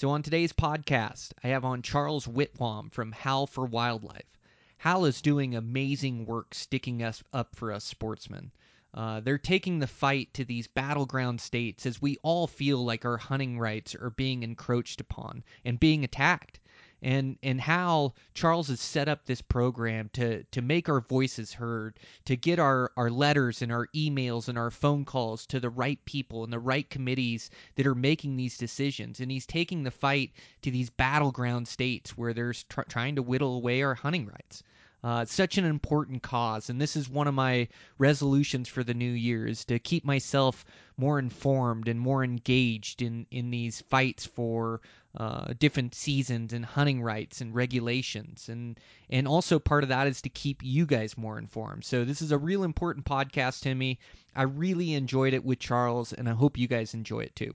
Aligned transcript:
So, 0.00 0.08
on 0.08 0.22
today's 0.22 0.54
podcast, 0.54 1.34
I 1.44 1.48
have 1.48 1.62
on 1.62 1.82
Charles 1.82 2.26
Whitwam 2.26 2.88
from 2.88 3.12
Howl 3.12 3.46
for 3.46 3.66
Wildlife. 3.66 4.38
Howl 4.78 5.04
is 5.04 5.20
doing 5.20 5.54
amazing 5.54 6.24
work 6.24 6.54
sticking 6.54 7.02
us 7.02 7.22
up 7.34 7.54
for 7.54 7.70
us 7.70 7.84
sportsmen. 7.84 8.50
Uh, 8.94 9.20
they're 9.20 9.36
taking 9.36 9.78
the 9.78 9.86
fight 9.86 10.32
to 10.32 10.44
these 10.46 10.68
battleground 10.68 11.42
states 11.42 11.84
as 11.84 12.00
we 12.00 12.16
all 12.22 12.46
feel 12.46 12.82
like 12.82 13.04
our 13.04 13.18
hunting 13.18 13.58
rights 13.58 13.94
are 13.94 14.08
being 14.08 14.42
encroached 14.42 15.02
upon 15.02 15.44
and 15.66 15.78
being 15.78 16.02
attacked 16.02 16.59
and 17.02 17.38
and 17.42 17.60
how 17.60 18.12
Charles 18.34 18.68
has 18.68 18.80
set 18.80 19.08
up 19.08 19.24
this 19.24 19.40
program 19.40 20.10
to 20.14 20.44
to 20.44 20.62
make 20.62 20.88
our 20.88 21.00
voices 21.00 21.54
heard, 21.54 21.98
to 22.24 22.36
get 22.36 22.58
our 22.58 22.92
our 22.96 23.10
letters 23.10 23.62
and 23.62 23.72
our 23.72 23.86
emails 23.94 24.48
and 24.48 24.58
our 24.58 24.70
phone 24.70 25.04
calls 25.04 25.46
to 25.46 25.60
the 25.60 25.70
right 25.70 26.04
people 26.04 26.44
and 26.44 26.52
the 26.52 26.58
right 26.58 26.88
committees 26.90 27.50
that 27.76 27.86
are 27.86 27.94
making 27.94 28.36
these 28.36 28.58
decisions. 28.58 29.20
And 29.20 29.30
he's 29.30 29.46
taking 29.46 29.82
the 29.82 29.90
fight 29.90 30.32
to 30.62 30.70
these 30.70 30.90
battleground 30.90 31.68
states 31.68 32.16
where 32.16 32.34
there's 32.34 32.64
tr- 32.64 32.82
trying 32.82 33.16
to 33.16 33.22
whittle 33.22 33.54
away 33.56 33.82
our 33.82 33.94
hunting 33.94 34.26
rights. 34.26 34.62
Uh, 35.02 35.24
such 35.24 35.56
an 35.56 35.64
important 35.64 36.22
cause, 36.22 36.68
and 36.68 36.78
this 36.78 36.94
is 36.94 37.08
one 37.08 37.26
of 37.26 37.32
my 37.32 37.66
resolutions 37.96 38.68
for 38.68 38.84
the 38.84 38.92
new 38.92 39.10
year: 39.10 39.46
is 39.46 39.64
to 39.64 39.78
keep 39.78 40.04
myself 40.04 40.62
more 40.98 41.18
informed 41.18 41.88
and 41.88 41.98
more 41.98 42.22
engaged 42.22 43.00
in 43.00 43.26
in 43.30 43.50
these 43.50 43.80
fights 43.80 44.26
for 44.26 44.82
uh, 45.16 45.52
different 45.58 45.94
seasons 45.94 46.52
and 46.52 46.64
hunting 46.64 47.02
rights 47.02 47.40
and 47.40 47.54
regulations, 47.54 48.48
and 48.48 48.78
and 49.08 49.26
also 49.26 49.58
part 49.58 49.82
of 49.82 49.88
that 49.88 50.06
is 50.06 50.22
to 50.22 50.28
keep 50.28 50.62
you 50.62 50.86
guys 50.86 51.18
more 51.18 51.38
informed. 51.38 51.84
So 51.84 52.04
this 52.04 52.22
is 52.22 52.30
a 52.30 52.38
real 52.38 52.62
important 52.62 53.04
podcast 53.04 53.62
to 53.62 53.74
me. 53.74 53.98
I 54.36 54.42
really 54.42 54.94
enjoyed 54.94 55.34
it 55.34 55.44
with 55.44 55.58
Charles, 55.58 56.12
and 56.12 56.28
I 56.28 56.32
hope 56.32 56.56
you 56.56 56.68
guys 56.68 56.94
enjoy 56.94 57.20
it 57.20 57.34
too. 57.34 57.54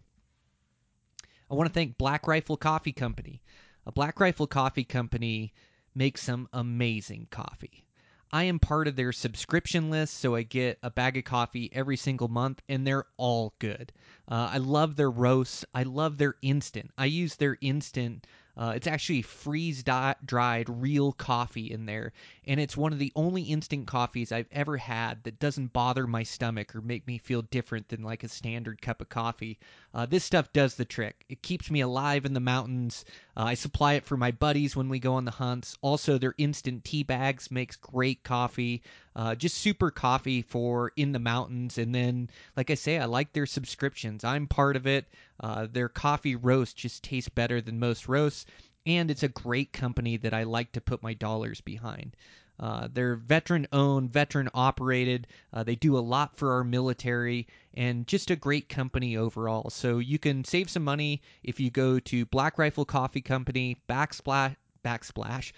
I 1.49 1.53
want 1.53 1.69
to 1.69 1.73
thank 1.73 1.97
Black 1.97 2.27
Rifle 2.27 2.57
Coffee 2.57 2.91
Company. 2.91 3.41
A 3.85 3.91
Black 3.91 4.19
Rifle 4.19 4.47
Coffee 4.47 4.83
Company 4.83 5.53
makes 5.93 6.23
some 6.23 6.49
amazing 6.51 7.27
coffee. 7.29 7.85
I 8.33 8.43
am 8.43 8.59
part 8.59 8.87
of 8.87 8.97
their 8.97 9.13
subscription 9.13 9.89
list, 9.89 10.15
so 10.15 10.35
I 10.35 10.43
get 10.43 10.79
a 10.83 10.89
bag 10.89 11.15
of 11.15 11.23
coffee 11.23 11.69
every 11.71 11.95
single 11.95 12.27
month, 12.27 12.61
and 12.67 12.85
they're 12.85 13.05
all 13.15 13.53
good. 13.59 13.93
Uh, 14.27 14.49
I 14.53 14.57
love 14.57 14.95
their 14.95 15.11
roasts. 15.11 15.65
I 15.73 15.83
love 15.83 16.17
their 16.17 16.35
instant. 16.41 16.91
I 16.97 17.05
use 17.05 17.35
their 17.35 17.57
instant. 17.61 18.25
Uh, 18.57 18.73
it's 18.75 18.87
actually 18.87 19.21
freeze 19.21 19.83
di- 19.83 20.15
dried 20.25 20.69
real 20.69 21.11
coffee 21.11 21.69
in 21.71 21.85
there, 21.85 22.13
and 22.47 22.59
it's 22.59 22.77
one 22.77 22.93
of 22.93 22.99
the 22.99 23.11
only 23.15 23.43
instant 23.43 23.87
coffees 23.87 24.31
I've 24.31 24.47
ever 24.51 24.77
had 24.77 25.23
that 25.23 25.39
doesn't 25.39 25.73
bother 25.73 26.07
my 26.07 26.23
stomach 26.23 26.75
or 26.75 26.81
make 26.81 27.07
me 27.07 27.17
feel 27.17 27.41
different 27.43 27.89
than 27.89 28.03
like 28.03 28.23
a 28.23 28.27
standard 28.27 28.81
cup 28.81 29.01
of 29.01 29.09
coffee. 29.09 29.57
Uh, 29.93 30.05
this 30.05 30.23
stuff 30.23 30.51
does 30.53 30.75
the 30.75 30.85
trick. 30.85 31.25
It 31.29 31.41
keeps 31.41 31.71
me 31.71 31.81
alive 31.81 32.25
in 32.25 32.33
the 32.33 32.39
mountains. 32.39 33.05
Uh, 33.35 33.43
I 33.43 33.53
supply 33.53 33.93
it 33.93 34.05
for 34.05 34.17
my 34.17 34.31
buddies 34.31 34.75
when 34.75 34.89
we 34.89 34.99
go 34.99 35.15
on 35.15 35.25
the 35.25 35.31
hunts. 35.31 35.77
Also, 35.81 36.17
their 36.17 36.35
instant 36.37 36.83
tea 36.83 37.03
bags 37.03 37.49
makes 37.49 37.75
great 37.75 38.23
coffee. 38.23 38.83
Uh, 39.15 39.33
just 39.33 39.57
super 39.57 39.91
coffee 39.91 40.41
for 40.41 40.91
in 40.95 41.11
the 41.11 41.19
mountains. 41.19 41.77
And 41.77 41.95
then, 41.95 42.29
like 42.57 42.69
I 42.69 42.75
say, 42.75 42.99
I 42.99 43.05
like 43.05 43.33
their 43.33 43.45
subscriptions. 43.45 44.23
I'm 44.23 44.47
part 44.47 44.75
of 44.75 44.85
it. 44.85 45.05
Uh, 45.39 45.67
their 45.71 45.89
coffee 45.89 46.35
roast 46.35 46.77
just 46.77 47.03
tastes 47.03 47.29
better 47.29 47.61
than 47.61 47.79
most 47.79 48.07
roasts. 48.07 48.45
And 48.85 49.09
it's 49.09 49.23
a 49.23 49.27
great 49.27 49.73
company 49.73 50.17
that 50.17 50.33
I 50.33 50.43
like 50.43 50.71
to 50.73 50.81
put 50.81 51.01
my 51.01 51.13
dollars 51.13 51.61
behind. 51.61 52.15
Uh, 52.59 52.87
they're 52.93 53.15
veteran 53.15 53.67
owned, 53.73 54.13
veteran 54.13 54.49
operated. 54.53 55.27
Uh, 55.51 55.63
they 55.63 55.75
do 55.75 55.97
a 55.97 55.99
lot 55.99 56.37
for 56.37 56.53
our 56.53 56.63
military 56.63 57.47
and 57.73 58.07
just 58.07 58.31
a 58.31 58.35
great 58.35 58.69
company 58.69 59.17
overall. 59.17 59.69
So 59.69 59.99
you 59.99 60.17
can 60.17 60.43
save 60.45 60.69
some 60.69 60.83
money 60.83 61.21
if 61.43 61.59
you 61.59 61.69
go 61.69 61.99
to 61.99 62.25
Black 62.27 62.57
Rifle 62.57 62.85
Coffee 62.85 63.21
Company 63.21 63.77
backsplash 63.89 64.55
backsplash 64.85 65.51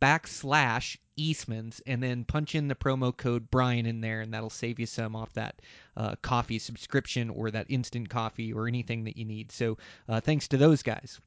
backslash 0.00 0.96
Eastman's 1.16 1.80
and 1.86 2.02
then 2.02 2.24
punch 2.24 2.54
in 2.54 2.68
the 2.68 2.74
promo 2.74 3.14
code 3.14 3.50
Brian 3.50 3.86
in 3.86 4.00
there 4.00 4.20
and 4.20 4.32
that'll 4.32 4.50
save 4.50 4.80
you 4.80 4.86
some 4.86 5.14
off 5.14 5.32
that 5.34 5.60
uh, 5.96 6.16
coffee 6.22 6.58
subscription 6.58 7.28
or 7.28 7.50
that 7.50 7.66
instant 7.68 8.08
coffee 8.08 8.52
or 8.52 8.66
anything 8.66 9.04
that 9.04 9.16
you 9.16 9.24
need. 9.24 9.52
So 9.52 9.76
uh, 10.08 10.20
thanks 10.20 10.48
to 10.48 10.56
those 10.56 10.82
guys. 10.82 11.20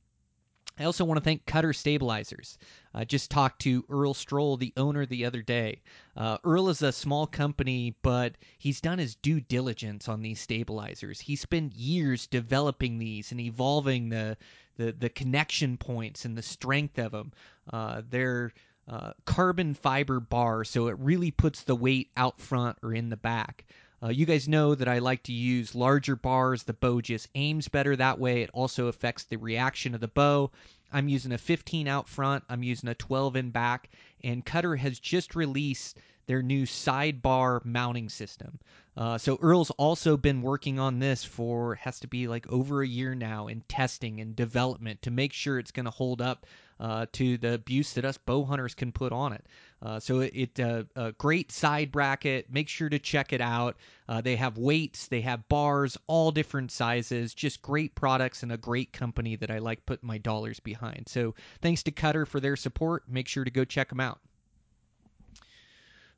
I 0.77 0.83
also 0.83 1.05
want 1.05 1.17
to 1.17 1.23
thank 1.23 1.45
Cutter 1.45 1.71
Stabilizers. 1.73 2.57
I 2.93 3.05
just 3.05 3.31
talked 3.31 3.61
to 3.61 3.85
Earl 3.89 4.13
Stroll, 4.13 4.57
the 4.57 4.73
owner, 4.75 5.05
the 5.05 5.25
other 5.25 5.41
day. 5.41 5.81
Uh, 6.17 6.37
Earl 6.43 6.69
is 6.69 6.81
a 6.81 6.91
small 6.91 7.27
company, 7.27 7.95
but 8.01 8.35
he's 8.57 8.81
done 8.81 8.99
his 8.99 9.15
due 9.15 9.39
diligence 9.39 10.09
on 10.09 10.21
these 10.21 10.39
stabilizers. 10.39 11.21
He 11.21 11.35
spent 11.35 11.75
years 11.75 12.27
developing 12.27 12.99
these 12.99 13.31
and 13.31 13.39
evolving 13.39 14.09
the 14.09 14.37
the, 14.77 14.91
the 14.91 15.09
connection 15.09 15.77
points 15.77 16.25
and 16.25 16.37
the 16.37 16.41
strength 16.41 16.99
of 16.99 17.13
them. 17.13 17.31
Uh, 17.71 18.01
they're 18.09 18.51
uh, 18.87 19.13
carbon 19.23 19.73
fiber 19.73 20.19
bar, 20.19 20.65
so 20.65 20.87
it 20.87 20.97
really 20.99 21.31
puts 21.31 21.63
the 21.63 21.75
weight 21.75 22.11
out 22.17 22.39
front 22.39 22.77
or 22.83 22.93
in 22.93 23.09
the 23.09 23.17
back. 23.17 23.65
Uh, 24.03 24.09
you 24.09 24.25
guys 24.25 24.47
know 24.47 24.75
that 24.75 24.87
I 24.87 24.99
like 24.99 25.23
to 25.23 25.33
use 25.33 25.75
larger 25.75 26.15
bars. 26.15 26.63
The 26.63 26.73
bow 26.73 27.01
just 27.01 27.29
aims 27.35 27.67
better 27.67 27.95
that 27.95 28.19
way. 28.19 28.41
It 28.41 28.49
also 28.53 28.87
affects 28.87 29.23
the 29.23 29.37
reaction 29.37 29.95
of 29.95 30.01
the 30.01 30.07
bow. 30.07 30.51
I'm 30.91 31.09
using 31.09 31.31
a 31.31 31.37
15 31.37 31.87
out 31.87 32.07
front, 32.07 32.43
I'm 32.47 32.63
using 32.63 32.89
a 32.89 32.95
12 32.95 33.35
in 33.35 33.49
back, 33.49 33.89
and 34.23 34.45
Cutter 34.45 34.75
has 34.75 34.99
just 34.99 35.35
released 35.35 35.97
their 36.27 36.41
new 36.41 36.65
sidebar 36.65 37.63
mounting 37.65 38.09
system. 38.09 38.59
Uh, 38.97 39.17
so 39.17 39.37
Earl's 39.41 39.71
also 39.71 40.15
been 40.15 40.41
working 40.41 40.79
on 40.79 40.99
this 40.99 41.23
for 41.23 41.75
has 41.75 41.99
to 41.99 42.07
be 42.07 42.27
like 42.27 42.47
over 42.51 42.81
a 42.81 42.87
year 42.87 43.13
now 43.13 43.47
in 43.47 43.61
testing 43.67 44.21
and 44.21 44.35
development 44.35 45.01
to 45.01 45.11
make 45.11 45.33
sure 45.33 45.59
it's 45.59 45.71
going 45.71 45.85
to 45.85 45.91
hold 45.91 46.21
up 46.21 46.45
uh, 46.79 47.05
to 47.11 47.37
the 47.37 47.53
abuse 47.53 47.93
that 47.93 48.05
us 48.05 48.17
bow 48.17 48.43
hunters 48.45 48.73
can 48.73 48.91
put 48.91 49.11
on 49.11 49.33
it. 49.33 49.45
Uh, 49.81 49.99
so 49.99 50.21
it, 50.21 50.31
it 50.33 50.59
uh, 50.59 50.83
a 50.95 51.11
great 51.13 51.51
side 51.51 51.91
bracket. 51.91 52.51
Make 52.51 52.69
sure 52.69 52.89
to 52.89 52.97
check 52.97 53.33
it 53.33 53.41
out. 53.41 53.75
Uh, 54.07 54.21
they 54.21 54.35
have 54.35 54.57
weights, 54.57 55.07
they 55.07 55.21
have 55.21 55.47
bars, 55.49 55.97
all 56.07 56.31
different 56.31 56.71
sizes. 56.71 57.33
Just 57.33 57.61
great 57.61 57.93
products 57.95 58.43
and 58.43 58.51
a 58.51 58.57
great 58.57 58.93
company 58.93 59.35
that 59.35 59.51
I 59.51 59.59
like 59.59 59.85
putting 59.85 60.07
my 60.07 60.17
dollars 60.17 60.59
behind. 60.59 61.07
So 61.07 61.35
thanks 61.61 61.83
to 61.83 61.91
Cutter 61.91 62.25
for 62.25 62.39
their 62.39 62.55
support. 62.55 63.03
Make 63.07 63.27
sure 63.27 63.43
to 63.43 63.51
go 63.51 63.65
check 63.65 63.89
them 63.89 63.99
out 63.99 64.19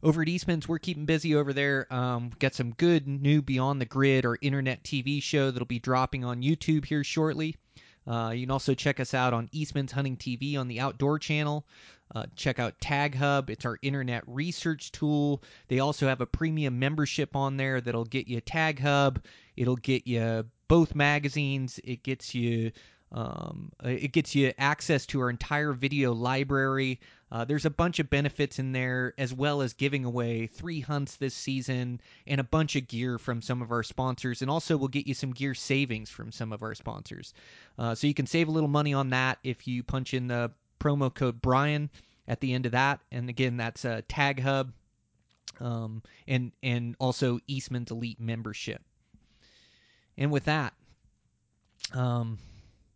over 0.04 0.22
at 0.22 0.28
Eastman's, 0.28 0.68
we're 0.68 0.80
keeping 0.80 1.06
busy 1.06 1.36
over 1.36 1.54
there. 1.54 1.92
Um, 1.94 2.32
got 2.40 2.54
some 2.54 2.72
good 2.72 3.08
new 3.08 3.42
Beyond 3.42 3.82
the 3.82 3.86
Grid 3.86 4.26
or 4.26 4.38
internet 4.42 4.84
TV 4.84 5.22
show 5.22 5.52
that'll 5.52 5.66
be 5.66 5.80
dropping 5.80 6.24
on 6.24 6.42
YouTube 6.42 6.86
here 6.86 7.04
shortly. 7.04 7.56
Uh, 8.06 8.32
you 8.34 8.46
can 8.46 8.52
also 8.52 8.74
check 8.74 9.00
us 9.00 9.14
out 9.14 9.34
on 9.34 9.50
Eastman's 9.52 9.92
Hunting 9.92 10.16
TV 10.16 10.58
on 10.58 10.68
the 10.68 10.80
Outdoor 10.80 11.20
Channel. 11.20 11.66
Uh, 12.16 12.26
check 12.36 12.60
out 12.60 12.80
Tag 12.80 13.16
Hub; 13.16 13.50
it's 13.50 13.66
our 13.66 13.78
internet 13.82 14.24
research 14.28 14.92
tool. 14.92 15.44
They 15.68 15.80
also 15.80 16.08
have 16.08 16.22
a 16.22 16.26
premium 16.26 16.80
membership 16.80 17.36
on 17.36 17.58
there 17.58 17.82
that'll 17.82 18.06
get 18.06 18.28
you 18.28 18.42
Tag 18.42 18.80
Hub. 18.80 19.24
It'll 19.56 19.76
get 19.76 20.08
you 20.08 20.46
both 20.68 20.96
magazines. 20.96 21.80
It 21.84 22.04
gets 22.04 22.34
you 22.34 22.72
um, 23.12 23.72
it 23.84 24.12
gets 24.12 24.36
you 24.36 24.54
access 24.58 25.06
to 25.08 25.22
our 25.22 25.30
entire 25.30 25.72
video 25.72 26.14
library. 26.14 27.00
Uh, 27.32 27.46
there's 27.46 27.66
a 27.66 27.70
bunch 27.70 28.00
of 28.00 28.10
benefits 28.10 28.60
in 28.60 28.72
there, 28.72 29.14
as 29.18 29.34
well 29.34 29.62
as 29.62 29.74
giving 29.74 30.06
away 30.06 30.48
three 30.48 30.80
hunts 30.80 31.16
this 31.16 31.34
season 31.34 32.02
and 32.26 32.40
a 32.40 32.44
bunch 32.44 32.76
of 32.76 32.88
gear 32.88 33.18
from 33.18 33.42
some 33.42 33.62
of 33.62 33.72
our 33.72 33.84
sponsors. 33.84 34.42
And 34.42 34.52
also, 34.52 34.78
we'll 34.78 34.88
get 34.88 35.08
you 35.08 35.14
some 35.14 35.32
gear 35.32 35.54
savings 35.54 36.10
from 36.10 36.32
some 36.32 36.52
of 36.52 36.64
our 36.64 36.76
sponsors. 36.76 37.34
Uh, 37.78 37.96
so 37.96 38.08
you 38.08 38.14
can 38.14 38.28
save 38.28 38.48
a 38.48 38.52
little 38.52 38.70
money 38.70 38.94
on 38.94 39.10
that 39.10 39.40
if 39.44 39.68
you 39.68 39.84
punch 39.84 40.14
in 40.14 40.28
the 40.28 40.52
promo 40.80 41.14
code 41.14 41.42
Brian 41.42 41.90
at 42.28 42.40
the 42.42 42.54
end 42.54 42.66
of 42.66 42.74
that. 42.74 43.00
And 43.12 43.30
again, 43.30 43.58
that's 43.58 43.86
a 43.86 44.02
Tag 44.04 44.42
Hub 44.42 44.72
um, 45.60 46.04
and 46.28 46.52
and 46.64 46.96
also 47.00 47.40
Eastman's 47.48 47.92
Elite 47.92 48.20
membership. 48.20 48.82
And 50.18 50.32
with 50.32 50.46
that, 50.46 50.74
um, 51.94 52.40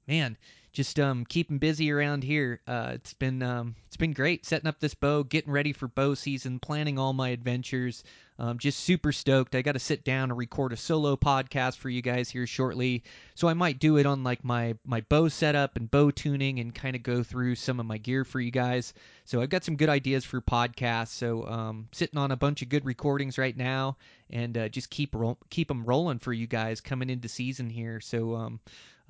man, 0.08 0.38
just 0.74 1.00
um 1.00 1.26
keeping 1.26 1.58
busy 1.58 1.92
around 1.92 2.24
here. 2.24 2.62
Uh, 2.68 2.92
it's 2.94 3.14
been 3.14 3.44
um 3.44 3.76
it's 3.88 3.98
been 3.98 4.14
great 4.14 4.46
setting 4.46 4.68
up 4.68 4.80
this 4.80 4.94
bow, 4.94 5.24
getting 5.24 5.52
ready 5.52 5.74
for 5.74 5.88
bow 5.88 6.14
season, 6.14 6.60
planning 6.60 6.98
all 6.98 7.14
my 7.14 7.30
adventures. 7.30 8.04
Um, 8.42 8.58
just 8.58 8.80
super 8.80 9.12
stoked. 9.12 9.54
I 9.54 9.62
got 9.62 9.74
to 9.74 9.80
sit 9.80 10.04
down 10.04 10.32
and 10.32 10.38
record 10.38 10.74
a 10.74 10.78
solo 10.78 11.16
podcast 11.16 11.78
for 11.78 11.92
you 11.92 12.02
guys 12.02 12.28
here 12.28 12.48
shortly. 12.48 13.04
So 13.36 13.48
I 13.48 13.54
might 13.54 13.78
do 13.78 13.98
it 13.98 14.08
on 14.08 14.24
like 14.24 14.44
my 14.44 14.74
my 14.84 15.02
bow 15.02 15.28
setup 15.28 15.76
and 15.76 15.92
bow 15.92 16.10
tuning 16.10 16.60
and 16.60 16.74
kind 16.74 16.96
of 16.96 17.04
go 17.04 17.22
through 17.22 17.54
some 17.54 17.80
of 17.80 17.86
my 17.86 18.00
gear 18.00 18.26
for 18.26 18.40
you 18.40 18.50
guys. 18.50 18.96
So 19.26 19.44
I've 19.44 19.52
got 19.52 19.64
some 19.64 19.76
good 19.76 19.90
ideas 19.90 20.26
for 20.26 20.42
podcasts. 20.42 21.10
So 21.10 21.46
um, 21.46 21.88
sitting 21.92 22.18
on 22.18 22.32
a 22.32 22.36
bunch 22.36 22.64
of 22.64 22.70
good 22.70 22.84
recordings 22.84 23.38
right 23.38 23.56
now, 23.56 23.98
and 24.32 24.58
uh, 24.58 24.70
just 24.70 24.90
keep 24.90 25.14
ro- 25.14 25.38
keep 25.52 25.68
them 25.68 25.86
rolling 25.86 26.18
for 26.18 26.34
you 26.34 26.48
guys 26.48 26.82
coming 26.82 27.12
into 27.12 27.30
season 27.30 27.70
here. 27.70 28.02
So 28.02 28.34
um, 28.34 28.60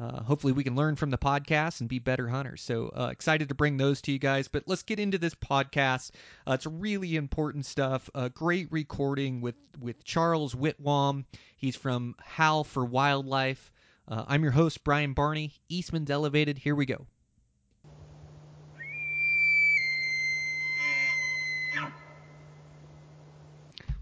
uh, 0.01 0.24
hopefully, 0.24 0.51
we 0.53 0.63
can 0.63 0.75
learn 0.75 0.95
from 0.95 1.12
the 1.12 1.18
podcast 1.18 1.80
and 1.80 1.88
be 1.88 2.00
better 2.00 2.27
hunters. 2.27 2.63
So 2.63 2.88
uh, 2.88 3.09
excited 3.12 3.50
to 3.50 3.56
bring 3.56 3.77
those 3.77 4.01
to 4.01 4.12
you 4.12 4.18
guys. 4.18 4.48
But 4.48 4.63
let's 4.65 4.81
get 4.81 5.00
into 5.00 5.19
this 5.19 5.36
podcast. 5.36 6.09
Uh, 6.48 6.53
it's 6.53 6.65
really 6.65 7.15
important 7.15 7.68
stuff. 7.68 8.09
A 8.15 8.30
great 8.30 8.71
recording 8.71 9.42
with 9.42 9.56
with 9.80 10.03
Charles 10.03 10.56
Whitwam. 10.56 11.25
He's 11.56 11.75
from 11.75 12.15
Howl 12.19 12.63
for 12.63 12.83
Wildlife. 12.83 13.71
Uh, 14.07 14.25
I'm 14.27 14.42
your 14.42 14.51
host 14.51 14.83
Brian 14.83 15.13
Barney. 15.13 15.53
Eastman's 15.69 16.09
Elevated. 16.09 16.57
Here 16.57 16.74
we 16.75 16.88
go. 16.88 17.06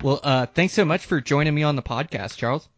Well, 0.01 0.21
uh, 0.23 0.45
thanks 0.45 0.73
so 0.73 0.85
much 0.85 1.05
for 1.05 1.19
joining 1.19 1.53
me 1.53 1.63
on 1.63 1.75
the 1.75 1.81
podcast, 1.81 2.37
Charles. 2.37 2.69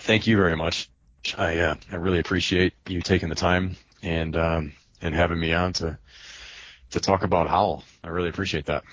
Thank 0.00 0.26
you 0.26 0.36
very 0.36 0.56
much. 0.56 0.90
I 1.36 1.58
uh, 1.58 1.74
I 1.90 1.96
really 1.96 2.18
appreciate 2.18 2.74
you 2.86 3.02
taking 3.02 3.28
the 3.28 3.34
time 3.34 3.76
and 4.02 4.36
um, 4.36 4.72
and 5.02 5.14
having 5.14 5.40
me 5.40 5.52
on 5.52 5.72
to 5.74 5.98
to 6.90 7.00
talk 7.00 7.22
about 7.22 7.48
Howl. 7.48 7.84
I 8.02 8.08
really 8.08 8.28
appreciate 8.28 8.66
that. 8.66 8.84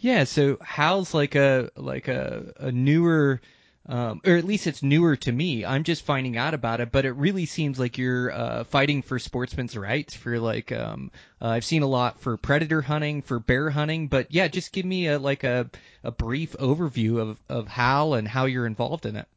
Yeah, 0.00 0.24
so 0.24 0.58
Howl's 0.60 1.14
like 1.14 1.34
a 1.34 1.70
like 1.76 2.08
a, 2.08 2.52
a 2.58 2.72
newer 2.72 3.40
um, 3.86 4.22
or 4.24 4.36
at 4.36 4.44
least 4.44 4.66
it's 4.66 4.82
newer 4.82 5.16
to 5.16 5.32
me. 5.32 5.64
I'm 5.64 5.84
just 5.84 6.06
finding 6.06 6.38
out 6.38 6.54
about 6.54 6.80
it, 6.80 6.90
but 6.90 7.04
it 7.04 7.12
really 7.12 7.44
seems 7.44 7.78
like 7.78 7.98
you're 7.98 8.32
uh, 8.32 8.64
fighting 8.64 9.02
for 9.02 9.18
sportsmen's 9.18 9.76
rights. 9.76 10.14
For 10.14 10.40
like, 10.40 10.72
um, 10.72 11.10
uh, 11.40 11.48
I've 11.48 11.66
seen 11.66 11.82
a 11.82 11.86
lot 11.86 12.20
for 12.20 12.38
predator 12.38 12.80
hunting, 12.80 13.20
for 13.20 13.38
bear 13.38 13.68
hunting, 13.68 14.08
but 14.08 14.32
yeah, 14.32 14.48
just 14.48 14.72
give 14.72 14.86
me 14.86 15.08
a 15.08 15.18
like 15.18 15.44
a 15.44 15.68
a 16.02 16.10
brief 16.10 16.52
overview 16.52 17.20
of 17.20 17.38
of 17.48 17.68
Howl 17.68 18.14
and 18.14 18.26
how 18.26 18.46
you're 18.46 18.66
involved 18.66 19.04
in 19.04 19.16
it. 19.16 19.28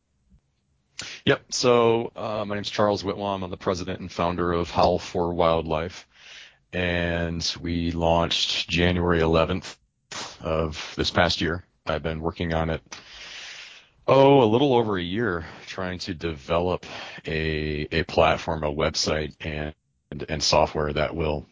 Yep. 1.26 1.46
So 1.50 2.12
uh, 2.16 2.46
my 2.46 2.56
name's 2.56 2.70
Charles 2.70 3.04
Whitwam. 3.04 3.44
I'm 3.44 3.52
the 3.52 3.58
president 3.58 4.00
and 4.00 4.12
founder 4.12 4.52
of 4.54 4.70
Howl 4.70 5.00
for 5.00 5.34
Wildlife, 5.34 6.08
and 6.74 7.56
we 7.62 7.92
launched 7.92 8.70
January 8.70 9.20
11th 9.20 9.76
of 10.42 10.94
this 10.96 11.12
past 11.12 11.42
year. 11.42 11.64
I've 11.86 12.04
been 12.04 12.22
working 12.22 12.54
on 12.54 12.70
it 12.70 12.82
oh 14.08 14.44
a 14.44 14.46
little 14.46 14.74
over 14.74 14.98
a 14.98 15.04
year, 15.04 15.46
trying 15.66 16.00
to 16.00 16.14
develop 16.14 16.86
a 17.26 17.88
a 17.92 18.04
platform, 18.04 18.64
a 18.64 18.72
website, 18.72 19.36
and 19.42 19.74
and, 20.12 20.26
and 20.30 20.42
software 20.42 20.94
that 20.94 21.16
will 21.16 21.46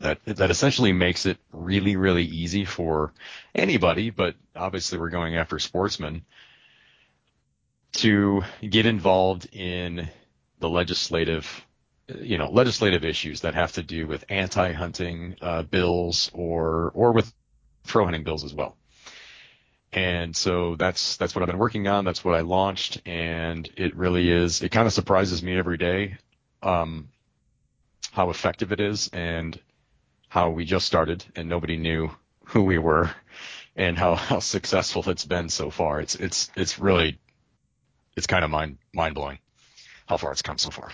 that 0.00 0.24
that 0.24 0.50
essentially 0.50 0.92
makes 0.92 1.26
it 1.26 1.38
really 1.52 1.96
really 1.96 2.24
easy 2.24 2.64
for 2.64 3.12
anybody, 3.54 4.10
but 4.10 4.34
obviously 4.56 4.98
we're 4.98 5.10
going 5.10 5.36
after 5.36 5.58
sportsmen 5.58 6.24
to 7.94 8.42
get 8.68 8.86
involved 8.86 9.48
in 9.52 10.08
the 10.60 10.68
legislative 10.68 11.64
you 12.20 12.36
know 12.38 12.50
legislative 12.50 13.04
issues 13.04 13.42
that 13.42 13.54
have 13.54 13.72
to 13.72 13.82
do 13.82 14.06
with 14.06 14.24
anti-hunting 14.28 15.36
uh, 15.40 15.62
bills 15.62 16.30
or 16.34 16.90
or 16.94 17.12
with 17.12 17.32
pro 17.86 18.04
hunting 18.04 18.24
bills 18.24 18.44
as 18.44 18.52
well. 18.52 18.76
And 19.92 20.34
so 20.34 20.74
that's 20.76 21.16
that's 21.16 21.34
what 21.34 21.42
I've 21.42 21.48
been 21.48 21.58
working 21.58 21.86
on. 21.86 22.04
That's 22.04 22.24
what 22.24 22.34
I 22.34 22.40
launched, 22.40 23.00
and 23.06 23.68
it 23.76 23.96
really 23.96 24.28
is. 24.28 24.62
It 24.62 24.70
kind 24.70 24.86
of 24.86 24.92
surprises 24.92 25.42
me 25.42 25.56
every 25.56 25.78
day 25.78 26.16
um, 26.62 27.08
how 28.10 28.30
effective 28.30 28.72
it 28.72 28.80
is, 28.80 29.08
and 29.12 29.58
how 30.28 30.50
we 30.50 30.64
just 30.64 30.86
started 30.86 31.24
and 31.36 31.48
nobody 31.48 31.76
knew 31.76 32.10
who 32.46 32.64
we 32.64 32.78
were, 32.78 33.10
and 33.76 33.96
how 33.96 34.16
how 34.16 34.40
successful 34.40 35.08
it's 35.08 35.24
been 35.24 35.48
so 35.48 35.70
far. 35.70 36.00
It's 36.00 36.16
it's 36.16 36.50
it's 36.56 36.78
really 36.80 37.18
it's 38.16 38.26
kind 38.26 38.44
of 38.44 38.50
mind 38.50 38.78
mind 38.92 39.14
blowing 39.14 39.38
how 40.06 40.16
far 40.16 40.32
it's 40.32 40.42
come 40.42 40.58
so 40.58 40.70
far. 40.70 40.90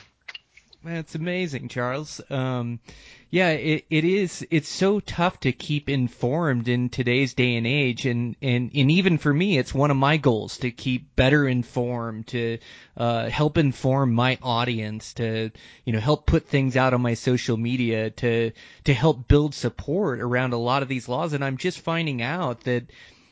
That's 0.82 1.14
amazing, 1.14 1.68
Charles. 1.68 2.22
Um, 2.30 2.80
yeah, 3.28 3.50
it, 3.50 3.84
it 3.90 4.04
is. 4.06 4.46
It's 4.50 4.68
so 4.68 4.98
tough 4.98 5.38
to 5.40 5.52
keep 5.52 5.90
informed 5.90 6.68
in 6.68 6.88
today's 6.88 7.34
day 7.34 7.56
and 7.56 7.66
age, 7.66 8.06
and, 8.06 8.34
and, 8.40 8.70
and 8.74 8.90
even 8.90 9.18
for 9.18 9.32
me, 9.32 9.58
it's 9.58 9.74
one 9.74 9.90
of 9.90 9.98
my 9.98 10.16
goals 10.16 10.58
to 10.58 10.70
keep 10.70 11.14
better 11.14 11.46
informed, 11.46 12.28
to 12.28 12.58
uh, 12.96 13.28
help 13.28 13.58
inform 13.58 14.14
my 14.14 14.38
audience, 14.42 15.12
to 15.14 15.50
you 15.84 15.92
know 15.92 16.00
help 16.00 16.24
put 16.24 16.48
things 16.48 16.78
out 16.78 16.94
on 16.94 17.02
my 17.02 17.14
social 17.14 17.58
media, 17.58 18.08
to 18.10 18.52
to 18.84 18.94
help 18.94 19.28
build 19.28 19.54
support 19.54 20.20
around 20.20 20.54
a 20.54 20.58
lot 20.58 20.82
of 20.82 20.88
these 20.88 21.08
laws. 21.10 21.34
And 21.34 21.44
I'm 21.44 21.58
just 21.58 21.80
finding 21.80 22.22
out 22.22 22.62
that 22.62 22.90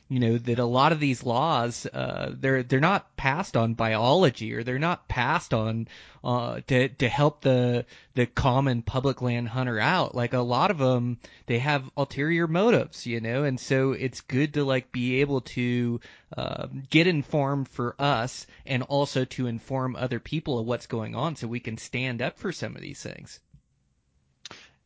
you 0.08 0.20
know 0.20 0.38
that 0.38 0.58
a 0.58 0.64
lot 0.64 0.92
of 0.92 1.00
these 1.00 1.22
laws 1.22 1.86
uh, 1.86 2.32
they're 2.38 2.62
they're 2.62 2.80
not 2.80 3.14
passed 3.16 3.56
on 3.56 3.74
biology 3.74 4.54
or 4.54 4.64
they're 4.64 4.78
not 4.78 5.06
passed 5.06 5.52
on 5.52 5.86
uh, 6.24 6.60
to 6.66 6.88
to 6.88 7.08
help 7.08 7.42
the 7.42 7.84
the 8.14 8.26
common 8.26 8.82
public 8.82 9.20
land 9.20 9.48
hunter 9.48 9.78
out. 9.78 10.14
Like 10.14 10.32
a 10.32 10.38
lot 10.38 10.70
of 10.70 10.78
them, 10.78 11.18
they 11.46 11.58
have 11.58 11.90
ulterior 11.96 12.46
motives, 12.46 13.06
you 13.06 13.20
know, 13.20 13.44
and 13.44 13.60
so 13.60 13.92
it's 13.92 14.22
good 14.22 14.54
to 14.54 14.64
like 14.64 14.90
be 14.92 15.20
able 15.20 15.42
to 15.42 16.00
uh, 16.36 16.66
get 16.90 17.06
informed 17.06 17.68
for 17.68 17.94
us 17.98 18.46
and 18.66 18.82
also 18.84 19.24
to 19.26 19.46
inform 19.46 19.94
other 19.94 20.20
people 20.20 20.58
of 20.58 20.66
what's 20.66 20.86
going 20.86 21.14
on, 21.14 21.36
so 21.36 21.46
we 21.46 21.60
can 21.60 21.76
stand 21.76 22.22
up 22.22 22.38
for 22.38 22.50
some 22.50 22.74
of 22.76 22.82
these 22.82 23.02
things. 23.02 23.40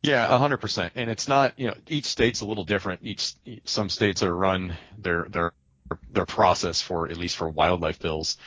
Yeah, 0.03 0.33
a 0.33 0.37
hundred 0.37 0.57
percent. 0.57 0.93
And 0.95 1.09
it's 1.09 1.29
not, 1.29 1.57
you 1.57 1.67
know, 1.67 1.75
each 1.87 2.05
state's 2.05 2.41
a 2.41 2.45
little 2.45 2.65
different. 2.65 2.99
Each, 3.03 3.33
some 3.63 3.89
states 3.89 4.21
are 4.21 4.35
run 4.35 4.75
their, 4.97 5.25
their, 5.29 5.53
their 6.11 6.25
process 6.25 6.81
for, 6.81 7.09
at 7.09 7.15
least 7.17 7.37
for 7.37 7.47
wildlife 7.47 7.99
bills 7.99 8.37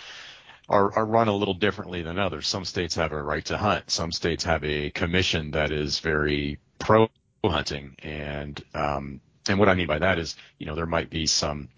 are, 0.68 0.92
are 0.94 1.06
run 1.06 1.28
a 1.28 1.34
little 1.34 1.54
differently 1.54 2.02
than 2.02 2.18
others. 2.18 2.46
Some 2.46 2.66
states 2.66 2.94
have 2.96 3.12
a 3.12 3.22
right 3.22 3.44
to 3.46 3.56
hunt. 3.56 3.90
Some 3.90 4.12
states 4.12 4.44
have 4.44 4.64
a 4.64 4.90
commission 4.90 5.52
that 5.52 5.72
is 5.72 5.98
very 6.00 6.58
pro 6.78 7.08
hunting. 7.42 7.96
And, 8.02 8.62
um, 8.74 9.20
and 9.48 9.58
what 9.58 9.68
I 9.70 9.74
mean 9.74 9.86
by 9.86 10.00
that 10.00 10.18
is, 10.18 10.36
you 10.58 10.66
know, 10.66 10.74
there 10.74 10.86
might 10.86 11.08
be 11.08 11.26
some, 11.26 11.68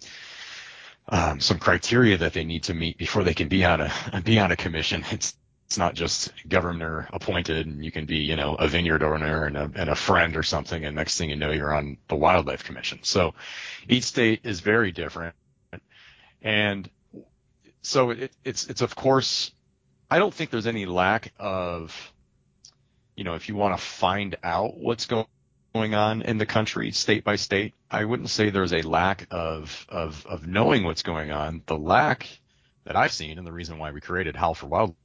um, 1.07 1.39
some 1.39 1.59
criteria 1.59 2.17
that 2.17 2.33
they 2.33 2.43
need 2.43 2.63
to 2.63 2.73
meet 2.73 2.97
before 2.97 3.23
they 3.23 3.33
can 3.33 3.47
be 3.47 3.63
on 3.63 3.79
a, 3.79 4.21
be 4.25 4.39
on 4.39 4.51
a 4.51 4.57
commission. 4.57 5.05
It's, 5.11 5.35
it's 5.69 5.77
not 5.77 5.93
just 5.93 6.33
governor 6.47 7.07
appointed 7.13 7.67
and 7.67 7.85
you 7.85 7.91
can 7.91 8.05
be, 8.05 8.17
you 8.17 8.35
know, 8.35 8.55
a 8.55 8.67
vineyard 8.67 9.03
owner 9.03 9.45
and 9.45 9.55
a, 9.55 9.71
and 9.75 9.87
a 9.87 9.95
friend 9.95 10.35
or 10.35 10.41
something. 10.41 10.83
And 10.83 10.95
next 10.95 11.19
thing 11.19 11.29
you 11.29 11.35
know, 11.35 11.51
you're 11.51 11.71
on 11.71 11.97
the 12.07 12.15
wildlife 12.15 12.63
commission. 12.63 13.01
So 13.03 13.35
each 13.87 14.05
state 14.05 14.39
is 14.45 14.61
very 14.61 14.91
different. 14.91 15.35
And 16.41 16.89
so 17.83 18.09
it, 18.09 18.31
it's, 18.43 18.65
it's 18.65 18.81
of 18.81 18.95
course, 18.95 19.51
I 20.09 20.17
don't 20.17 20.33
think 20.33 20.49
there's 20.49 20.65
any 20.65 20.87
lack 20.87 21.33
of, 21.37 22.13
you 23.15 23.23
know, 23.23 23.35
if 23.35 23.47
you 23.47 23.55
want 23.55 23.77
to 23.77 23.83
find 23.83 24.37
out 24.43 24.75
what's 24.75 25.05
going 25.05 25.27
going 25.75 25.93
on 25.93 26.23
in 26.23 26.39
the 26.39 26.47
country 26.47 26.89
state 26.89 27.23
by 27.23 27.35
state, 27.35 27.75
I 27.91 28.05
wouldn't 28.05 28.31
say 28.31 28.49
there's 28.49 28.73
a 28.73 28.81
lack 28.81 29.27
of, 29.29 29.85
of, 29.87 30.25
of 30.25 30.47
knowing 30.47 30.83
what's 30.83 31.03
going 31.03 31.31
on. 31.31 31.61
The 31.67 31.77
lack 31.77 32.27
that 32.85 32.95
I've 32.95 33.11
seen 33.11 33.37
and 33.37 33.45
the 33.45 33.51
reason 33.51 33.77
why 33.77 33.91
we 33.91 34.01
created 34.01 34.35
Howl 34.35 34.55
for 34.55 34.65
Wildlife 34.65 34.95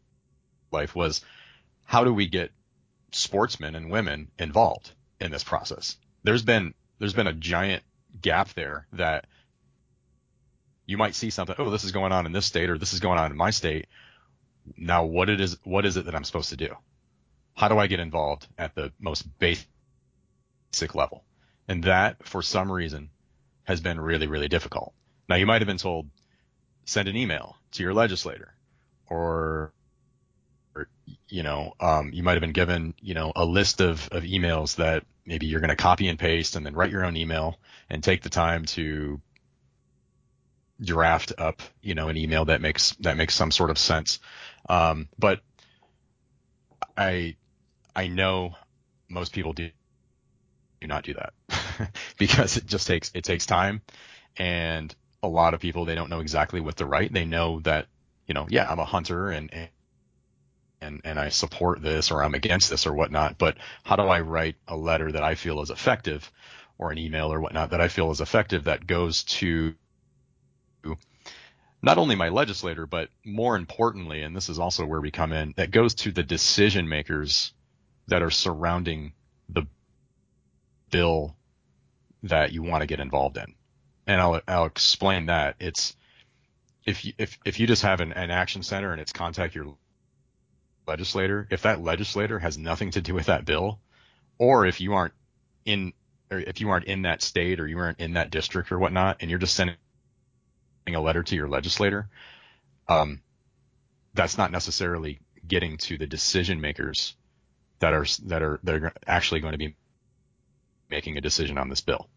life 0.75 0.95
was 0.95 1.23
how 1.85 2.05
do 2.05 2.13
we 2.13 2.27
get 2.27 2.53
sportsmen 3.13 3.75
and 3.75 3.91
women 3.91 4.31
involved 4.39 4.91
in 5.21 5.31
this 5.31 5.45
process? 5.45 5.97
There's 6.23 6.43
been 6.43 6.75
there's 6.99 7.15
been 7.15 7.27
a 7.27 7.33
giant 7.33 7.83
gap 8.21 8.53
there 8.55 8.87
that 8.93 9.27
you 10.87 10.99
might 10.99 11.15
see 11.15 11.31
something, 11.31 11.57
oh, 11.59 11.71
this 11.71 11.85
is 11.85 11.93
going 11.93 12.13
on 12.13 12.27
in 12.27 12.33
this 12.33 12.47
state 12.47 12.71
or 12.71 12.79
this 12.79 12.93
is 12.93 13.01
going 13.01 13.19
on 13.19 13.31
in 13.31 13.37
my 13.37 13.51
state. 13.51 13.87
Now 14.77 15.05
what 15.05 15.31
it 15.31 15.41
is 15.41 15.57
what 15.65 15.87
is 15.87 15.97
it 15.97 16.07
that 16.07 16.15
I'm 16.15 16.25
supposed 16.25 16.51
to 16.51 16.57
do? 16.57 16.75
How 17.55 17.69
do 17.69 17.79
I 17.79 17.87
get 17.87 18.01
involved 18.01 18.47
at 18.59 18.75
the 18.75 18.93
most 18.99 19.27
basic 19.39 19.69
level? 20.95 21.25
And 21.69 21.85
that 21.85 22.27
for 22.27 22.43
some 22.43 22.71
reason 22.71 23.11
has 23.65 23.81
been 23.81 24.01
really, 24.01 24.27
really 24.27 24.49
difficult. 24.49 24.93
Now 25.29 25.37
you 25.37 25.47
might 25.47 25.63
have 25.63 25.67
been 25.67 25.79
told 25.79 26.11
send 26.85 27.09
an 27.09 27.17
email 27.17 27.57
to 27.73 27.83
your 27.83 27.95
legislator 27.95 28.55
or 29.09 29.73
you 31.29 31.43
know, 31.43 31.75
um, 31.81 32.11
you 32.13 32.23
might 32.23 32.33
have 32.33 32.41
been 32.41 32.53
given, 32.53 32.95
you 33.01 33.15
know, 33.15 33.33
a 33.35 33.45
list 33.45 33.81
of, 33.81 34.09
of 34.13 34.23
emails 34.23 34.77
that 34.77 35.05
maybe 35.27 35.47
you're 35.47 35.61
going 35.61 35.71
to 35.71 35.77
copy 35.77 36.09
and 36.09 36.19
paste 36.19 36.57
and 36.57 36.65
then 36.65 36.75
write 36.75 36.91
your 36.91 37.05
own 37.05 37.17
email 37.17 37.59
and 37.89 38.03
take 38.03 38.23
the 38.23 38.31
time 38.31 38.65
to 38.65 39.21
draft 40.81 41.33
up, 41.39 41.63
you 41.83 41.95
know, 41.95 42.09
an 42.09 42.17
email 42.17 42.47
that 42.47 42.61
makes, 42.61 42.93
that 43.01 43.17
makes 43.17 43.35
some 43.35 43.51
sort 43.51 43.71
of 43.71 43.79
sense. 43.79 44.19
Um, 44.69 45.09
but 45.19 45.41
I, 46.97 47.37
I 47.95 48.09
know 48.09 48.55
most 49.09 49.33
people 49.33 49.53
do, 49.53 49.71
do 50.81 50.87
not 50.87 51.05
do 51.05 51.15
that 51.15 51.91
because 52.19 52.57
it 52.57 52.67
just 52.67 52.87
takes, 52.87 53.11
it 53.15 53.25
takes 53.25 53.47
time 53.47 53.83
and 54.37 54.95
a 55.23 55.29
lot 55.29 55.55
of 55.55 55.61
people 55.61 55.85
they 55.85 55.95
don't 55.95 56.11
know 56.11 56.21
exactly 56.21 56.61
what 56.61 56.77
to 56.77 56.87
write. 56.87 57.13
They 57.13 57.25
know 57.25 57.61
that 57.61 57.87
you 58.27 58.35
know, 58.35 58.47
yeah, 58.49 58.71
I'm 58.71 58.79
a 58.79 58.85
hunter 58.85 59.31
and 59.31 59.53
and 59.53 59.69
and 61.05 61.19
I 61.19 61.29
support 61.31 61.83
this 61.83 62.11
or 62.11 62.23
I'm 62.23 62.35
against 62.35 62.71
this 62.71 62.87
or 62.87 62.93
whatnot. 62.93 63.39
But 63.39 63.57
how 63.83 63.97
do 63.97 64.03
I 64.03 64.21
write 64.21 64.57
a 64.69 64.77
letter 64.77 65.11
that 65.13 65.25
I 65.25 65.35
feel 65.35 65.61
is 65.63 65.71
effective, 65.71 66.31
or 66.79 66.91
an 66.91 66.99
email 66.99 67.33
or 67.33 67.41
whatnot 67.41 67.71
that 67.71 67.81
I 67.81 67.89
feel 67.89 68.11
is 68.11 68.21
effective 68.21 68.65
that 68.65 68.87
goes 68.87 69.25
to 69.25 69.75
not 71.83 71.99
only 71.99 72.17
my 72.17 72.31
legislator, 72.31 72.87
but 72.87 73.11
more 73.25 73.57
importantly, 73.57 74.23
and 74.23 74.35
this 74.35 74.49
is 74.49 74.59
also 74.59 74.87
where 74.87 75.03
we 75.03 75.11
come 75.11 75.33
in, 75.33 75.53
that 75.57 75.71
goes 75.71 75.95
to 75.95 76.13
the 76.13 76.23
decision 76.23 76.89
makers 76.89 77.53
that 78.07 78.23
are 78.23 78.31
surrounding 78.31 79.13
the 79.51 79.67
bill 80.91 81.37
that 82.23 82.53
you 82.53 82.63
want 82.63 82.81
to 82.81 82.87
get 82.87 83.01
involved 83.01 83.37
in. 83.37 83.55
And 84.07 84.19
I'll, 84.19 84.41
I'll 84.49 84.65
explain 84.65 85.27
that. 85.27 85.57
It's, 85.61 85.95
if 86.87 87.05
you, 87.05 87.13
if, 87.19 87.39
if 87.45 87.61
you 87.61 87.67
just 87.67 87.83
have 87.83 88.01
an, 88.01 88.15
an 88.15 88.31
action 88.31 88.63
center 88.63 88.93
and 88.93 89.01
it's 89.01 89.13
contact 89.13 89.55
your 89.55 89.77
legislator, 90.87 91.47
if 91.51 91.63
that 91.63 91.83
legislator 91.83 92.39
has 92.39 92.59
nothing 92.59 92.91
to 92.93 93.01
do 93.01 93.15
with 93.15 93.27
that 93.27 93.45
bill, 93.45 93.81
or 94.39 94.67
if 94.67 94.81
you 94.81 94.95
aren't 94.95 95.15
in, 95.65 95.93
or 96.31 96.39
if 96.39 96.61
you 96.61 96.71
aren't 96.71 96.87
in 96.87 97.03
that 97.03 97.23
state 97.23 97.61
or 97.61 97.67
you 97.67 97.79
aren't 97.79 98.01
in 98.01 98.15
that 98.15 98.31
district 98.31 98.73
or 98.73 98.79
whatnot, 98.79 99.19
and 99.21 99.31
you're 99.31 99.39
just 99.39 99.55
sending 99.55 99.77
a 100.89 101.01
letter 101.01 101.23
to 101.23 101.37
your 101.37 101.49
legislator, 101.49 102.09
um, 102.89 103.21
that's 104.15 104.39
not 104.39 104.53
necessarily 104.53 105.21
getting 105.47 105.77
to 105.77 105.99
the 105.99 106.07
decision 106.07 106.61
makers 106.61 107.17
that 107.81 107.93
are 107.93 108.07
that 108.25 108.43
are 108.43 108.61
that 108.63 108.75
are 108.77 108.93
actually 109.07 109.41
going 109.41 109.53
to 109.53 109.59
be 109.59 109.77
making 110.91 111.17
a 111.17 111.21
decision 111.21 111.59
on 111.59 111.69
this 111.69 111.81
bill 111.81 112.09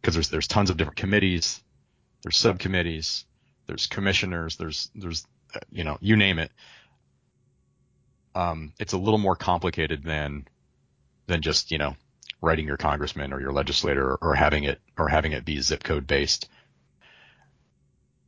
because 0.00 0.14
there's 0.14 0.28
there's 0.28 0.46
tons 0.46 0.70
of 0.70 0.76
different 0.76 0.96
committees, 0.96 1.62
there's 2.22 2.36
subcommittees, 2.36 3.24
there's 3.66 3.86
commissioners, 3.86 4.56
there's 4.56 4.90
there's 4.94 5.26
you 5.70 5.84
know 5.84 5.98
you 6.00 6.16
name 6.16 6.38
it. 6.38 6.52
Um, 8.38 8.72
it's 8.78 8.92
a 8.92 8.98
little 8.98 9.18
more 9.18 9.34
complicated 9.34 10.04
than 10.04 10.46
than 11.26 11.42
just 11.42 11.72
you 11.72 11.78
know 11.78 11.96
writing 12.40 12.68
your 12.68 12.76
congressman 12.76 13.32
or 13.32 13.40
your 13.40 13.50
legislator 13.52 14.12
or, 14.12 14.18
or 14.22 14.34
having 14.36 14.62
it 14.62 14.80
or 14.96 15.08
having 15.08 15.32
it 15.32 15.44
be 15.44 15.60
zip 15.60 15.82
code 15.82 16.06
based. 16.06 16.48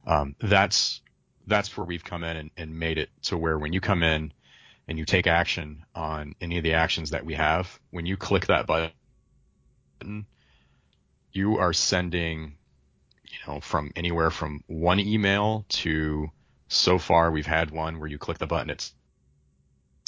Um, 0.05 0.35
that's 0.40 1.00
that's 1.47 1.76
where 1.76 1.85
we've 1.85 2.02
come 2.02 2.25
in 2.25 2.37
and, 2.37 2.50
and 2.57 2.76
made 2.76 2.99
it 2.99 3.11
to 3.23 3.38
where 3.38 3.57
when 3.57 3.73
you 3.73 3.81
come 3.81 4.02
in 4.02 4.33
and 4.88 4.99
you 4.99 5.05
take 5.05 5.29
action 5.29 5.85
on 5.95 6.35
any 6.40 6.59
of 6.59 6.64
the 6.64 6.75
actions 6.75 7.11
that 7.11 7.25
we 7.25 7.35
have, 7.35 7.79
when 7.90 8.05
you 8.05 8.17
click 8.17 8.47
that 8.47 8.67
button, 8.67 10.26
you 11.33 11.59
are 11.59 11.73
sending, 11.73 12.57
you 13.29 13.38
know, 13.47 13.61
from 13.61 13.93
anywhere 13.95 14.31
from 14.31 14.64
one 14.67 14.99
email 14.99 15.64
to 15.69 16.29
so 16.67 16.99
far 16.99 17.31
we've 17.31 17.47
had 17.47 17.71
one 17.71 18.00
where 18.00 18.09
you 18.09 18.19
click 18.19 18.38
the 18.38 18.47
button, 18.49 18.71
it 18.71 18.90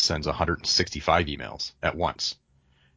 sends 0.02 0.26
165 0.26 1.26
emails 1.26 1.72
at 1.82 1.96
once. 1.96 2.36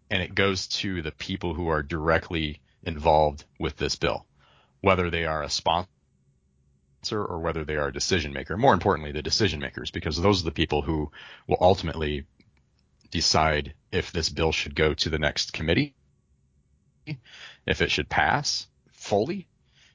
And 0.09 0.21
it 0.21 0.35
goes 0.35 0.67
to 0.67 1.01
the 1.01 1.11
people 1.11 1.53
who 1.53 1.67
are 1.69 1.83
directly 1.83 2.61
involved 2.83 3.45
with 3.59 3.77
this 3.77 3.95
bill, 3.95 4.25
whether 4.81 5.09
they 5.09 5.25
are 5.25 5.43
a 5.43 5.49
sponsor 5.49 5.87
or 7.11 7.39
whether 7.39 7.63
they 7.63 7.75
are 7.75 7.87
a 7.87 7.93
decision 7.93 8.33
maker. 8.33 8.57
More 8.57 8.73
importantly, 8.73 9.11
the 9.11 9.21
decision 9.21 9.59
makers, 9.59 9.91
because 9.91 10.21
those 10.21 10.41
are 10.41 10.45
the 10.45 10.51
people 10.51 10.81
who 10.81 11.11
will 11.47 11.57
ultimately 11.61 12.25
decide 13.11 13.73
if 13.91 14.11
this 14.11 14.29
bill 14.29 14.51
should 14.51 14.75
go 14.75 14.93
to 14.93 15.09
the 15.09 15.19
next 15.19 15.53
committee, 15.53 15.95
if 17.65 17.81
it 17.81 17.91
should 17.91 18.09
pass 18.09 18.67
fully. 18.91 19.47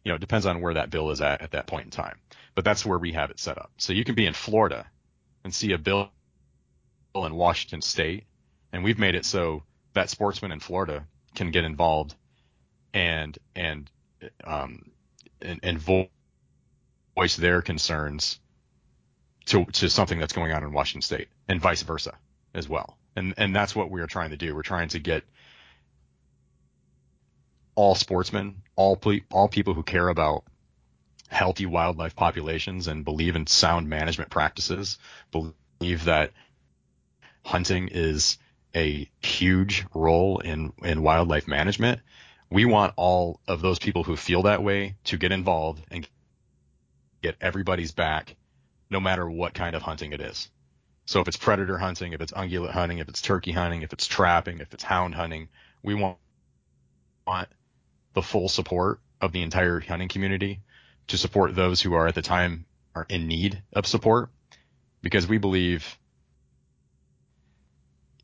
You 0.05 0.11
know, 0.11 0.17
it 0.17 0.21
depends 0.21 0.47
on 0.47 0.61
where 0.61 0.75
that 0.75 0.91
bill 0.91 1.11
is 1.11 1.21
at 1.21 1.43
at 1.43 1.51
that 1.53 1.67
point 1.67 1.87
in 1.87 1.91
time. 1.91 2.19
But 2.55 2.65
that's 2.65 2.87
where 2.87 2.99
we 2.99 3.13
have 3.13 3.31
it 3.31 3.39
set 3.39 3.59
up. 3.59 3.71
So 3.77 3.93
you 3.93 4.05
can 4.05 4.15
be 4.15 4.27
in 4.27 4.33
Florida 4.33 4.87
and 5.45 5.55
see 5.55 5.73
a 5.73 5.79
bill 5.79 6.11
in 7.15 7.35
Washington 7.35 7.83
State, 7.83 8.25
and 8.73 8.85
we've 8.85 8.99
made 8.99 9.15
it 9.15 9.25
so 9.25 9.63
that 9.95 10.11
sportsmen 10.11 10.53
in 10.53 10.61
Florida 10.61 11.07
can 11.35 11.51
get 11.51 11.65
involved 11.65 12.15
and 12.93 13.39
and 13.55 13.91
um 14.45 14.91
and, 15.41 15.61
and 15.63 15.79
voice 15.79 17.37
their 17.37 17.63
concerns 17.63 18.39
to 19.47 19.65
to 19.67 19.89
something 19.89 20.19
that's 20.19 20.33
going 20.33 20.53
on 20.53 20.63
in 20.63 20.73
Washington 20.73 21.03
State, 21.03 21.29
and 21.49 21.61
vice 21.61 21.83
versa 21.83 22.17
as 22.55 22.69
well. 22.69 22.99
And 23.17 23.35
and 23.37 23.55
that's 23.55 23.75
what 23.75 23.91
we 23.91 24.01
are 24.01 24.07
trying 24.07 24.31
to 24.31 24.37
do. 24.37 24.55
We're 24.55 24.63
trying 24.63 24.89
to 24.91 24.99
get 24.99 25.25
all 27.75 27.95
sportsmen, 27.95 28.63
all 28.77 28.97
ple- 28.97 29.21
all 29.31 29.49
people 29.49 29.75
who 29.75 29.83
care 29.83 30.09
about 30.09 30.45
healthy 31.29 31.67
wildlife 31.67 32.17
populations 32.17 32.89
and 32.89 33.05
believe 33.05 33.37
in 33.37 33.47
sound 33.47 33.89
management 33.89 34.31
practices, 34.31 34.99
believe 35.31 36.05
that 36.05 36.33
hunting 37.51 37.89
is 37.89 38.39
a 38.75 39.11
huge 39.21 39.85
role 39.93 40.39
in 40.39 40.73
in 40.85 41.03
wildlife 41.03 41.49
management. 41.49 42.01
We 42.49 42.65
want 42.65 42.95
all 42.97 43.41
of 43.47 43.61
those 43.61 43.79
people 43.79 44.05
who 44.05 44.17
feel 44.17 44.43
that 44.43 44.63
way 44.63 44.97
to 45.05 45.17
get 45.17 45.33
involved 45.33 45.85
and 45.91 46.09
get 47.23 47.37
everybody's 47.41 47.93
back, 47.93 48.37
no 48.89 49.01
matter 49.01 49.29
what 49.29 49.55
kind 49.55 49.77
of 49.77 49.83
hunting 49.83 50.13
it 50.13 50.21
is. 50.21 50.49
So 51.07 51.21
if 51.21 51.29
it's 51.29 51.37
predator 51.37 51.77
hunting, 51.77 52.13
if 52.13 52.21
it's 52.21 52.33
ungulate 52.33 52.71
hunting, 52.71 52.99
if 52.99 53.09
it's 53.09 53.21
turkey 53.21 53.53
hunting, 53.53 53.83
if 53.83 53.93
it's 53.93 54.07
trapping, 54.07 54.61
if 54.61 54.73
it's 54.73 54.85
hound 54.85 55.15
hunting, 55.15 55.49
we 55.83 55.95
want, 55.95 56.19
want 57.27 57.49
the 58.15 58.23
full 58.23 58.49
support 58.49 59.01
of 59.21 59.33
the 59.33 59.43
entire 59.43 59.81
hunting 59.81 60.09
community 60.09 60.61
to 61.09 61.19
support 61.19 61.55
those 61.55 61.83
who 61.83 61.95
are 61.95 62.07
at 62.07 62.15
the 62.15 62.23
time 62.23 62.65
are 62.95 63.07
in 63.09 63.27
need 63.27 63.63
of 63.73 63.87
support 63.87 64.31
because 65.03 65.27
we 65.27 65.39
believe 65.39 65.99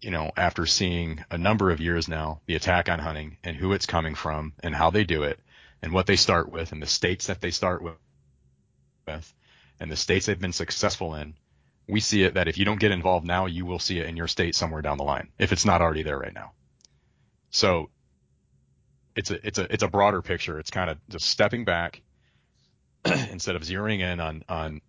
you 0.00 0.10
know 0.10 0.30
after 0.36 0.66
seeing 0.66 1.24
a 1.30 1.38
number 1.38 1.70
of 1.70 1.80
years 1.80 2.08
now 2.08 2.40
the 2.46 2.54
attack 2.54 2.88
on 2.88 2.98
hunting 2.98 3.36
and 3.42 3.56
who 3.56 3.72
it's 3.72 3.86
coming 3.86 4.14
from 4.14 4.52
and 4.62 4.74
how 4.74 4.90
they 4.90 5.04
do 5.04 5.22
it 5.22 5.38
and 5.82 5.92
what 5.92 6.06
they 6.06 6.16
start 6.16 6.50
with 6.50 6.72
and 6.72 6.82
the 6.82 6.86
states 6.86 7.26
that 7.26 7.40
they 7.40 7.50
start 7.50 7.82
with 7.82 7.94
and 9.80 9.90
the 9.90 9.96
states 9.96 10.26
they've 10.26 10.40
been 10.40 10.52
successful 10.52 11.14
in, 11.14 11.34
we 11.88 12.00
see 12.00 12.22
it 12.24 12.34
that 12.34 12.48
if 12.48 12.58
you 12.58 12.64
don't 12.64 12.80
get 12.80 12.90
involved 12.90 13.26
now, 13.26 13.46
you 13.46 13.64
will 13.64 13.78
see 13.78 13.98
it 13.98 14.06
in 14.06 14.16
your 14.16 14.26
state 14.26 14.54
somewhere 14.54 14.82
down 14.82 14.98
the 14.98 15.04
line 15.04 15.28
if 15.38 15.52
it's 15.52 15.64
not 15.64 15.80
already 15.80 16.02
there 16.02 16.18
right 16.18 16.34
now. 16.34 16.52
So 17.50 17.90
it's 19.14 19.30
a 19.30 19.46
it's 19.46 19.58
a 19.58 19.72
it's 19.72 19.82
a 19.82 19.88
broader 19.88 20.22
picture. 20.22 20.58
It's 20.58 20.70
kind 20.70 20.90
of 20.90 20.98
just 21.08 21.26
stepping 21.26 21.64
back 21.64 22.02
instead 23.04 23.56
of 23.56 23.62
zeroing 23.62 24.00
in 24.00 24.20
on 24.20 24.42
on 24.48 24.80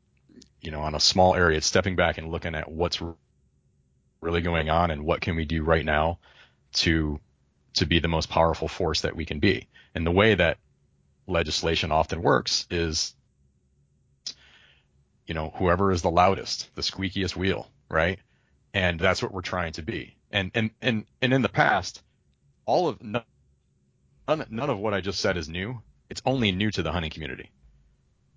you 0.61 0.71
know 0.71 0.81
on 0.81 0.95
a 0.95 0.99
small 0.99 1.35
area. 1.35 1.57
It's 1.57 1.67
stepping 1.67 1.95
back 1.95 2.17
and 2.17 2.31
looking 2.31 2.55
at 2.55 2.69
what's 2.69 3.01
really 4.21 4.41
going 4.41 4.69
on 4.69 4.91
and 4.91 5.05
what 5.05 5.21
can 5.21 5.35
we 5.35 5.45
do 5.45 5.63
right 5.63 5.85
now 5.85 6.19
to 6.73 7.19
to 7.73 7.85
be 7.85 7.99
the 7.99 8.07
most 8.07 8.29
powerful 8.29 8.67
force 8.67 9.01
that 9.01 9.15
we 9.15 9.25
can 9.25 9.39
be. 9.39 9.67
And 9.93 10.05
the 10.05 10.11
way 10.11 10.33
that 10.33 10.57
legislation 11.27 11.91
often 11.91 12.21
works 12.21 12.65
is 12.71 13.15
you 15.27 15.33
know, 15.33 15.51
whoever 15.55 15.91
is 15.91 16.01
the 16.01 16.09
loudest, 16.09 16.73
the 16.75 16.81
squeakiest 16.81 17.35
wheel, 17.35 17.69
right? 17.89 18.19
And 18.73 18.99
that's 18.99 19.21
what 19.21 19.33
we're 19.33 19.41
trying 19.41 19.73
to 19.73 19.81
be. 19.81 20.15
And 20.31 20.51
and 20.55 20.71
and 20.81 21.05
and 21.21 21.33
in 21.33 21.41
the 21.41 21.49
past, 21.49 22.01
all 22.65 22.87
of 22.87 23.01
none, 23.03 23.23
none 24.27 24.69
of 24.69 24.79
what 24.79 24.93
I 24.93 25.01
just 25.01 25.19
said 25.19 25.37
is 25.37 25.49
new. 25.49 25.81
It's 26.09 26.21
only 26.25 26.51
new 26.51 26.71
to 26.71 26.83
the 26.83 26.91
hunting 26.91 27.11
community. 27.11 27.51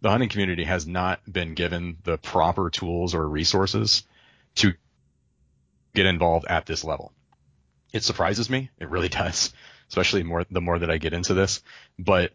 The 0.03 0.11
hunting 0.11 0.29
community 0.29 0.65
has 0.65 0.87
not 0.87 1.21
been 1.31 1.55
given 1.55 1.99
the 2.05 2.19
proper 2.19 2.71
tools 2.71 3.15
or 3.15 3.29
resources 3.29 4.05
to 4.57 4.75
get 5.95 6.07
involved 6.07 6.47
at 6.49 6.67
this 6.67 6.85
level. 6.85 7.13
It 7.93 8.05
surprises 8.05 8.49
me. 8.49 8.71
It 8.79 8.89
really 8.89 9.09
does, 9.21 9.53
especially 9.89 10.23
more 10.23 10.45
the 10.51 10.61
more 10.61 10.79
that 10.79 10.91
I 10.91 10.99
get 10.99 11.13
into 11.13 11.35
this. 11.35 11.63
But 11.99 12.33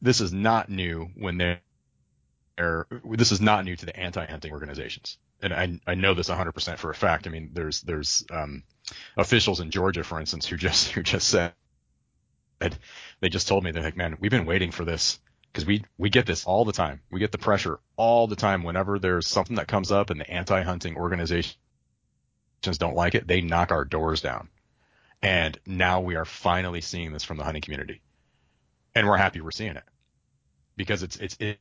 this 0.00 0.20
is 0.20 0.32
not 0.32 0.68
new 0.68 1.08
when 1.16 1.38
they're 1.38 1.60
this 2.56 3.32
is 3.32 3.40
not 3.40 3.64
new 3.64 3.74
to 3.74 3.86
the 3.86 3.98
anti-hunting 3.98 4.52
organizations. 4.52 5.18
And 5.42 5.52
I, 5.52 5.80
I 5.86 5.94
know 5.96 6.14
this 6.14 6.28
100% 6.28 6.78
for 6.78 6.90
a 6.90 6.94
fact. 6.94 7.26
I 7.26 7.30
mean, 7.30 7.50
there's, 7.52 7.80
there's, 7.80 8.24
um, 8.30 8.62
officials 9.16 9.58
in 9.58 9.72
Georgia, 9.72 10.04
for 10.04 10.20
instance, 10.20 10.46
who 10.46 10.56
just, 10.56 10.92
who 10.92 11.02
just 11.02 11.26
said, 11.26 11.52
they 12.60 13.28
just 13.28 13.48
told 13.48 13.64
me, 13.64 13.72
they're 13.72 13.82
like, 13.82 13.96
man, 13.96 14.16
we've 14.20 14.30
been 14.30 14.46
waiting 14.46 14.70
for 14.70 14.84
this 14.84 15.18
because 15.52 15.66
we, 15.66 15.84
we 15.98 16.10
get 16.10 16.26
this 16.26 16.44
all 16.44 16.64
the 16.64 16.72
time. 16.72 17.00
We 17.10 17.18
get 17.18 17.32
the 17.32 17.38
pressure 17.38 17.80
all 17.96 18.28
the 18.28 18.36
time 18.36 18.62
whenever 18.62 19.00
there's 19.00 19.26
something 19.26 19.56
that 19.56 19.66
comes 19.66 19.90
up 19.90 20.12
in 20.12 20.18
the 20.18 20.30
anti-hunting 20.30 20.96
organizations 20.96 21.56
don't 22.78 22.96
like 22.96 23.14
it. 23.14 23.26
They 23.26 23.40
knock 23.40 23.72
our 23.72 23.84
doors 23.84 24.20
down. 24.20 24.48
And 25.22 25.58
now 25.66 26.00
we 26.00 26.16
are 26.16 26.24
finally 26.24 26.80
seeing 26.80 27.12
this 27.12 27.24
from 27.24 27.38
the 27.38 27.44
hunting 27.44 27.62
community 27.62 28.02
and 28.94 29.08
we're 29.08 29.16
happy 29.16 29.40
we're 29.40 29.50
seeing 29.50 29.76
it 29.76 29.84
because 30.76 31.02
it's, 31.02 31.16
it's, 31.16 31.36
it, 31.40 31.58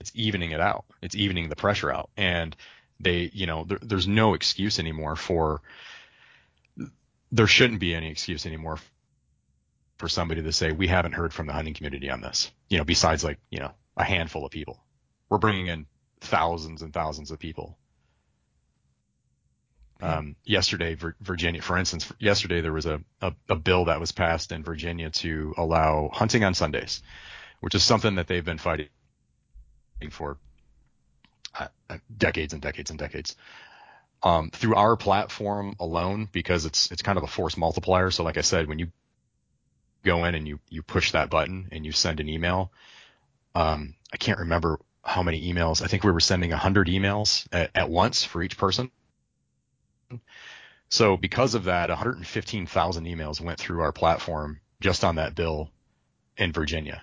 it's 0.00 0.12
evening 0.14 0.52
it 0.52 0.60
out. 0.60 0.84
It's 1.02 1.14
evening 1.14 1.48
the 1.48 1.56
pressure 1.56 1.92
out. 1.92 2.10
And 2.16 2.54
they, 3.00 3.30
you 3.32 3.46
know, 3.46 3.64
there, 3.64 3.78
there's 3.82 4.08
no 4.08 4.34
excuse 4.34 4.78
anymore 4.78 5.16
for, 5.16 5.62
there 7.32 7.46
shouldn't 7.46 7.80
be 7.80 7.94
any 7.94 8.10
excuse 8.10 8.46
anymore 8.46 8.78
for 9.98 10.08
somebody 10.08 10.42
to 10.42 10.52
say, 10.52 10.72
we 10.72 10.86
haven't 10.86 11.12
heard 11.12 11.32
from 11.32 11.46
the 11.46 11.52
hunting 11.52 11.74
community 11.74 12.10
on 12.10 12.20
this, 12.20 12.50
you 12.68 12.78
know, 12.78 12.84
besides 12.84 13.24
like, 13.24 13.38
you 13.50 13.58
know, 13.58 13.72
a 13.96 14.04
handful 14.04 14.44
of 14.44 14.52
people. 14.52 14.82
We're 15.28 15.38
bringing 15.38 15.66
in 15.66 15.86
thousands 16.20 16.82
and 16.82 16.92
thousands 16.92 17.30
of 17.30 17.38
people. 17.38 17.76
Um, 20.00 20.36
yesterday, 20.44 20.96
Virginia, 21.20 21.60
for 21.60 21.76
instance, 21.76 22.12
yesterday 22.20 22.60
there 22.60 22.72
was 22.72 22.86
a, 22.86 23.00
a, 23.20 23.32
a 23.48 23.56
bill 23.56 23.86
that 23.86 23.98
was 23.98 24.12
passed 24.12 24.52
in 24.52 24.62
Virginia 24.62 25.10
to 25.10 25.54
allow 25.56 26.10
hunting 26.12 26.44
on 26.44 26.54
Sundays, 26.54 27.02
which 27.60 27.74
is 27.74 27.82
something 27.82 28.14
that 28.14 28.28
they've 28.28 28.44
been 28.44 28.58
fighting 28.58 28.88
for 30.10 30.38
uh, 31.58 31.66
decades 32.16 32.52
and 32.52 32.62
decades 32.62 32.90
and 32.90 32.98
decades. 32.98 33.34
Um, 34.22 34.50
through 34.50 34.74
our 34.74 34.96
platform 34.96 35.74
alone, 35.78 36.28
because 36.30 36.64
it's 36.64 36.90
it's 36.90 37.02
kind 37.02 37.18
of 37.18 37.24
a 37.24 37.28
force 37.28 37.56
multiplier. 37.56 38.10
So, 38.10 38.24
like 38.24 38.36
I 38.36 38.42
said, 38.42 38.66
when 38.68 38.78
you 38.78 38.88
go 40.04 40.24
in 40.24 40.34
and 40.34 40.46
you 40.46 40.58
you 40.68 40.82
push 40.82 41.12
that 41.12 41.30
button 41.30 41.68
and 41.72 41.84
you 41.84 41.92
send 41.92 42.20
an 42.20 42.28
email, 42.28 42.72
um, 43.54 43.94
I 44.12 44.16
can't 44.16 44.40
remember 44.40 44.80
how 45.04 45.22
many 45.22 45.52
emails. 45.52 45.82
I 45.82 45.86
think 45.86 46.04
we 46.04 46.10
were 46.10 46.20
sending 46.20 46.50
100 46.50 46.88
emails 46.88 47.46
at, 47.52 47.70
at 47.74 47.88
once 47.88 48.24
for 48.24 48.42
each 48.42 48.58
person. 48.58 48.90
So 50.88 51.16
because 51.16 51.54
of 51.54 51.64
that, 51.64 51.90
115,000 51.90 53.04
emails 53.04 53.40
went 53.40 53.58
through 53.58 53.80
our 53.80 53.92
platform 53.92 54.60
just 54.80 55.04
on 55.04 55.16
that 55.16 55.34
bill 55.34 55.70
in 56.36 56.52
Virginia, 56.52 57.02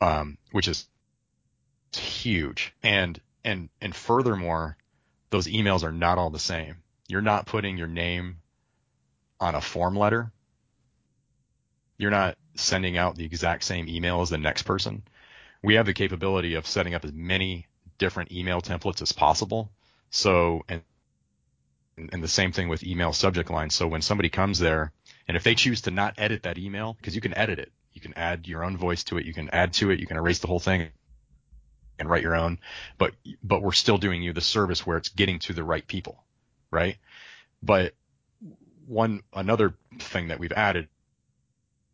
um, 0.00 0.38
which 0.52 0.68
is 0.68 0.86
huge. 1.94 2.72
And 2.82 3.20
and 3.44 3.70
and 3.80 3.94
furthermore, 3.94 4.76
those 5.30 5.46
emails 5.46 5.82
are 5.82 5.92
not 5.92 6.18
all 6.18 6.30
the 6.30 6.38
same. 6.38 6.76
You're 7.08 7.22
not 7.22 7.46
putting 7.46 7.76
your 7.76 7.88
name 7.88 8.38
on 9.40 9.54
a 9.54 9.60
form 9.60 9.96
letter. 9.96 10.30
You're 11.98 12.10
not 12.10 12.36
sending 12.54 12.96
out 12.96 13.16
the 13.16 13.24
exact 13.24 13.64
same 13.64 13.88
email 13.88 14.20
as 14.20 14.30
the 14.30 14.38
next 14.38 14.62
person. 14.62 15.02
We 15.62 15.74
have 15.74 15.86
the 15.86 15.94
capability 15.94 16.54
of 16.54 16.66
setting 16.66 16.94
up 16.94 17.04
as 17.04 17.12
many 17.12 17.66
different 17.98 18.32
email 18.32 18.60
templates 18.60 19.02
as 19.02 19.12
possible. 19.12 19.70
So, 20.10 20.64
and, 20.68 20.82
and 22.12 22.22
the 22.22 22.28
same 22.28 22.52
thing 22.52 22.68
with 22.68 22.84
email 22.84 23.12
subject 23.12 23.50
lines. 23.50 23.74
So 23.74 23.86
when 23.86 24.02
somebody 24.02 24.28
comes 24.28 24.58
there 24.58 24.92
and 25.28 25.36
if 25.36 25.42
they 25.42 25.54
choose 25.54 25.82
to 25.82 25.90
not 25.90 26.14
edit 26.18 26.44
that 26.44 26.58
email, 26.58 26.94
because 26.94 27.14
you 27.14 27.20
can 27.20 27.36
edit 27.36 27.58
it, 27.58 27.72
you 27.92 28.00
can 28.00 28.14
add 28.16 28.46
your 28.46 28.64
own 28.64 28.76
voice 28.76 29.04
to 29.04 29.18
it, 29.18 29.26
you 29.26 29.34
can 29.34 29.50
add 29.50 29.72
to 29.74 29.90
it, 29.90 30.00
you 30.00 30.06
can 30.06 30.16
erase 30.16 30.38
the 30.38 30.46
whole 30.46 30.60
thing 30.60 30.90
and 31.98 32.08
write 32.08 32.22
your 32.22 32.34
own, 32.34 32.58
but 32.98 33.12
but 33.42 33.62
we're 33.62 33.72
still 33.72 33.98
doing 33.98 34.22
you 34.22 34.32
the 34.32 34.40
service 34.40 34.86
where 34.86 34.96
it's 34.96 35.10
getting 35.10 35.38
to 35.40 35.52
the 35.52 35.62
right 35.62 35.86
people, 35.86 36.24
right? 36.70 36.96
But 37.62 37.94
one 38.86 39.22
another 39.34 39.74
thing 39.98 40.28
that 40.28 40.40
we've 40.40 40.52
added 40.52 40.88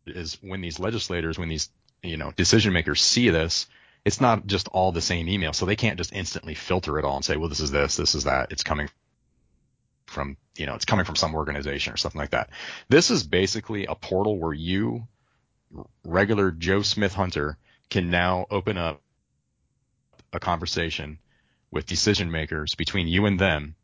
is 0.05 0.37
when 0.41 0.61
these 0.61 0.79
legislators, 0.79 1.37
when 1.37 1.49
these 1.49 1.69
you 2.01 2.17
know 2.17 2.31
decision 2.31 2.73
makers 2.73 3.01
see 3.01 3.29
this, 3.29 3.67
it's 4.05 4.21
not 4.21 4.47
just 4.47 4.69
all 4.69 4.93
the 4.93 5.01
same 5.01 5.27
email, 5.27 5.51
so 5.51 5.65
they 5.65 5.75
can't 5.75 5.97
just 5.97 6.13
instantly 6.13 6.53
filter 6.53 6.97
it 6.97 7.05
all 7.05 7.17
and 7.17 7.25
say, 7.25 7.35
well, 7.35 7.49
this 7.49 7.59
is 7.59 7.71
this, 7.71 7.97
this 7.97 8.15
is 8.15 8.23
that. 8.23 8.51
It's 8.51 8.63
coming 8.63 8.89
from 10.07 10.37
you 10.55 10.65
know 10.65 10.75
it's 10.75 10.85
coming 10.85 11.05
from 11.05 11.15
some 11.15 11.35
organization 11.35 11.93
or 11.93 11.97
something 11.97 12.19
like 12.19 12.31
that. 12.31 12.49
This 12.89 13.11
is 13.11 13.23
basically 13.23 13.85
a 13.85 13.95
portal 13.95 14.39
where 14.39 14.53
you, 14.53 15.07
regular 16.03 16.51
Joe 16.51 16.81
Smith 16.81 17.13
Hunter, 17.13 17.57
can 17.89 18.09
now 18.09 18.47
open 18.49 18.77
up 18.77 19.01
a 20.33 20.39
conversation 20.39 21.19
with 21.71 21.85
decision 21.85 22.31
makers 22.31 22.75
between 22.75 23.07
you 23.07 23.25
and 23.25 23.39
them 23.39 23.75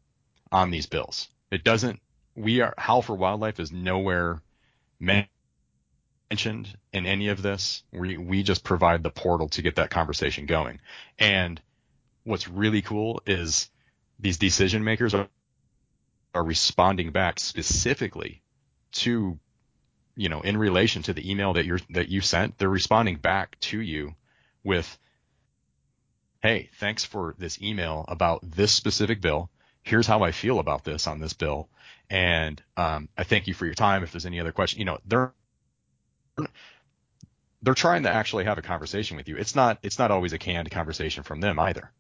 on 0.52 0.72
these 0.72 0.86
bills. 0.86 1.30
It 1.52 1.64
doesn't, 1.64 2.00
we 2.36 2.62
are, 2.62 2.74
Howl 2.78 3.02
for 3.02 3.16
Wildlife 3.16 3.60
is 3.60 3.72
nowhere 3.72 4.42
mentioned 5.00 6.76
in 6.92 7.06
any 7.06 7.28
of 7.30 7.42
this. 7.42 7.84
We, 7.92 8.18
we 8.18 8.44
just 8.44 8.64
provide 8.64 9.04
the 9.04 9.10
portal 9.10 9.50
to 9.50 9.62
get 9.62 9.76
that 9.76 9.90
conversation 9.90 10.46
going. 10.46 10.80
And 11.20 11.62
what's 12.24 12.48
really 12.48 12.82
cool 12.82 13.22
is 13.26 13.70
these 14.20 14.38
decision 14.38 14.84
makers 14.84 15.14
are, 15.14 15.28
are 16.34 16.44
responding 16.44 17.12
back 17.12 17.40
specifically 17.40 18.42
to, 18.94 19.40
you 20.16 20.30
know, 20.30 20.42
in 20.42 20.58
relation 20.58 21.04
to 21.04 21.14
the 21.14 21.30
email 21.30 21.54
that 21.54 21.66
you're, 21.66 21.80
that 21.92 22.10
you 22.10 22.22
sent, 22.22 22.58
they're 22.58 22.70
responding 22.70 23.18
back 23.18 23.60
to 23.60 23.80
you 23.80 24.16
with, 24.64 24.98
hey, 26.42 26.70
thanks 26.80 27.04
for 27.04 27.36
this 27.38 27.62
email 27.62 28.06
about 28.08 28.42
this 28.50 28.72
specific 28.72 29.22
bill. 29.22 29.50
Here's 29.84 30.08
how 30.08 30.24
I 30.24 30.32
feel 30.32 30.60
about 30.60 30.84
this 30.84 31.08
on 31.08 31.20
this 31.20 31.34
bill. 31.34 31.70
And 32.10 32.62
um, 32.78 33.10
I 33.18 33.24
thank 33.24 33.48
you 33.48 33.54
for 33.54 33.66
your 33.66 33.74
time. 33.74 34.04
If 34.04 34.12
there's 34.12 34.26
any 34.26 34.40
other 34.40 34.52
question, 34.52 34.80
you 34.80 34.86
know, 34.86 35.00
they're 35.06 35.34
they're 37.62 37.74
trying 37.74 38.04
to 38.04 38.10
actually 38.10 38.44
have 38.44 38.58
a 38.58 38.62
conversation 38.62 39.18
with 39.18 39.30
you. 39.30 39.38
It's 39.38 39.56
not 39.56 39.80
it's 39.82 39.98
not 39.98 40.12
always 40.12 40.34
a 40.34 40.38
canned 40.38 40.70
conversation 40.70 41.24
from 41.24 41.40
them 41.40 41.60
either. 41.60 41.92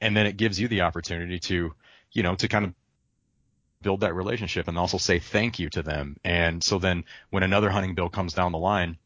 And 0.00 0.16
then 0.16 0.26
it 0.26 0.36
gives 0.36 0.60
you 0.60 0.68
the 0.68 0.82
opportunity 0.82 1.40
to, 1.40 1.74
you 2.12 2.22
know, 2.22 2.34
to 2.36 2.46
kind 2.46 2.66
of 2.66 2.74
build 3.82 4.00
that 4.00 4.14
relationship 4.14 4.68
and 4.68 4.78
also 4.78 4.98
say 4.98 5.18
thank 5.18 5.58
you 5.58 5.70
to 5.70 5.82
them. 5.82 6.16
And 6.24 6.62
so 6.62 6.78
then 6.78 7.04
when 7.30 7.42
another 7.42 7.70
hunting 7.70 7.94
bill 7.94 8.08
comes 8.08 8.34
down 8.34 8.52
the 8.52 8.58
line, 8.58 8.98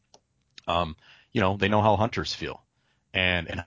um, 0.67 0.95
you 1.31 1.41
know, 1.41 1.57
they 1.57 1.67
know 1.67 1.81
how 1.81 1.95
hunters 1.95 2.33
feel. 2.33 2.63
And 3.13 3.49
and 3.49 3.63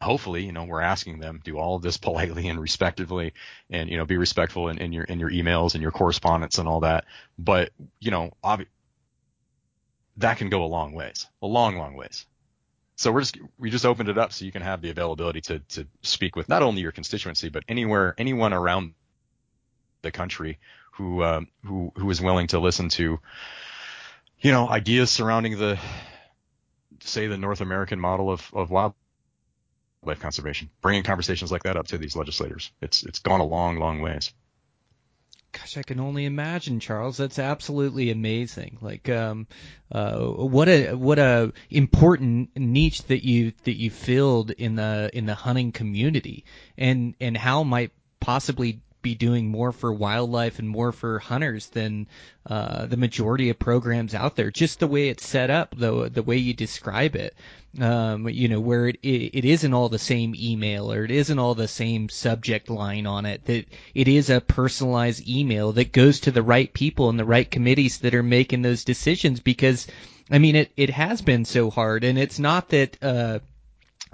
hopefully, 0.00 0.44
you 0.44 0.52
know, 0.52 0.64
we're 0.64 0.80
asking 0.80 1.18
them 1.18 1.40
do 1.42 1.58
all 1.58 1.76
of 1.76 1.82
this 1.82 1.96
politely 2.06 2.48
and 2.48 2.60
respectfully 2.60 3.32
and, 3.70 3.90
you 3.90 3.96
know, 3.96 4.04
be 4.04 4.16
respectful 4.16 4.68
in, 4.68 4.78
in 4.78 4.92
your, 4.92 5.04
in 5.04 5.18
your 5.18 5.30
emails 5.30 5.74
and 5.74 5.82
your 5.82 5.92
correspondence 5.92 6.58
and 6.58 6.68
all 6.68 6.80
that. 6.80 7.04
But, 7.38 7.70
you 8.00 8.10
know, 8.10 8.32
obvi- 8.44 8.66
that 10.18 10.38
can 10.38 10.48
go 10.48 10.64
a 10.64 10.66
long 10.66 10.92
ways, 10.92 11.26
a 11.42 11.46
long, 11.46 11.76
long 11.76 11.94
ways. 11.94 12.26
So 12.96 13.12
we're 13.12 13.20
just, 13.20 13.38
we 13.58 13.68
just 13.68 13.84
opened 13.84 14.08
it 14.08 14.16
up 14.16 14.32
so 14.32 14.46
you 14.46 14.52
can 14.52 14.62
have 14.62 14.80
the 14.80 14.88
availability 14.88 15.42
to, 15.42 15.58
to 15.58 15.86
speak 16.02 16.34
with 16.34 16.48
not 16.48 16.62
only 16.62 16.80
your 16.80 16.92
constituency, 16.92 17.50
but 17.50 17.62
anywhere, 17.68 18.14
anyone 18.16 18.54
around 18.54 18.94
the 20.06 20.12
country 20.12 20.58
who, 20.92 21.22
um, 21.22 21.48
who, 21.64 21.92
who 21.96 22.08
is 22.10 22.20
willing 22.20 22.46
to 22.48 22.58
listen 22.58 22.88
to, 22.90 23.18
you 24.40 24.52
know, 24.52 24.68
ideas 24.68 25.10
surrounding 25.10 25.58
the, 25.58 25.78
say 27.00 27.26
the 27.26 27.38
North 27.38 27.60
American 27.60 28.00
model 28.00 28.30
of, 28.30 28.48
of 28.52 28.70
wild 28.70 28.94
life 30.06 30.20
conservation. 30.20 30.70
Bringing 30.80 31.02
conversations 31.02 31.52
like 31.52 31.64
that 31.64 31.76
up 31.76 31.88
to 31.88 31.98
these 31.98 32.16
legislators. 32.16 32.70
It's 32.80 33.02
it's 33.02 33.18
gone 33.18 33.40
a 33.40 33.44
long, 33.44 33.78
long 33.78 34.00
ways. 34.00 34.32
Gosh, 35.52 35.78
I 35.78 35.82
can 35.82 36.00
only 36.00 36.26
imagine, 36.26 36.80
Charles. 36.80 37.16
That's 37.16 37.38
absolutely 37.38 38.10
amazing. 38.10 38.78
Like, 38.80 39.08
um, 39.08 39.46
uh, 39.90 40.18
what 40.18 40.68
a 40.68 40.92
what 40.94 41.18
a 41.18 41.52
important 41.70 42.50
niche 42.56 43.02
that 43.04 43.24
you 43.24 43.52
that 43.64 43.76
you 43.76 43.90
filled 43.90 44.50
in 44.50 44.76
the 44.76 45.10
in 45.12 45.26
the 45.26 45.34
hunting 45.34 45.72
community, 45.72 46.44
and 46.76 47.14
and 47.20 47.36
Howl 47.36 47.64
might 47.64 47.92
possibly 48.20 48.80
be 49.06 49.14
doing 49.14 49.48
more 49.48 49.70
for 49.70 49.92
wildlife 49.92 50.58
and 50.58 50.68
more 50.68 50.90
for 50.90 51.20
hunters 51.20 51.68
than 51.68 52.08
uh, 52.44 52.86
the 52.86 52.96
majority 52.96 53.50
of 53.50 53.58
programs 53.58 54.14
out 54.14 54.34
there. 54.34 54.50
Just 54.50 54.80
the 54.80 54.88
way 54.88 55.08
it's 55.08 55.24
set 55.26 55.48
up, 55.48 55.76
the 55.78 56.08
the 56.08 56.24
way 56.24 56.38
you 56.38 56.54
describe 56.54 57.14
it, 57.14 57.36
um, 57.80 58.28
you 58.28 58.48
know, 58.48 58.58
where 58.58 58.88
it, 58.88 58.98
it 59.02 59.38
it 59.38 59.44
isn't 59.44 59.74
all 59.74 59.88
the 59.88 60.08
same 60.12 60.34
email 60.34 60.92
or 60.92 61.04
it 61.04 61.12
isn't 61.12 61.38
all 61.38 61.54
the 61.54 61.68
same 61.68 62.08
subject 62.08 62.68
line 62.68 63.06
on 63.06 63.26
it. 63.26 63.44
That 63.44 63.66
it 63.94 64.08
is 64.08 64.28
a 64.28 64.40
personalized 64.40 65.28
email 65.28 65.72
that 65.72 65.92
goes 65.92 66.20
to 66.20 66.32
the 66.32 66.42
right 66.42 66.72
people 66.72 67.08
and 67.08 67.18
the 67.18 67.32
right 67.36 67.48
committees 67.48 67.98
that 67.98 68.14
are 68.14 68.24
making 68.24 68.62
those 68.62 68.84
decisions. 68.84 69.38
Because, 69.38 69.86
I 70.30 70.38
mean, 70.38 70.56
it 70.56 70.72
it 70.76 70.90
has 70.90 71.22
been 71.22 71.44
so 71.44 71.70
hard, 71.70 72.02
and 72.02 72.18
it's 72.18 72.40
not 72.40 72.70
that. 72.70 72.96
Uh, 73.00 73.38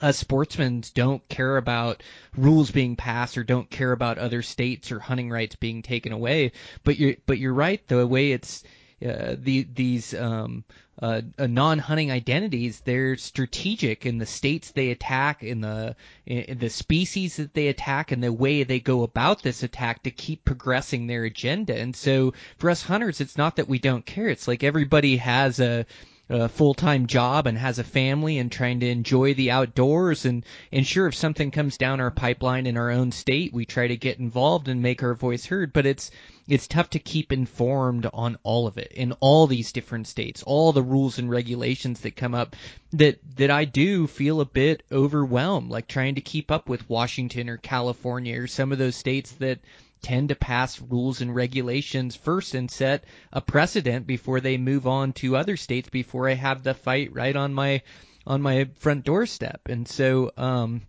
us 0.02 0.18
sportsmen 0.18 0.82
don't 0.94 1.26
care 1.28 1.56
about 1.56 2.02
rules 2.36 2.70
being 2.70 2.96
passed 2.96 3.38
or 3.38 3.44
don't 3.44 3.70
care 3.70 3.92
about 3.92 4.18
other 4.18 4.42
states 4.42 4.92
or 4.92 4.98
hunting 4.98 5.30
rights 5.30 5.56
being 5.56 5.82
taken 5.82 6.12
away. 6.12 6.52
But 6.84 6.98
you're 6.98 7.14
but 7.26 7.38
you're 7.38 7.54
right. 7.54 7.86
The 7.86 8.06
way 8.06 8.32
it's 8.32 8.64
uh, 9.04 9.36
the 9.38 9.66
these 9.72 10.12
um, 10.14 10.64
uh, 11.00 11.22
uh, 11.38 11.46
non-hunting 11.46 12.12
identities 12.12 12.80
they're 12.80 13.16
strategic 13.16 14.06
in 14.06 14.18
the 14.18 14.26
states 14.26 14.70
they 14.70 14.90
attack 14.90 15.42
in 15.42 15.60
the 15.60 15.96
in 16.26 16.58
the 16.58 16.70
species 16.70 17.36
that 17.36 17.54
they 17.54 17.68
attack 17.68 18.12
and 18.12 18.22
the 18.22 18.32
way 18.32 18.62
they 18.62 18.78
go 18.78 19.02
about 19.02 19.42
this 19.42 19.62
attack 19.62 20.02
to 20.02 20.10
keep 20.10 20.44
progressing 20.44 21.06
their 21.06 21.24
agenda 21.24 21.74
and 21.76 21.96
so 21.96 22.34
for 22.58 22.70
us 22.70 22.82
hunters 22.82 23.20
it's 23.20 23.36
not 23.38 23.56
that 23.56 23.68
we 23.68 23.78
don't 23.78 24.06
care 24.06 24.28
it's 24.28 24.46
like 24.46 24.62
everybody 24.62 25.16
has 25.16 25.58
a 25.58 25.84
a 26.28 26.48
full-time 26.48 27.06
job 27.06 27.46
and 27.46 27.58
has 27.58 27.78
a 27.78 27.84
family 27.84 28.38
and 28.38 28.50
trying 28.50 28.80
to 28.80 28.88
enjoy 28.88 29.34
the 29.34 29.50
outdoors. 29.50 30.24
And 30.24 30.44
and 30.70 30.86
sure 30.86 31.06
if 31.06 31.14
something 31.14 31.50
comes 31.50 31.76
down 31.76 32.00
our 32.00 32.10
pipeline 32.10 32.66
in 32.66 32.76
our 32.76 32.90
own 32.90 33.12
state 33.12 33.52
we 33.52 33.64
try 33.64 33.88
to 33.88 33.96
get 33.96 34.18
involved 34.18 34.68
and 34.68 34.82
make 34.82 35.02
our 35.02 35.14
voice 35.14 35.46
heard. 35.46 35.72
But 35.72 35.86
it's 35.86 36.10
it's 36.48 36.66
tough 36.66 36.90
to 36.90 36.98
keep 36.98 37.32
informed 37.32 38.08
on 38.12 38.38
all 38.42 38.66
of 38.66 38.78
it 38.78 38.92
in 38.92 39.12
all 39.20 39.46
these 39.46 39.72
different 39.72 40.08
states 40.08 40.42
all 40.42 40.72
the 40.72 40.82
rules 40.82 41.18
and 41.18 41.30
regulations 41.30 42.00
that 42.00 42.16
come 42.16 42.34
up 42.34 42.56
that 42.92 43.18
that 43.36 43.50
I 43.50 43.64
do 43.64 44.06
feel 44.06 44.40
a 44.40 44.44
bit 44.44 44.82
overwhelmed 44.90 45.70
like 45.70 45.86
trying 45.86 46.16
to 46.16 46.20
keep 46.20 46.50
up 46.50 46.68
with 46.68 46.88
Washington 46.88 47.48
or 47.48 47.58
California 47.58 48.40
or 48.40 48.46
some 48.46 48.72
of 48.72 48.78
those 48.78 48.96
states 48.96 49.32
that 49.32 49.60
tend 50.02 50.28
to 50.28 50.34
pass 50.34 50.80
rules 50.80 51.20
and 51.20 51.34
regulations 51.34 52.16
first 52.16 52.54
and 52.54 52.70
set 52.70 53.04
a 53.32 53.40
precedent 53.40 54.06
before 54.06 54.40
they 54.40 54.56
move 54.58 54.86
on 54.86 55.12
to 55.12 55.36
other 55.36 55.56
states 55.56 55.88
before 55.88 56.28
I 56.28 56.34
have 56.34 56.62
the 56.62 56.74
fight 56.74 57.14
right 57.14 57.34
on 57.34 57.54
my 57.54 57.82
on 58.26 58.42
my 58.42 58.68
front 58.76 59.04
doorstep. 59.04 59.62
And 59.68 59.86
so 59.86 60.32
um 60.36 60.82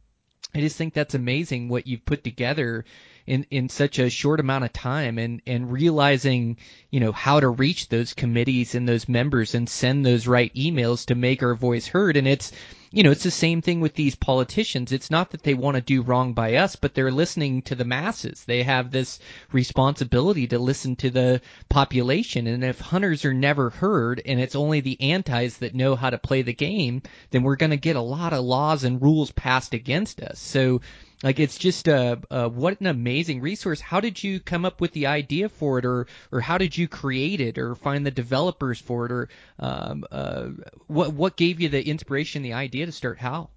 I 0.55 0.59
just 0.59 0.77
think 0.77 0.93
that's 0.93 1.15
amazing 1.15 1.69
what 1.69 1.87
you've 1.87 2.05
put 2.05 2.23
together 2.23 2.85
in 3.25 3.45
in 3.49 3.69
such 3.69 3.99
a 3.99 4.09
short 4.09 4.39
amount 4.39 4.65
of 4.65 4.73
time 4.73 5.17
and 5.17 5.41
and 5.47 5.71
realizing 5.71 6.57
you 6.89 6.99
know 6.99 7.11
how 7.11 7.39
to 7.39 7.47
reach 7.49 7.89
those 7.89 8.13
committees 8.13 8.75
and 8.75 8.87
those 8.87 9.07
members 9.07 9.55
and 9.55 9.69
send 9.69 10.05
those 10.05 10.27
right 10.27 10.53
emails 10.53 11.05
to 11.05 11.15
make 11.15 11.41
our 11.41 11.55
voice 11.55 11.87
heard 11.87 12.17
and 12.17 12.27
it's 12.27 12.51
you 12.93 13.01
know 13.01 13.09
it's 13.09 13.23
the 13.23 13.31
same 13.31 13.61
thing 13.63 13.81
with 13.81 13.95
these 13.95 14.15
politicians. 14.15 14.91
It's 14.91 15.09
not 15.09 15.31
that 15.31 15.41
they 15.41 15.55
want 15.55 15.75
to 15.75 15.81
do 15.81 16.03
wrong 16.03 16.33
by 16.33 16.55
us 16.55 16.75
but 16.75 16.93
they're 16.93 17.11
listening 17.11 17.63
to 17.63 17.75
the 17.75 17.85
masses. 17.85 18.43
They 18.45 18.61
have 18.61 18.91
this 18.91 19.19
responsibility 19.51 20.45
to 20.47 20.59
listen 20.59 20.95
to 20.97 21.09
the 21.09 21.41
population. 21.69 22.45
And 22.45 22.63
if 22.63 22.79
hunters 22.79 23.25
are 23.25 23.33
never 23.33 23.71
heard 23.71 24.21
and 24.23 24.39
it's 24.39 24.55
only 24.55 24.79
the 24.79 25.01
antis 25.01 25.57
that 25.57 25.73
know 25.73 25.95
how 25.95 26.11
to 26.11 26.19
play 26.19 26.43
the 26.43 26.53
game 26.53 27.01
then 27.31 27.41
we're 27.41 27.55
going 27.55 27.71
to 27.71 27.77
get 27.77 27.95
a 27.95 28.01
lot 28.01 28.31
of 28.31 28.45
laws 28.45 28.83
and 28.83 29.01
rules 29.01 29.31
passed 29.31 29.73
against 29.73 30.21
us. 30.21 30.39
So 30.39 30.81
like 31.23 31.39
it's 31.39 31.57
just 31.57 31.87
uh, 31.87 32.17
uh, 32.29 32.49
what 32.49 32.79
an 32.81 32.87
amazing 32.87 33.39
resource. 33.39 33.79
How 33.79 34.01
did 34.01 34.21
you 34.21 34.41
come 34.41 34.65
up 34.65 34.81
with 34.81 34.91
the 34.91 35.07
idea 35.07 35.47
for 35.47 35.79
it, 35.79 35.85
or 35.85 36.05
or 36.31 36.41
how 36.41 36.57
did 36.57 36.77
you 36.77 36.89
create 36.89 37.39
it, 37.39 37.57
or 37.57 37.75
find 37.75 38.05
the 38.05 38.11
developers 38.11 38.79
for 38.79 39.05
it, 39.05 39.11
or 39.11 39.29
um, 39.57 40.03
uh, 40.11 40.49
what 40.87 41.13
what 41.13 41.37
gave 41.37 41.61
you 41.61 41.69
the 41.69 41.81
inspiration, 41.81 42.43
the 42.43 42.53
idea 42.53 42.85
to 42.85 42.91
start 42.91 43.17
Howl? 43.17 43.49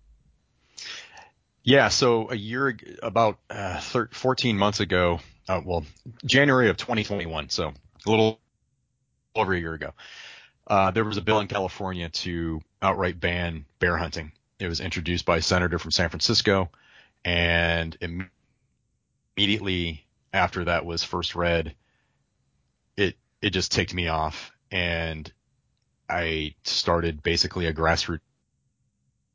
Yeah, 1.65 1.89
so 1.89 2.31
a 2.31 2.37
year, 2.37 2.79
about 3.03 3.39
uh, 3.51 3.81
13, 3.81 4.15
14 4.15 4.57
months 4.57 4.79
ago, 4.79 5.19
uh, 5.49 5.61
well, 5.65 5.85
January 6.25 6.71
of 6.71 6.77
2021, 6.77 7.49
so 7.49 7.73
a 8.07 8.09
little 8.11 8.39
over 9.35 9.53
a 9.53 9.59
year 9.59 9.75
ago, 9.75 9.93
uh, 10.69 10.93
there 10.93 11.05
was 11.05 11.17
a 11.17 11.23
bill 11.23 11.41
in 11.41 11.49
California 11.49 12.09
to 12.09 12.61
outright 12.81 13.19
ban 13.19 13.65
bear 13.81 13.97
hunting. 13.97 14.31
It 14.61 14.69
was 14.69 14.79
introduced 14.79 15.27
by 15.27 15.39
a 15.39 15.43
senator 15.43 15.81
from 15.81 15.91
San 15.91 16.09
Francisco 16.09 16.71
and 17.27 17.99
immediately 19.37 20.07
after 20.33 20.65
that 20.65 20.87
was 20.87 21.03
first 21.03 21.35
read, 21.35 21.75
it 22.97 23.17
it 23.43 23.51
just 23.51 23.73
ticked 23.73 23.93
me 23.93 24.07
off, 24.07 24.53
and 24.71 25.31
I 26.09 26.55
started 26.63 27.25
basically 27.25 27.67
a 27.67 27.75
grassroots 27.75 28.21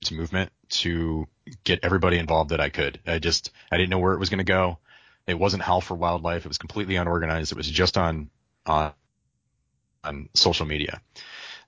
movement 0.10 0.52
to 0.70 1.28
get 1.66 1.82
everybody 1.84 2.18
involved 2.18 2.52
that 2.52 2.62
I 2.62 2.70
could. 2.70 3.00
I 3.06 3.20
just 3.20 3.52
I 3.70 3.78
didn't 3.78 3.90
know 3.90 4.00
where 4.00 4.14
it 4.14 4.20
was 4.20 4.30
going 4.30 4.38
to 4.38 4.46
go. 4.46 4.80
It 5.28 5.38
wasn't 5.38 5.62
Howl 5.62 5.82
for 5.82 5.96
Wildlife. 5.96 6.46
It 6.46 6.48
was 6.48 6.58
completely 6.58 6.96
unorganized. 6.96 7.52
It 7.52 7.58
was 7.58 7.70
just 7.70 7.98
on 7.98 8.30
on 8.66 8.94
on 10.04 10.30
social 10.34 10.66
media. 10.66 11.02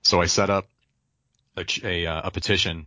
So 0.00 0.22
I 0.22 0.26
set 0.26 0.48
up 0.48 0.66
a, 1.56 1.64
a, 1.84 2.06
uh, 2.06 2.22
a 2.24 2.30
petition 2.30 2.86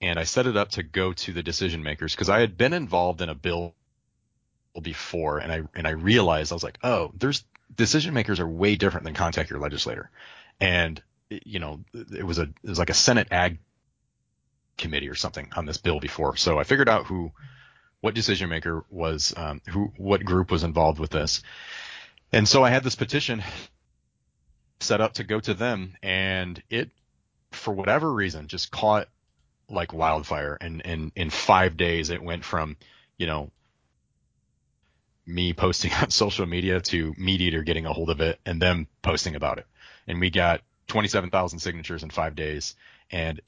and 0.00 0.18
I 0.18 0.24
set 0.24 0.46
it 0.46 0.56
up 0.56 0.70
to 0.70 0.82
go 0.82 1.12
to 1.12 1.32
the 1.32 1.42
decision 1.42 1.82
makers 1.82 2.14
because 2.14 2.28
I 2.28 2.40
had 2.40 2.56
been 2.56 2.72
involved 2.72 3.20
in 3.20 3.28
a 3.28 3.34
bill 3.34 3.74
before 4.80 5.38
and 5.38 5.50
I 5.50 5.62
and 5.74 5.86
I 5.86 5.90
realized 5.90 6.52
I 6.52 6.54
was 6.54 6.62
like, 6.62 6.78
oh, 6.82 7.10
there's 7.18 7.44
decision 7.74 8.14
makers 8.14 8.40
are 8.40 8.48
way 8.48 8.76
different 8.76 9.04
than 9.04 9.14
contact 9.14 9.50
your 9.50 9.58
legislator. 9.58 10.10
And 10.60 11.02
you 11.30 11.58
know, 11.58 11.80
it 11.94 12.24
was 12.24 12.38
a 12.38 12.42
it 12.42 12.68
was 12.68 12.78
like 12.78 12.90
a 12.90 12.94
Senate 12.94 13.28
Ag 13.30 13.58
committee 14.76 15.08
or 15.08 15.14
something 15.14 15.50
on 15.56 15.66
this 15.66 15.78
bill 15.78 16.00
before. 16.00 16.36
So 16.36 16.58
I 16.58 16.64
figured 16.64 16.88
out 16.88 17.06
who 17.06 17.32
what 18.00 18.14
decision 18.14 18.48
maker 18.48 18.84
was 18.90 19.34
um, 19.36 19.60
who 19.68 19.92
what 19.96 20.24
group 20.24 20.50
was 20.50 20.62
involved 20.62 21.00
with 21.00 21.10
this. 21.10 21.42
And 22.32 22.46
so 22.46 22.62
I 22.62 22.70
had 22.70 22.84
this 22.84 22.94
petition 22.94 23.42
set 24.80 25.00
up 25.00 25.14
to 25.14 25.24
go 25.24 25.40
to 25.40 25.54
them 25.54 25.96
and 26.02 26.62
it 26.70 26.90
for 27.50 27.74
whatever 27.74 28.12
reason 28.12 28.46
just 28.46 28.70
caught 28.70 29.08
like 29.68 29.92
wildfire. 29.92 30.56
And, 30.60 30.84
and 30.84 31.12
in 31.14 31.30
five 31.30 31.76
days, 31.76 32.10
it 32.10 32.22
went 32.22 32.44
from, 32.44 32.76
you 33.16 33.26
know, 33.26 33.50
me 35.26 35.52
posting 35.52 35.92
on 36.02 36.10
social 36.10 36.46
media 36.46 36.80
to 36.80 37.12
MeatEater 37.14 37.64
getting 37.64 37.86
a 37.86 37.92
hold 37.92 38.10
of 38.10 38.20
it 38.20 38.40
and 38.44 38.60
them 38.60 38.88
posting 39.02 39.36
about 39.36 39.58
it. 39.58 39.66
And 40.06 40.20
we 40.20 40.30
got 40.30 40.62
27,000 40.88 41.58
signatures 41.58 42.02
in 42.02 42.10
five 42.10 42.34
days 42.34 42.74
and 43.10 43.40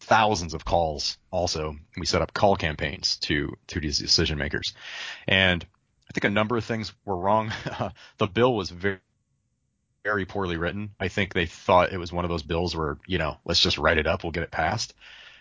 thousands 0.00 0.54
of 0.54 0.64
calls 0.64 1.18
also. 1.32 1.76
We 1.96 2.06
set 2.06 2.22
up 2.22 2.32
call 2.32 2.56
campaigns 2.56 3.16
to, 3.22 3.56
to 3.68 3.80
these 3.80 3.98
decision 3.98 4.38
makers. 4.38 4.72
And 5.26 5.66
I 6.08 6.12
think 6.12 6.24
a 6.24 6.30
number 6.30 6.56
of 6.56 6.64
things 6.64 6.92
were 7.04 7.16
wrong. 7.16 7.52
the 8.18 8.28
bill 8.28 8.54
was 8.54 8.70
very, 8.70 9.00
very 10.06 10.24
poorly 10.24 10.56
written. 10.56 10.90
I 11.00 11.08
think 11.08 11.34
they 11.34 11.46
thought 11.46 11.92
it 11.92 11.98
was 11.98 12.12
one 12.12 12.24
of 12.24 12.28
those 12.28 12.44
bills 12.44 12.76
where, 12.76 12.96
you 13.08 13.18
know, 13.18 13.38
let's 13.44 13.58
just 13.58 13.76
write 13.76 13.98
it 13.98 14.06
up, 14.06 14.22
we'll 14.22 14.30
get 14.30 14.44
it 14.44 14.52
passed. 14.52 14.94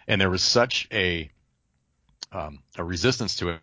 And 0.08 0.20
there 0.20 0.32
was 0.32 0.42
such 0.42 0.88
a 0.92 1.30
um, 2.32 2.64
a 2.76 2.84
resistance 2.84 3.36
to 3.38 3.50
it. 3.50 3.62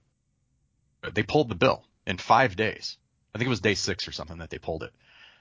They 1.12 1.24
pulled 1.24 1.48
the 1.48 1.56
bill 1.56 1.82
in 2.06 2.18
five 2.18 2.54
days. 2.54 2.98
I 3.34 3.38
think 3.38 3.46
it 3.46 3.50
was 3.50 3.60
day 3.60 3.74
six 3.74 4.06
or 4.06 4.12
something 4.12 4.38
that 4.38 4.50
they 4.50 4.58
pulled 4.58 4.84
it. 4.84 4.92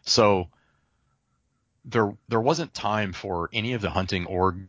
So 0.03 0.47
there 1.85 2.17
there 2.27 2.41
wasn't 2.41 2.73
time 2.73 3.13
for 3.13 3.47
any 3.53 3.73
of 3.73 3.81
the 3.81 3.91
hunting 3.91 4.25
orgs 4.25 4.65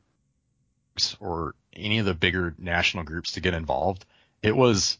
or 1.20 1.55
any 1.72 2.00
of 2.00 2.05
the 2.05 2.14
bigger 2.14 2.55
national 2.59 3.05
groups 3.05 3.33
to 3.33 3.40
get 3.40 3.55
involved. 3.55 4.05
It 4.42 4.55
was 4.55 4.98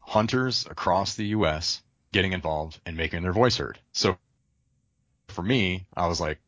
hunters 0.00 0.66
across 0.68 1.14
the 1.14 1.26
U.S. 1.26 1.80
getting 2.12 2.32
involved 2.32 2.80
and 2.84 2.96
making 2.96 3.22
their 3.22 3.32
voice 3.32 3.56
heard. 3.56 3.78
So 3.92 4.18
for 5.28 5.42
me, 5.42 5.86
I 5.96 6.06
was 6.06 6.20
like, 6.20 6.38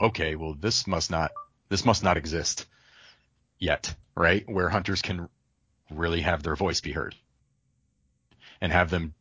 okay, 0.00 0.34
well, 0.36 0.54
this 0.54 0.86
must 0.86 1.10
not, 1.10 1.32
this 1.68 1.84
must 1.84 2.02
not 2.02 2.16
exist 2.16 2.66
yet, 3.58 3.94
right? 4.16 4.48
Where 4.48 4.68
hunters 4.68 5.02
can 5.02 5.28
really 5.90 6.20
have 6.20 6.42
their 6.42 6.56
voice 6.56 6.80
be 6.80 6.92
heard 6.92 7.14
and 8.60 8.72
have 8.72 8.90
them 8.90 9.14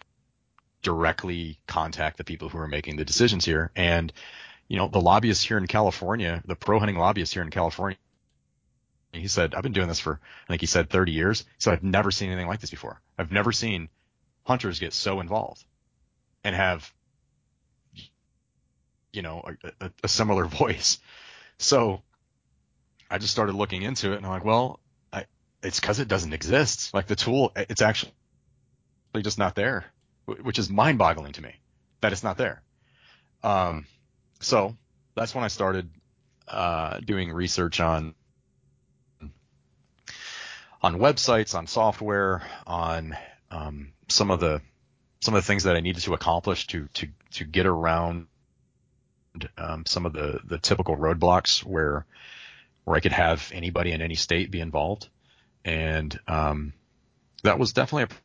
directly 0.81 1.59
contact 1.67 2.17
the 2.17 2.23
people 2.23 2.49
who 2.49 2.57
are 2.57 2.67
making 2.67 2.97
the 2.97 3.05
decisions 3.05 3.45
here. 3.45 3.71
And, 3.75 4.11
you 4.67 4.77
know, 4.77 4.87
the 4.87 5.01
lobbyists 5.01 5.43
here 5.43 5.57
in 5.57 5.67
California, 5.67 6.41
the 6.45 6.55
pro 6.55 6.79
hunting 6.79 6.97
lobbyists 6.97 7.33
here 7.33 7.43
in 7.43 7.49
California, 7.49 7.97
he 9.11 9.27
said, 9.27 9.53
I've 9.53 9.63
been 9.63 9.73
doing 9.73 9.87
this 9.87 9.99
for, 9.99 10.19
I 10.47 10.51
think 10.51 10.61
he 10.61 10.67
said 10.67 10.89
30 10.89 11.11
years. 11.11 11.45
So 11.59 11.71
I've 11.71 11.83
never 11.83 12.11
seen 12.11 12.29
anything 12.29 12.47
like 12.47 12.59
this 12.59 12.71
before. 12.71 12.99
I've 13.17 13.31
never 13.31 13.51
seen 13.51 13.89
hunters 14.43 14.79
get 14.79 14.93
so 14.93 15.19
involved 15.19 15.63
and 16.43 16.55
have 16.55 16.91
you 19.13 19.21
know, 19.21 19.43
a, 19.79 19.91
a, 20.03 20.07
similar 20.07 20.45
voice. 20.59 20.99
So 21.59 22.01
I 23.09 23.19
just 23.19 23.31
started 23.31 23.53
looking 23.53 23.83
into 23.83 24.11
it 24.11 24.17
and 24.17 24.25
I'm 24.25 24.31
like, 24.31 24.43
well, 24.43 24.79
I, 25.13 25.25
it's 25.61 25.79
cause 25.79 25.99
it 25.99 26.07
doesn't 26.07 26.33
exist. 26.33 26.93
Like 26.93 27.07
the 27.07 27.15
tool, 27.15 27.53
it's 27.55 27.81
actually 27.81 28.11
just 29.21 29.37
not 29.37 29.55
there, 29.55 29.85
which 30.25 30.59
is 30.59 30.69
mind 30.69 30.97
boggling 30.97 31.31
to 31.33 31.41
me 31.41 31.55
that 32.01 32.11
it's 32.11 32.23
not 32.23 32.37
there. 32.37 32.63
Um, 33.43 33.85
so 34.41 34.75
that's 35.15 35.35
when 35.35 35.43
I 35.43 35.47
started, 35.47 35.89
uh, 36.47 36.99
doing 36.99 37.31
research 37.31 37.79
on, 37.79 38.15
on 40.81 40.95
websites, 40.95 41.55
on 41.55 41.67
software, 41.67 42.41
on, 42.65 43.15
um, 43.51 43.93
some 44.09 44.31
of 44.31 44.39
the, 44.39 44.61
some 45.21 45.35
of 45.35 45.43
the 45.43 45.47
things 45.47 45.63
that 45.63 45.75
I 45.75 45.79
needed 45.79 46.03
to 46.03 46.13
accomplish 46.13 46.67
to, 46.67 46.87
to, 46.95 47.07
to 47.31 47.45
get 47.45 47.65
around 47.65 48.27
um, 49.57 49.85
some 49.85 50.05
of 50.05 50.13
the 50.13 50.39
the 50.43 50.57
typical 50.57 50.95
roadblocks 50.95 51.63
where 51.63 52.05
where 52.83 52.97
I 52.97 52.99
could 52.99 53.13
have 53.13 53.49
anybody 53.53 53.91
in 53.91 54.01
any 54.01 54.15
state 54.15 54.51
be 54.51 54.59
involved, 54.59 55.09
and 55.63 56.17
um, 56.27 56.73
that 57.43 57.59
was 57.59 57.73
definitely 57.73 58.15
a 58.15 58.19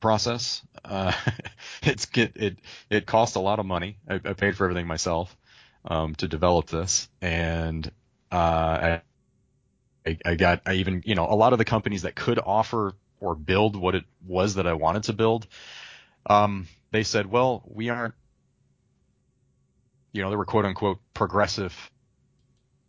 process. 0.00 0.62
Uh, 0.84 1.12
it's 1.82 2.06
get 2.06 2.36
it 2.36 2.58
it 2.88 3.06
cost 3.06 3.36
a 3.36 3.40
lot 3.40 3.58
of 3.58 3.66
money. 3.66 3.96
I, 4.08 4.14
I 4.14 4.32
paid 4.34 4.56
for 4.56 4.64
everything 4.64 4.86
myself 4.86 5.36
um, 5.84 6.14
to 6.16 6.28
develop 6.28 6.66
this, 6.66 7.08
and 7.20 7.90
uh, 8.32 9.00
I, 10.06 10.18
I 10.24 10.34
got 10.34 10.62
I 10.66 10.74
even 10.74 11.02
you 11.04 11.14
know 11.14 11.26
a 11.26 11.34
lot 11.34 11.52
of 11.52 11.58
the 11.58 11.64
companies 11.64 12.02
that 12.02 12.14
could 12.14 12.38
offer 12.38 12.94
or 13.20 13.34
build 13.34 13.76
what 13.76 13.94
it 13.94 14.04
was 14.26 14.54
that 14.54 14.66
I 14.66 14.72
wanted 14.74 15.04
to 15.04 15.12
build. 15.12 15.46
Um, 16.26 16.68
they 16.90 17.02
said, 17.02 17.26
well, 17.26 17.62
we 17.66 17.88
aren't 17.88 18.14
you 20.12 20.22
know, 20.22 20.30
they 20.30 20.36
were 20.36 20.44
quote 20.44 20.64
unquote 20.64 20.98
progressive 21.14 21.90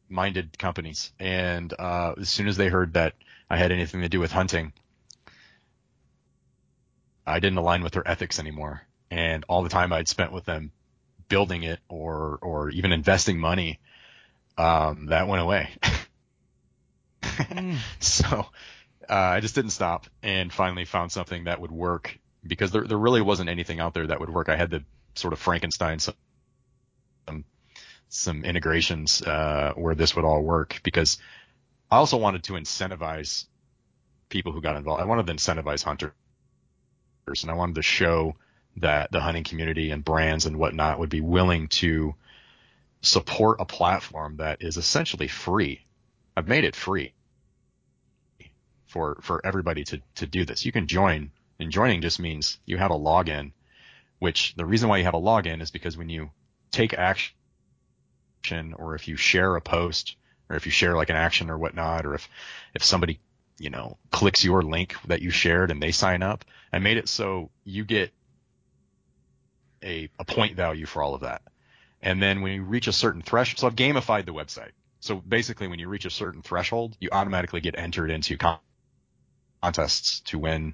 minded 0.10 0.58
companies. 0.58 1.12
And 1.20 1.74
uh, 1.78 2.16
as 2.20 2.30
soon 2.30 2.48
as 2.48 2.58
they 2.58 2.68
heard 2.68 2.94
that 2.94 3.14
I 3.50 3.58
had 3.58 3.72
anything 3.72 4.02
to 4.02 4.10
do 4.10 4.20
with 4.20 4.32
hunting, 4.32 4.74
I 7.26 7.40
didn't 7.40 7.58
align 7.58 7.84
with 7.84 7.94
their 7.94 8.08
ethics 8.08 8.40
anymore. 8.40 8.82
And 9.10 9.46
all 9.48 9.64
the 9.64 9.70
time 9.70 9.94
I'd 9.94 10.08
spent 10.08 10.32
with 10.32 10.46
them 10.46 10.72
building 11.28 11.64
it 11.64 11.80
or 11.88 12.40
or 12.42 12.70
even 12.70 12.92
investing 12.92 13.40
money, 13.40 13.80
um, 14.58 15.08
that 15.08 15.28
went 15.28 15.42
away. 15.42 15.70
mm. 17.22 17.78
So 18.00 18.48
uh, 19.10 19.14
I 19.14 19.40
just 19.40 19.56
didn't 19.56 19.72
stop 19.72 20.08
and 20.24 20.52
finally 20.52 20.86
found 20.86 21.12
something 21.12 21.46
that 21.46 21.60
would 21.62 21.72
work 21.72 22.18
because 22.46 22.72
there 22.72 22.86
there 22.86 22.98
really 22.98 23.22
wasn't 23.22 23.50
anything 23.50 23.80
out 23.80 23.94
there 23.94 24.08
that 24.08 24.20
would 24.20 24.30
work. 24.30 24.50
I 24.50 24.56
had 24.56 24.72
to 24.72 24.84
sort 25.16 25.34
of 25.34 25.40
Frankenstein 25.40 26.00
some 26.00 26.16
some, 27.28 27.46
some 28.10 28.46
integrations 28.46 29.22
uh, 29.22 29.74
where 29.76 29.96
this 29.96 30.16
would 30.16 30.26
all 30.26 30.42
work 30.42 30.80
because 30.84 31.18
I 31.90 31.98
also 31.98 32.18
wanted 32.18 32.44
to 32.44 32.54
incentivize 32.54 33.46
people 34.30 34.54
who 34.54 34.62
got 34.62 34.78
involved. 34.78 35.02
I 35.02 35.06
wanted 35.06 35.28
to 35.28 35.34
incentivize 35.34 35.84
hunters, 35.84 36.14
and 37.42 37.52
I 37.52 37.54
wanted 37.54 37.76
to 37.76 37.82
show 37.82 38.36
that 38.78 39.12
the 39.12 39.20
hunting 39.20 39.44
community 39.44 39.92
and 39.92 40.04
brands 40.04 40.46
and 40.46 40.58
whatnot 40.58 41.00
would 41.00 41.10
be 41.10 41.22
willing 41.22 41.68
to 41.68 42.16
support 43.02 43.60
a 43.60 43.66
platform 43.66 44.38
that 44.38 44.62
is 44.62 44.78
essentially 44.78 45.28
free. 45.28 45.86
I've 46.36 46.48
made 46.48 46.64
it 46.64 46.76
free 46.76 47.14
for 48.86 49.20
for 49.22 49.46
everybody 49.46 49.84
to 49.86 50.02
to 50.16 50.28
do 50.28 50.46
this. 50.46 50.66
You 50.66 50.72
can 50.72 50.88
join, 50.88 51.32
and 51.60 51.72
joining 51.72 52.02
just 52.02 52.20
means 52.20 52.58
you 52.66 52.78
have 52.78 52.92
a 52.92 53.00
login. 53.00 53.52
Which 54.20 54.54
the 54.56 54.66
reason 54.66 54.88
why 54.88 54.98
you 54.98 55.04
have 55.04 55.16
a 55.16 55.20
login 55.20 55.62
is 55.62 55.72
because 55.72 55.98
when 55.98 56.10
you 56.10 56.30
take 56.72 56.94
action, 56.94 57.34
or 58.76 58.96
if 58.96 59.08
you 59.08 59.16
share 59.16 59.56
a 59.56 59.62
post, 59.62 60.16
or 60.50 60.56
if 60.56 60.66
you 60.66 60.72
share 60.72 60.96
like 60.96 61.10
an 61.10 61.16
action 61.16 61.50
or 61.50 61.58
whatnot, 61.58 62.06
or 62.06 62.16
if 62.16 62.30
if 62.74 62.84
somebody 62.84 63.20
you 63.58 63.70
know 63.70 63.98
clicks 64.12 64.44
your 64.44 64.62
link 64.62 64.96
that 65.08 65.22
you 65.22 65.30
shared 65.30 65.72
and 65.72 65.82
they 65.82 65.92
sign 65.92 66.24
up, 66.24 66.46
I 66.74 66.80
made 66.80 66.98
it 66.98 67.08
so 67.10 67.50
you 67.64 67.86
get 67.86 68.12
a, 69.84 70.10
a 70.20 70.26
point 70.26 70.56
value 70.56 70.86
for 70.86 71.02
all 71.02 71.16
of 71.16 71.22
that. 71.22 71.42
And 72.02 72.22
then 72.22 72.42
when 72.42 72.54
you 72.54 72.64
reach 72.64 72.88
a 72.88 72.94
certain 72.94 73.22
threshold, 73.22 73.60
so 73.60 73.68
I've 73.68 73.76
gamified 73.76 74.26
the 74.26 74.34
website. 74.34 74.72
So 75.00 75.16
basically, 75.16 75.68
when 75.68 75.80
you 75.80 75.88
reach 75.88 76.06
a 76.06 76.10
certain 76.10 76.42
threshold, 76.42 76.96
you 77.00 77.10
automatically 77.12 77.62
get 77.62 77.78
entered 77.78 78.12
into 78.12 78.38
con- 78.38 78.60
contests 79.62 80.22
to 80.22 80.40
win, 80.40 80.74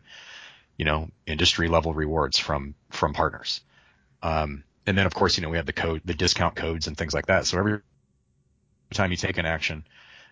you 0.78 0.86
know, 0.86 1.10
industry 1.26 1.68
level 1.68 1.94
rewards 1.94 2.38
from 2.38 2.76
from 2.90 3.14
partners. 3.14 3.62
Um, 4.22 4.64
and 4.88 4.98
then 4.98 5.06
of 5.06 5.14
course, 5.14 5.38
you 5.38 5.44
know, 5.44 5.50
we 5.50 5.58
have 5.58 5.66
the 5.66 5.74
code, 5.74 6.02
the 6.06 6.14
discount 6.14 6.56
codes 6.56 6.88
and 6.88 6.98
things 6.98 7.14
like 7.14 7.28
that. 7.28 7.46
So 7.46 7.60
every 7.60 7.82
time 8.94 9.12
you 9.12 9.18
take 9.18 9.38
an 9.38 9.46
action, 9.46 9.86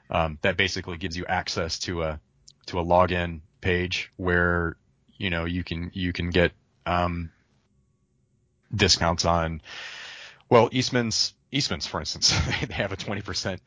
um, 0.09 0.39
that 0.41 0.55
basically 0.57 0.97
gives 0.97 1.17
you 1.17 1.25
access 1.27 1.77
to 1.79 2.03
a 2.03 2.19
to 2.67 2.79
a 2.79 2.83
login 2.83 3.41
page 3.61 4.11
where 4.17 4.77
you 5.17 5.29
know 5.29 5.45
you 5.45 5.63
can 5.63 5.91
you 5.93 6.13
can 6.13 6.29
get 6.29 6.53
um, 6.85 7.31
discounts 8.73 9.25
on 9.25 9.61
well 10.49 10.69
Eastman's 10.71 11.33
Eastman's 11.51 11.85
for 11.85 11.99
instance 11.99 12.29
they 12.67 12.73
have 12.73 12.91
a 12.91 12.97
20% 12.97 13.59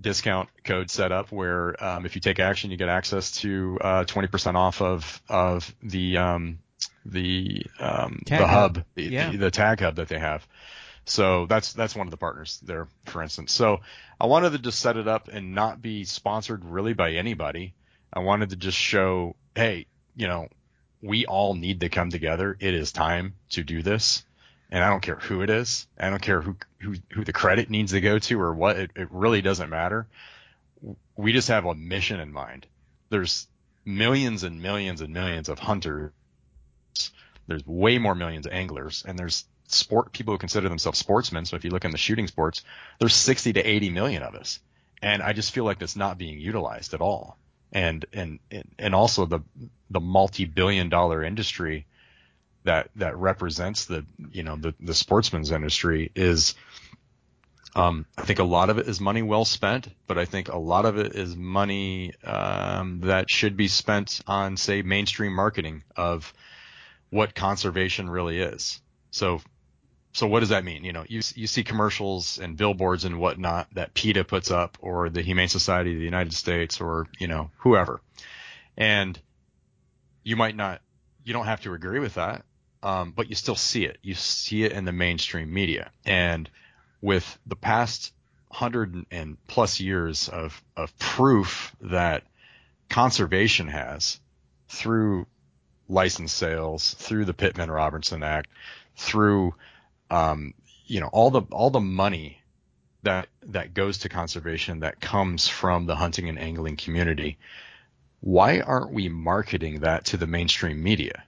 discount 0.00 0.48
code 0.64 0.90
set 0.90 1.12
up 1.12 1.32
where 1.32 1.82
um, 1.84 2.06
if 2.06 2.14
you 2.14 2.20
take 2.20 2.38
action, 2.38 2.70
you 2.70 2.76
get 2.76 2.88
access 2.88 3.32
to 3.40 3.78
uh, 3.80 4.04
20% 4.04 4.54
off 4.54 4.80
of 4.80 5.20
of 5.28 5.74
the 5.82 6.16
um, 6.16 6.58
the 7.04 7.64
um, 7.78 8.22
the 8.26 8.36
hub. 8.36 8.76
hub, 8.76 8.84
the, 8.94 9.04
Yeah. 9.04 9.30
the, 9.30 9.38
the 9.38 9.50
tag 9.50 9.80
hub 9.80 9.96
that 9.96 10.08
they 10.08 10.18
have. 10.18 10.46
So 11.04 11.46
that's 11.46 11.72
that's 11.72 11.96
one 11.96 12.06
of 12.06 12.10
the 12.10 12.16
partners 12.16 12.60
there, 12.62 12.88
for 13.06 13.22
instance. 13.22 13.52
So 13.52 13.80
I 14.20 14.26
wanted 14.26 14.52
to 14.52 14.58
just 14.58 14.80
set 14.80 14.96
it 14.96 15.08
up 15.08 15.28
and 15.28 15.54
not 15.54 15.82
be 15.82 16.04
sponsored 16.04 16.64
really 16.64 16.92
by 16.92 17.12
anybody. 17.12 17.74
I 18.12 18.20
wanted 18.20 18.50
to 18.50 18.56
just 18.56 18.76
show, 18.76 19.36
hey, 19.54 19.86
you 20.16 20.28
know, 20.28 20.48
we 21.02 21.26
all 21.26 21.54
need 21.54 21.80
to 21.80 21.88
come 21.88 22.10
together. 22.10 22.56
It 22.60 22.74
is 22.74 22.92
time 22.92 23.34
to 23.50 23.62
do 23.62 23.82
this 23.82 24.24
and 24.70 24.84
I 24.84 24.88
don't 24.88 25.00
care 25.02 25.16
who 25.16 25.42
it 25.42 25.50
is. 25.50 25.86
I 25.98 26.10
don't 26.10 26.22
care 26.22 26.40
who 26.40 26.56
who 26.78 26.94
who 27.10 27.24
the 27.24 27.32
credit 27.32 27.70
needs 27.70 27.92
to 27.92 28.00
go 28.00 28.18
to 28.18 28.40
or 28.40 28.54
what. 28.54 28.76
It, 28.78 28.90
it 28.94 29.08
really 29.10 29.42
doesn't 29.42 29.68
matter. 29.68 30.06
We 31.16 31.32
just 31.32 31.48
have 31.48 31.66
a 31.66 31.74
mission 31.74 32.20
in 32.20 32.32
mind. 32.32 32.66
There's 33.10 33.48
millions 33.84 34.44
and 34.44 34.62
millions 34.62 35.00
and 35.00 35.12
millions 35.12 35.48
of 35.48 35.58
hunters. 35.58 36.12
There's 37.46 37.66
way 37.66 37.98
more 37.98 38.14
millions 38.14 38.46
of 38.46 38.52
anglers, 38.52 39.04
and 39.06 39.18
there's 39.18 39.44
sport 39.66 40.12
people 40.12 40.34
who 40.34 40.38
consider 40.38 40.68
themselves 40.68 40.98
sportsmen. 40.98 41.44
So 41.44 41.56
if 41.56 41.64
you 41.64 41.70
look 41.70 41.84
in 41.84 41.90
the 41.90 41.98
shooting 41.98 42.26
sports, 42.26 42.62
there's 42.98 43.14
60 43.14 43.54
to 43.54 43.62
80 43.62 43.90
million 43.90 44.22
of 44.22 44.34
us, 44.34 44.60
and 45.02 45.22
I 45.22 45.32
just 45.32 45.52
feel 45.52 45.64
like 45.64 45.78
that's 45.78 45.96
not 45.96 46.18
being 46.18 46.38
utilized 46.38 46.94
at 46.94 47.00
all. 47.00 47.38
And 47.72 48.04
and 48.12 48.40
and 48.78 48.94
also 48.94 49.26
the 49.26 49.40
the 49.90 50.00
multi-billion 50.00 50.88
dollar 50.88 51.22
industry 51.22 51.86
that 52.64 52.90
that 52.96 53.16
represents 53.16 53.86
the 53.86 54.04
you 54.32 54.42
know 54.42 54.56
the 54.56 54.74
the 54.80 54.94
sportsman's 54.94 55.52
industry 55.52 56.10
is 56.14 56.54
um, 57.76 58.06
I 58.18 58.22
think 58.22 58.40
a 58.40 58.44
lot 58.44 58.70
of 58.70 58.78
it 58.78 58.88
is 58.88 59.00
money 59.00 59.22
well 59.22 59.44
spent, 59.44 59.88
but 60.08 60.18
I 60.18 60.24
think 60.24 60.48
a 60.48 60.58
lot 60.58 60.84
of 60.86 60.98
it 60.98 61.14
is 61.14 61.36
money 61.36 62.12
um, 62.24 63.00
that 63.02 63.30
should 63.30 63.56
be 63.56 63.68
spent 63.68 64.20
on 64.26 64.56
say 64.56 64.82
mainstream 64.82 65.32
marketing 65.32 65.84
of 65.96 66.32
what 67.10 67.34
conservation 67.34 68.08
really 68.08 68.40
is. 68.40 68.80
So 69.10 69.40
so 70.12 70.26
what 70.26 70.40
does 70.40 70.48
that 70.48 70.64
mean? 70.64 70.84
You 70.84 70.92
know, 70.92 71.04
you 71.06 71.20
you 71.34 71.46
see 71.46 71.62
commercials 71.62 72.38
and 72.38 72.56
billboards 72.56 73.04
and 73.04 73.18
whatnot 73.18 73.68
that 73.74 73.94
PETA 73.94 74.24
puts 74.24 74.50
up 74.50 74.78
or 74.80 75.08
the 75.08 75.22
Humane 75.22 75.48
Society 75.48 75.92
of 75.92 75.98
the 75.98 76.04
United 76.04 76.32
States 76.32 76.80
or 76.80 77.06
you 77.18 77.28
know 77.28 77.50
whoever, 77.58 78.00
and 78.76 79.18
you 80.24 80.36
might 80.36 80.56
not 80.56 80.80
you 81.24 81.32
don't 81.32 81.46
have 81.46 81.60
to 81.62 81.74
agree 81.74 82.00
with 82.00 82.14
that 82.14 82.44
um, 82.82 83.12
but 83.14 83.28
you 83.28 83.34
still 83.34 83.56
see 83.56 83.84
it. 83.84 83.98
You 84.02 84.14
see 84.14 84.64
it 84.64 84.72
in 84.72 84.84
the 84.84 84.92
mainstream 84.92 85.52
media. 85.52 85.90
And 86.04 86.48
with 87.00 87.38
the 87.46 87.56
past 87.56 88.12
hundred 88.50 89.06
and 89.10 89.36
plus 89.46 89.80
years 89.80 90.28
of, 90.28 90.62
of 90.76 90.96
proof 90.98 91.74
that 91.82 92.24
conservation 92.88 93.68
has 93.68 94.18
through 94.68 95.26
license 95.90 96.32
sales, 96.32 96.94
through 96.94 97.24
the 97.26 97.34
Pittman 97.34 97.70
Robertson 97.70 98.22
Act, 98.22 98.48
through 98.96 99.54
um, 100.10 100.54
you 100.86 101.00
know 101.00 101.08
all 101.12 101.30
the 101.30 101.42
all 101.50 101.70
the 101.70 101.80
money 101.80 102.40
that 103.02 103.28
that 103.42 103.74
goes 103.74 103.98
to 103.98 104.08
conservation 104.08 104.80
that 104.80 105.00
comes 105.00 105.48
from 105.48 105.86
the 105.86 105.96
hunting 105.96 106.28
and 106.28 106.38
angling 106.38 106.76
community. 106.76 107.38
Why 108.20 108.60
aren't 108.60 108.92
we 108.92 109.08
marketing 109.08 109.80
that 109.80 110.06
to 110.06 110.16
the 110.16 110.26
mainstream 110.26 110.82
media? 110.82 111.24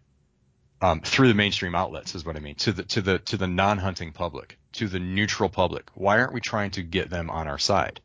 um, 0.83 1.01
through 1.01 1.29
the 1.29 1.35
mainstream 1.35 1.75
outlets 1.75 2.15
is 2.15 2.25
what 2.25 2.37
I 2.37 2.41
mean 2.41 2.57
to 2.57 2.73
the 2.73 2.83
to 2.83 3.01
the 3.01 3.19
to 3.21 3.37
the 3.37 3.47
non-hunting 3.47 4.13
public, 4.13 4.59
to 4.73 4.89
the 4.89 4.99
neutral 4.99 5.49
public. 5.49 5.89
Why 5.95 6.19
aren't 6.19 6.35
we 6.35 6.41
trying 6.41 6.73
to 6.73 6.83
get 6.83 7.09
them 7.09 7.31
on 7.31 7.47
our 7.47 7.59
side? 7.59 8.01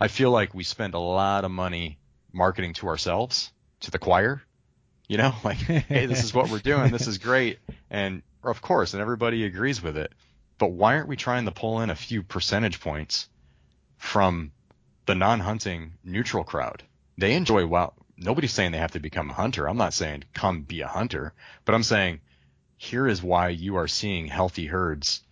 I 0.00 0.08
feel 0.08 0.30
like 0.30 0.54
we 0.54 0.62
spend 0.62 0.94
a 0.94 0.98
lot 0.98 1.44
of 1.44 1.50
money 1.50 1.98
marketing 2.32 2.74
to 2.74 2.88
ourselves, 2.88 3.50
to 3.80 3.90
the 3.90 3.98
choir. 3.98 4.42
You 5.10 5.16
know, 5.16 5.34
like, 5.44 5.56
hey, 5.56 6.06
this 6.06 6.22
is 6.22 6.32
what 6.32 6.50
we're 6.50 6.60
doing. 6.60 6.92
This 6.92 7.08
is 7.08 7.18
great, 7.18 7.58
and 7.90 8.22
of 8.44 8.62
course, 8.62 8.94
and 8.94 9.02
everybody 9.02 9.44
agrees 9.44 9.82
with 9.82 9.96
it. 9.96 10.12
But 10.56 10.70
why 10.70 10.94
aren't 10.94 11.08
we 11.08 11.16
trying 11.16 11.46
to 11.46 11.50
pull 11.50 11.80
in 11.80 11.90
a 11.90 11.96
few 11.96 12.22
percentage 12.22 12.80
points 12.80 13.28
from 13.96 14.52
the 15.06 15.16
non-hunting 15.16 15.94
neutral 16.04 16.44
crowd? 16.44 16.84
They 17.18 17.34
enjoy 17.34 17.66
wild 17.66 17.94
nobody's 18.20 18.52
saying 18.52 18.70
they 18.70 18.78
have 18.78 18.92
to 18.92 19.00
become 19.00 19.30
a 19.30 19.34
hunter. 19.34 19.68
I'm 19.68 19.78
not 19.78 19.94
saying 19.94 20.24
come 20.32 20.62
be 20.62 20.82
a 20.82 20.86
hunter, 20.86 21.32
but 21.64 21.74
I'm 21.74 21.82
saying 21.82 22.20
here 22.76 23.08
is 23.08 23.20
why 23.20 23.48
you 23.48 23.78
are 23.78 23.88
seeing 23.88 24.28
healthy 24.28 24.66
herds 24.66 25.22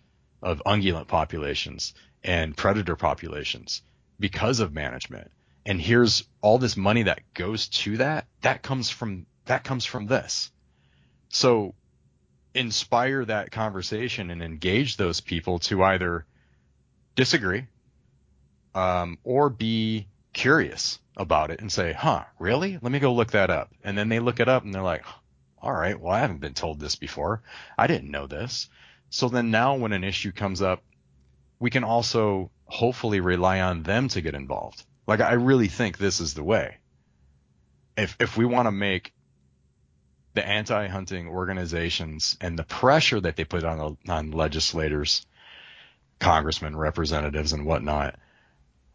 of 0.41 0.61
ungulate 0.65 1.07
populations 1.07 1.93
and 2.21 2.57
predator 2.57 2.97
populations 2.97 3.81
because 4.19 4.59
of 4.59 4.73
management. 4.73 5.31
And 5.65 5.79
here's 5.79 6.23
all 6.41 6.57
this 6.57 6.75
money 6.75 7.03
that 7.03 7.21
goes 7.33 7.67
to 7.69 7.97
that. 7.97 8.27
That 8.41 8.61
comes 8.61 8.89
from 8.89 9.25
that 9.49 9.63
comes 9.63 9.83
from 9.83 10.05
this. 10.05 10.51
So 11.29 11.73
inspire 12.53 13.25
that 13.25 13.51
conversation 13.51 14.29
and 14.29 14.43
engage 14.43 14.95
those 14.95 15.21
people 15.21 15.57
to 15.59 15.83
either 15.83 16.25
disagree 17.15 17.65
um, 18.75 19.17
or 19.23 19.49
be 19.49 20.07
curious 20.33 20.99
about 21.17 21.49
it 21.49 21.61
and 21.61 21.71
say, 21.71 21.93
huh, 21.93 22.25
really? 22.37 22.77
Let 22.79 22.91
me 22.91 22.99
go 22.99 23.11
look 23.11 23.31
that 23.31 23.49
up. 23.49 23.73
And 23.83 23.97
then 23.97 24.07
they 24.07 24.19
look 24.19 24.39
it 24.39 24.47
up 24.47 24.63
and 24.63 24.73
they're 24.73 24.83
like, 24.83 25.03
all 25.59 25.73
right, 25.73 25.99
well, 25.99 26.13
I 26.13 26.19
haven't 26.19 26.41
been 26.41 26.53
told 26.53 26.79
this 26.79 26.95
before. 26.95 27.41
I 27.75 27.87
didn't 27.87 28.11
know 28.11 28.27
this. 28.27 28.69
So 29.09 29.29
then 29.29 29.49
now 29.49 29.75
when 29.77 29.93
an 29.93 30.03
issue 30.03 30.31
comes 30.31 30.61
up, 30.61 30.83
we 31.59 31.71
can 31.71 31.83
also 31.83 32.51
hopefully 32.65 33.19
rely 33.19 33.61
on 33.61 33.81
them 33.81 34.09
to 34.09 34.21
get 34.21 34.35
involved. 34.35 34.85
Like 35.07 35.21
I 35.21 35.33
really 35.33 35.69
think 35.69 35.97
this 35.97 36.19
is 36.19 36.35
the 36.35 36.43
way. 36.43 36.77
If 37.97 38.15
if 38.19 38.37
we 38.37 38.45
want 38.45 38.67
to 38.67 38.71
make 38.71 39.11
the 40.39 40.47
anti-hunting 40.47 41.27
organizations 41.27 42.37
and 42.39 42.57
the 42.57 42.63
pressure 42.63 43.19
that 43.19 43.35
they 43.35 43.43
put 43.43 43.65
on 43.65 43.97
on 44.07 44.31
legislators, 44.31 45.25
congressmen, 46.19 46.77
representatives, 46.77 47.51
and 47.51 47.65
whatnot, 47.65 48.17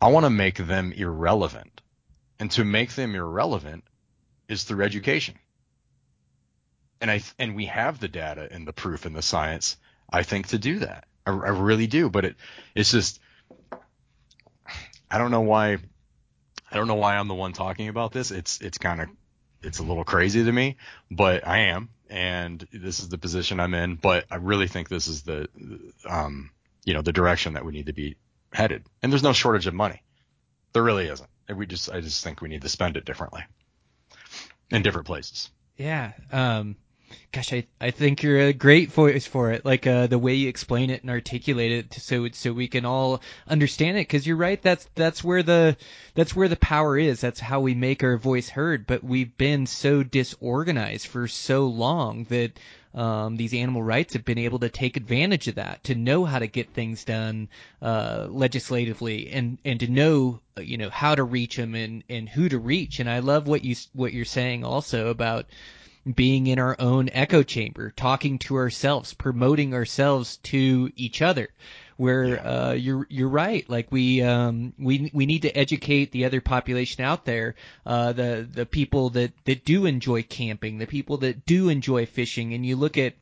I 0.00 0.08
want 0.08 0.24
to 0.24 0.30
make 0.30 0.56
them 0.56 0.92
irrelevant. 0.92 1.82
And 2.38 2.50
to 2.52 2.64
make 2.64 2.94
them 2.94 3.14
irrelevant 3.14 3.84
is 4.48 4.64
through 4.64 4.84
education. 4.84 5.34
And 7.02 7.10
I 7.10 7.20
and 7.38 7.54
we 7.54 7.66
have 7.66 8.00
the 8.00 8.08
data 8.08 8.48
and 8.50 8.66
the 8.66 8.72
proof 8.72 9.04
and 9.04 9.14
the 9.14 9.20
science, 9.20 9.76
I 10.10 10.22
think, 10.22 10.48
to 10.48 10.58
do 10.58 10.78
that. 10.78 11.04
I, 11.26 11.30
I 11.30 11.50
really 11.50 11.86
do. 11.86 12.08
But 12.08 12.24
it 12.24 12.36
it's 12.74 12.90
just 12.90 13.20
I 15.10 15.18
don't 15.18 15.30
know 15.30 15.42
why 15.42 15.74
I 15.74 16.76
don't 16.76 16.88
know 16.88 16.94
why 16.94 17.18
I'm 17.18 17.28
the 17.28 17.34
one 17.34 17.52
talking 17.52 17.88
about 17.88 18.12
this. 18.12 18.30
It's 18.30 18.62
it's 18.62 18.78
kind 18.78 19.02
of 19.02 19.08
it's 19.64 19.78
a 19.78 19.82
little 19.82 20.04
crazy 20.04 20.44
to 20.44 20.52
me, 20.52 20.76
but 21.10 21.46
I 21.46 21.58
am 21.58 21.90
and 22.10 22.66
this 22.72 23.00
is 23.00 23.08
the 23.08 23.18
position 23.18 23.60
I'm 23.60 23.74
in, 23.74 23.96
but 23.96 24.26
I 24.30 24.36
really 24.36 24.68
think 24.68 24.88
this 24.88 25.08
is 25.08 25.22
the, 25.22 25.48
um, 26.08 26.50
you 26.84 26.94
know, 26.94 27.02
the 27.02 27.12
direction 27.12 27.54
that 27.54 27.64
we 27.64 27.72
need 27.72 27.86
to 27.86 27.92
be 27.92 28.16
headed. 28.52 28.84
And 29.02 29.10
there's 29.10 29.22
no 29.22 29.32
shortage 29.32 29.66
of 29.66 29.74
money. 29.74 30.02
There 30.72 30.82
really 30.82 31.08
isn't. 31.08 31.28
And 31.48 31.58
we 31.58 31.66
just, 31.66 31.90
I 31.90 32.00
just 32.00 32.22
think 32.22 32.40
we 32.40 32.48
need 32.48 32.62
to 32.62 32.68
spend 32.68 32.96
it 32.96 33.04
differently 33.04 33.42
in 34.70 34.82
different 34.82 35.06
places. 35.06 35.50
Yeah. 35.76 36.12
Um, 36.30 36.76
gosh, 37.32 37.52
I, 37.52 37.66
I 37.80 37.90
think 37.90 38.22
you're 38.22 38.40
a 38.40 38.52
great 38.52 38.90
voice 38.92 39.26
for 39.26 39.52
it. 39.52 39.64
Like 39.64 39.86
uh, 39.86 40.06
the 40.06 40.18
way 40.18 40.34
you 40.34 40.48
explain 40.48 40.90
it 40.90 41.02
and 41.02 41.10
articulate 41.10 41.72
it, 41.72 41.94
so 41.94 42.28
so 42.32 42.52
we 42.52 42.68
can 42.68 42.84
all 42.84 43.20
understand 43.48 43.98
it. 43.98 44.08
Because 44.08 44.26
you're 44.26 44.36
right. 44.36 44.60
That's 44.60 44.88
that's 44.94 45.24
where 45.24 45.42
the 45.42 45.76
that's 46.14 46.34
where 46.34 46.48
the 46.48 46.56
power 46.56 46.96
is. 46.98 47.20
That's 47.20 47.40
how 47.40 47.60
we 47.60 47.74
make 47.74 48.02
our 48.02 48.16
voice 48.16 48.48
heard. 48.48 48.86
But 48.86 49.04
we've 49.04 49.36
been 49.36 49.66
so 49.66 50.02
disorganized 50.02 51.06
for 51.06 51.26
so 51.28 51.66
long 51.66 52.24
that 52.24 52.58
um, 52.94 53.36
these 53.36 53.52
animal 53.54 53.82
rights 53.82 54.14
have 54.14 54.24
been 54.24 54.38
able 54.38 54.60
to 54.60 54.68
take 54.68 54.96
advantage 54.96 55.48
of 55.48 55.56
that, 55.56 55.82
to 55.84 55.94
know 55.96 56.24
how 56.24 56.38
to 56.38 56.46
get 56.46 56.70
things 56.70 57.04
done 57.04 57.48
uh, 57.82 58.28
legislatively, 58.30 59.30
and 59.30 59.58
and 59.64 59.80
to 59.80 59.88
know 59.88 60.40
you 60.60 60.78
know 60.78 60.90
how 60.90 61.14
to 61.14 61.24
reach 61.24 61.56
them 61.56 61.74
and 61.74 62.04
and 62.08 62.28
who 62.28 62.48
to 62.48 62.58
reach. 62.58 63.00
And 63.00 63.10
I 63.10 63.18
love 63.18 63.48
what 63.48 63.64
you 63.64 63.74
what 63.92 64.12
you're 64.12 64.24
saying 64.24 64.64
also 64.64 65.08
about 65.08 65.46
being 66.12 66.46
in 66.46 66.58
our 66.58 66.76
own 66.78 67.08
echo 67.12 67.42
chamber, 67.42 67.90
talking 67.90 68.38
to 68.40 68.56
ourselves, 68.56 69.14
promoting 69.14 69.74
ourselves 69.74 70.36
to 70.38 70.90
each 70.96 71.22
other. 71.22 71.48
Where 71.96 72.26
Yeah. 72.26 72.68
uh, 72.68 72.72
you're 72.72 73.06
you're 73.08 73.28
right. 73.28 73.68
Like 73.70 73.92
we 73.92 74.20
um, 74.20 74.72
we 74.78 75.10
we 75.14 75.26
need 75.26 75.42
to 75.42 75.56
educate 75.56 76.10
the 76.10 76.24
other 76.24 76.40
population 76.40 77.04
out 77.04 77.24
there, 77.24 77.54
uh, 77.86 78.12
the 78.12 78.48
the 78.52 78.66
people 78.66 79.10
that 79.10 79.32
that 79.44 79.64
do 79.64 79.86
enjoy 79.86 80.24
camping, 80.24 80.78
the 80.78 80.86
people 80.88 81.18
that 81.18 81.46
do 81.46 81.68
enjoy 81.68 82.04
fishing, 82.06 82.52
and 82.52 82.66
you 82.66 82.74
look 82.74 82.98
at 82.98 83.14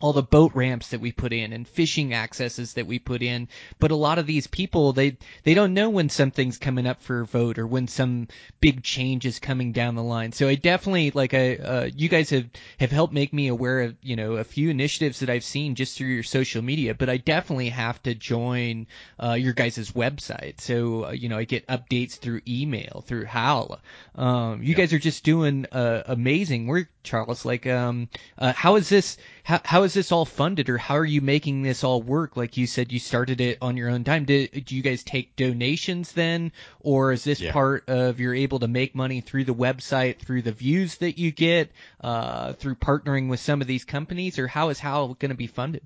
all 0.00 0.12
the 0.12 0.22
boat 0.22 0.52
ramps 0.54 0.88
that 0.88 1.00
we 1.00 1.12
put 1.12 1.32
in 1.32 1.52
and 1.52 1.68
fishing 1.68 2.14
accesses 2.14 2.74
that 2.74 2.86
we 2.86 2.98
put 2.98 3.22
in. 3.22 3.48
But 3.78 3.90
a 3.90 3.96
lot 3.96 4.18
of 4.18 4.26
these 4.26 4.46
people, 4.46 4.92
they, 4.92 5.18
they 5.44 5.54
don't 5.54 5.74
know 5.74 5.90
when 5.90 6.08
something's 6.08 6.58
coming 6.58 6.86
up 6.86 7.02
for 7.02 7.20
a 7.20 7.26
vote 7.26 7.58
or 7.58 7.66
when 7.66 7.86
some 7.86 8.28
big 8.60 8.82
change 8.82 9.26
is 9.26 9.38
coming 9.38 9.72
down 9.72 9.94
the 9.94 10.02
line. 10.02 10.32
So 10.32 10.48
I 10.48 10.54
definitely, 10.54 11.10
like, 11.10 11.34
I, 11.34 11.56
uh, 11.56 11.90
you 11.94 12.08
guys 12.08 12.30
have, 12.30 12.46
have 12.80 12.90
helped 12.90 13.12
make 13.12 13.32
me 13.32 13.48
aware 13.48 13.82
of, 13.82 13.96
you 14.02 14.16
know, 14.16 14.32
a 14.32 14.44
few 14.44 14.70
initiatives 14.70 15.20
that 15.20 15.30
I've 15.30 15.44
seen 15.44 15.74
just 15.74 15.96
through 15.96 16.08
your 16.08 16.22
social 16.22 16.62
media, 16.62 16.94
but 16.94 17.10
I 17.10 17.18
definitely 17.18 17.68
have 17.68 18.02
to 18.04 18.14
join, 18.14 18.86
uh, 19.22 19.34
your 19.34 19.52
guys' 19.52 19.92
website. 19.92 20.60
So, 20.60 21.06
uh, 21.06 21.10
you 21.12 21.28
know, 21.28 21.38
I 21.38 21.44
get 21.44 21.66
updates 21.68 22.18
through 22.18 22.40
email, 22.48 23.04
through 23.06 23.26
Howl. 23.26 23.80
Um, 24.14 24.62
you 24.62 24.74
guys 24.74 24.92
are 24.92 24.98
just 24.98 25.24
doing, 25.24 25.66
uh, 25.72 26.02
amazing 26.06 26.66
work, 26.66 26.88
Charles. 27.04 27.44
Like, 27.44 27.66
um, 27.66 28.08
uh, 28.38 28.52
how 28.52 28.76
is 28.76 28.88
this, 28.88 29.16
how, 29.44 29.60
how 29.64 29.82
is 29.84 29.94
this 29.94 30.10
all 30.10 30.24
funded 30.24 30.68
or 30.68 30.78
Howl 30.78 30.98
are 30.98 31.04
you 31.04 31.20
making 31.20 31.62
this 31.62 31.84
all 31.84 32.02
work? 32.02 32.36
Like 32.36 32.56
you 32.56 32.66
said, 32.66 32.90
you 32.90 32.98
started 32.98 33.40
it 33.40 33.58
on 33.62 33.76
your 33.76 33.90
own 33.90 34.02
time. 34.02 34.24
Did, 34.24 34.64
do 34.64 34.74
you 34.74 34.82
guys 34.82 35.04
take 35.04 35.36
donations 35.36 36.12
then? 36.12 36.50
Or 36.80 37.12
is 37.12 37.22
this 37.22 37.40
Yeah. 37.40 37.52
part 37.52 37.88
of 37.88 38.18
you're 38.18 38.34
able 38.34 38.58
to 38.60 38.68
make 38.68 38.94
money 38.94 39.20
through 39.20 39.44
the 39.44 39.54
website, 39.54 40.18
through 40.18 40.42
the 40.42 40.52
views 40.52 40.96
that 40.96 41.18
you 41.18 41.30
get, 41.30 41.70
uh, 42.00 42.54
through 42.54 42.76
partnering 42.76 43.28
with 43.28 43.40
some 43.40 43.60
of 43.60 43.66
these 43.66 43.84
companies 43.84 44.38
or 44.38 44.48
how 44.48 44.70
is 44.70 44.80
how 44.80 45.14
going 45.18 45.30
to 45.30 45.36
be 45.36 45.46
funded? 45.46 45.82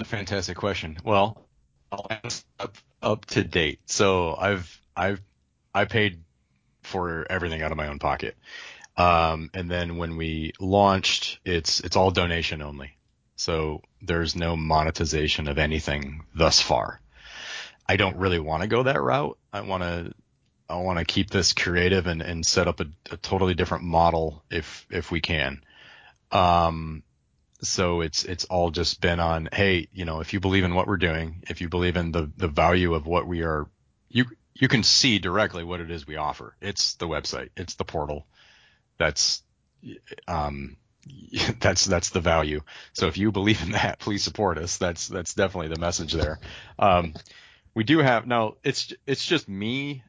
A 0.00 0.04
fantastic 0.04 0.56
question. 0.56 0.96
Well, 1.04 1.44
I'll 1.90 2.06
answer 2.22 2.44
up, 2.60 2.76
up 3.02 3.24
to 3.26 3.42
date. 3.42 3.80
So 3.86 4.36
I've 4.36 4.80
I've 4.96 5.20
I 5.74 5.84
paid 5.86 6.22
for 6.82 7.26
everything 7.28 7.62
out 7.62 7.72
of 7.72 7.76
my 7.76 7.88
own 7.88 7.98
pocket. 7.98 8.36
Um, 8.98 9.50
and 9.54 9.70
then 9.70 9.96
when 9.96 10.16
we 10.16 10.52
launched, 10.58 11.38
it's 11.44 11.80
it's 11.80 11.96
all 11.96 12.10
donation 12.10 12.60
only. 12.60 12.96
So 13.36 13.82
there's 14.02 14.34
no 14.34 14.56
monetization 14.56 15.46
of 15.46 15.56
anything 15.56 16.24
thus 16.34 16.60
far. 16.60 17.00
I 17.88 17.96
don't 17.96 18.16
really 18.16 18.40
want 18.40 18.62
to 18.62 18.68
go 18.68 18.82
that 18.82 19.00
route. 19.00 19.38
I 19.52 19.60
want 19.60 19.84
to 19.84 20.12
I 20.68 20.76
want 20.78 20.98
to 20.98 21.04
keep 21.04 21.30
this 21.30 21.52
creative 21.52 22.08
and, 22.08 22.20
and 22.20 22.44
set 22.44 22.66
up 22.66 22.80
a, 22.80 22.86
a 23.12 23.16
totally 23.16 23.54
different 23.54 23.84
model 23.84 24.42
if 24.50 24.84
if 24.90 25.12
we 25.12 25.20
can. 25.20 25.62
Um, 26.32 27.04
so 27.62 28.00
it's 28.00 28.24
it's 28.24 28.44
all 28.46 28.70
just 28.70 29.00
been 29.00 29.20
on 29.20 29.48
hey 29.52 29.88
you 29.92 30.04
know 30.04 30.20
if 30.20 30.32
you 30.32 30.40
believe 30.40 30.64
in 30.64 30.74
what 30.74 30.86
we're 30.86 30.96
doing 30.96 31.42
if 31.48 31.60
you 31.60 31.68
believe 31.68 31.96
in 31.96 32.12
the 32.12 32.30
the 32.36 32.46
value 32.46 32.94
of 32.94 33.06
what 33.06 33.26
we 33.26 33.42
are 33.42 33.66
you 34.08 34.26
you 34.54 34.68
can 34.68 34.84
see 34.84 35.18
directly 35.18 35.64
what 35.64 35.80
it 35.80 35.90
is 35.90 36.06
we 36.06 36.14
offer 36.14 36.54
it's 36.60 36.94
the 36.94 37.08
website 37.08 37.48
it's 37.56 37.74
the 37.74 37.84
portal 37.84 38.26
that's 38.98 39.42
um 40.26 40.76
that's 41.60 41.84
that's 41.84 42.10
the 42.10 42.20
value. 42.20 42.60
So 42.92 43.06
if 43.06 43.16
you 43.18 43.32
believe 43.32 43.62
in 43.62 43.72
that 43.72 43.98
please 43.98 44.22
support 44.22 44.58
us. 44.58 44.76
That's 44.76 45.08
that's 45.08 45.34
definitely 45.34 45.68
the 45.68 45.80
message 45.80 46.12
there. 46.12 46.38
Um 46.78 47.14
we 47.74 47.84
do 47.84 47.98
have 47.98 48.26
now 48.26 48.54
it's 48.64 48.92
it's 49.06 49.24
just 49.24 49.48
me 49.48 50.02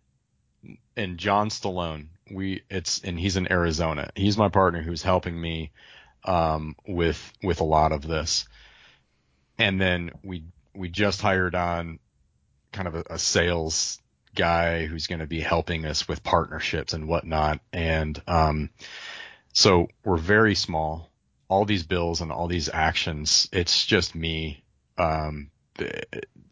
and 0.95 1.17
John 1.17 1.49
Stallone. 1.49 2.07
We 2.31 2.63
it's 2.69 3.01
and 3.03 3.19
he's 3.19 3.37
in 3.37 3.51
Arizona. 3.51 4.09
He's 4.15 4.37
my 4.37 4.49
partner 4.49 4.81
who's 4.81 5.01
helping 5.01 5.39
me 5.39 5.71
um, 6.23 6.75
with 6.87 7.33
with 7.43 7.61
a 7.61 7.65
lot 7.65 7.91
of 7.91 8.01
this. 8.01 8.47
And 9.57 9.79
then 9.79 10.11
we 10.23 10.43
we 10.73 10.89
just 10.89 11.21
hired 11.21 11.55
on 11.55 11.99
kind 12.71 12.87
of 12.87 12.95
a, 12.95 13.03
a 13.11 13.19
sales 13.19 13.99
guy 14.35 14.85
who's 14.85 15.07
going 15.07 15.19
to 15.19 15.27
be 15.27 15.39
helping 15.39 15.85
us 15.85 16.07
with 16.07 16.23
partnerships 16.23 16.93
and 16.93 17.07
whatnot. 17.07 17.59
And 17.73 18.21
um, 18.27 18.69
so 19.53 19.87
we're 20.03 20.17
very 20.17 20.55
small. 20.55 21.09
All 21.47 21.65
these 21.65 21.83
bills 21.83 22.21
and 22.21 22.31
all 22.31 22.47
these 22.47 22.69
actions, 22.71 23.49
it's 23.51 23.85
just 23.85 24.13
me, 24.13 24.63
um, 24.97 25.49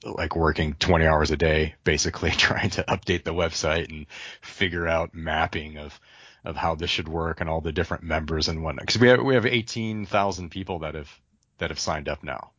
like 0.03 0.35
working 0.35 0.73
20 0.73 1.05
hours 1.05 1.31
a 1.31 1.37
day, 1.37 1.75
basically 1.83 2.31
trying 2.37 2.71
to 2.71 2.83
update 2.83 3.23
the 3.23 3.33
website 3.33 3.89
and 3.89 4.07
figure 4.41 4.87
out 4.87 5.13
mapping 5.13 5.77
of 5.77 5.99
of 6.45 6.55
how 6.55 6.75
this 6.75 6.89
should 6.89 7.09
work 7.09 7.41
and 7.41 7.49
all 7.49 7.59
the 7.59 7.73
different 7.73 8.03
members 8.03 8.47
and 8.47 8.63
whatnot. 8.63 8.85
Because 8.85 9.01
we 9.01 9.09
have 9.09 9.21
we 9.21 9.35
have 9.35 9.45
18,000 9.45 10.49
people 10.49 10.79
that 10.79 10.95
have 10.95 11.09
that 11.57 11.71
have 11.71 11.79
signed 11.79 12.07
up 12.07 12.23
now, 12.23 12.51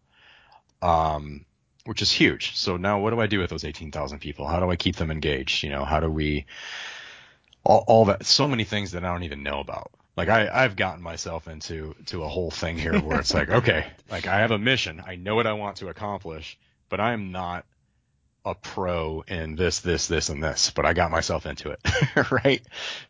um, 0.83 1.45
which 1.89 2.03
is 2.03 2.13
huge. 2.13 2.55
So 2.55 2.77
now 2.77 3.01
what 3.01 3.11
do 3.11 3.21
I 3.21 3.27
do 3.27 3.39
with 3.39 3.49
those 3.49 3.65
18,000 3.65 4.19
people? 4.19 4.47
How 4.47 4.61
do 4.61 4.71
I 4.71 4.77
keep 4.77 4.97
them 4.97 5.11
engaged? 5.11 5.63
You 5.63 5.71
know, 5.71 5.87
how 5.87 6.01
do 6.01 6.11
we 6.11 6.45
all, 7.65 7.83
all 7.87 8.05
that? 8.05 8.27
So 8.27 8.47
many 8.47 8.65
things 8.65 8.93
that 8.93 9.07
I 9.07 9.11
don't 9.11 9.23
even 9.23 9.43
know 9.43 9.61
about. 9.61 9.91
Like 10.15 10.29
I, 10.29 10.51
I've 10.53 10.77
gotten 10.77 11.03
myself 11.03 11.49
into 11.49 11.95
to 12.07 12.25
a 12.25 12.29
whole 12.29 12.51
thing 12.51 12.77
here 12.77 13.01
where 13.01 13.19
it's 13.19 13.33
like, 13.33 13.49
okay, 13.61 13.87
like 14.11 14.27
I 14.27 14.41
have 14.41 14.51
a 14.51 14.59
mission. 14.59 15.03
I 15.07 15.17
know 15.17 15.35
what 15.35 15.47
I 15.47 15.55
want 15.55 15.79
to 15.79 15.89
accomplish, 15.89 16.59
but 16.91 17.01
I 17.01 17.15
am 17.15 17.33
not 17.33 17.65
a 18.45 18.55
pro 18.55 19.25
in 19.27 19.57
this, 19.57 19.81
this, 19.81 20.09
this, 20.09 20.29
and 20.29 20.45
this, 20.45 20.71
but 20.71 20.85
I 20.85 20.93
got 20.93 21.11
myself 21.11 21.47
into 21.47 21.71
it. 21.71 21.81
right. 22.45 22.61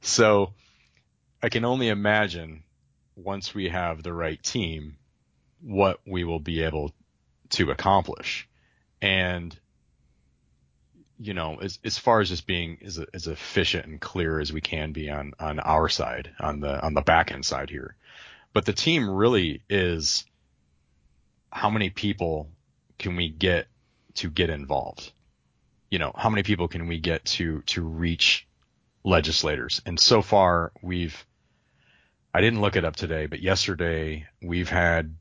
So 0.03 0.53
I 1.43 1.49
can 1.49 1.65
only 1.65 1.89
imagine 1.89 2.63
once 3.17 3.57
we 3.57 3.71
have 3.71 4.05
the 4.05 4.13
right 4.13 4.41
team, 4.41 4.99
what 5.61 5.99
we 6.07 6.23
will 6.23 6.39
be 6.39 6.63
able 6.63 6.93
to 7.51 7.73
accomplish. 7.73 8.48
And, 9.01 9.57
you 11.19 11.35
know, 11.35 11.59
as, 11.61 11.79
as 11.85 11.99
far 11.99 12.21
as 12.21 12.29
just 12.29 12.47
being 12.47 12.79
as, 12.85 12.99
as 13.15 13.27
efficient 13.27 13.87
and 13.87 14.01
clear 14.01 14.41
as 14.41 14.53
we 14.53 14.61
can 14.61 14.93
be 14.93 15.11
on, 15.11 15.33
on 15.39 15.61
our 15.61 15.89
side, 15.89 16.31
on 16.41 16.61
the, 16.61 16.81
on 16.83 16.95
the 16.95 17.03
back 17.03 17.33
end 17.33 17.45
side 17.45 17.71
here. 17.71 17.97
But 18.53 18.67
the 18.67 18.73
team 18.73 19.09
really 19.09 19.63
is 19.69 20.25
how 21.51 21.71
many 21.71 21.91
people 21.91 22.51
can 22.99 23.17
we 23.17 23.29
get 23.29 23.69
to 24.15 24.31
get 24.31 24.51
involved? 24.51 25.13
You 25.91 25.99
know, 25.99 26.13
how 26.15 26.29
many 26.29 26.43
people 26.43 26.69
can 26.69 26.89
we 26.89 26.99
get 26.99 27.25
to, 27.27 27.63
to 27.67 27.83
reach 27.83 28.47
legislators? 29.05 29.81
And 29.87 29.99
so 29.99 30.23
far 30.23 30.73
we've, 30.83 31.25
I 32.35 32.41
didn't 32.41 32.61
look 32.61 32.77
it 32.77 32.85
up 32.85 32.97
today, 32.97 33.27
but 33.27 33.41
yesterday 33.41 34.27
we've 34.43 34.69
had 34.69 35.15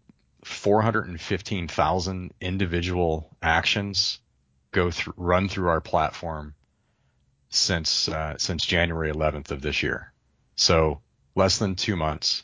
415,000 0.47 2.33
individual 2.39 3.29
actions 3.41 4.19
go 4.71 4.89
through, 4.91 5.13
run 5.17 5.49
through 5.49 5.69
our 5.69 5.81
platform 5.81 6.55
since, 7.49 8.07
uh, 8.07 8.37
since 8.37 8.65
January 8.65 9.11
11th 9.11 9.51
of 9.51 9.61
this 9.61 9.83
year. 9.83 10.13
So 10.55 11.01
less 11.35 11.57
than 11.57 11.75
two 11.75 11.95
months. 11.95 12.43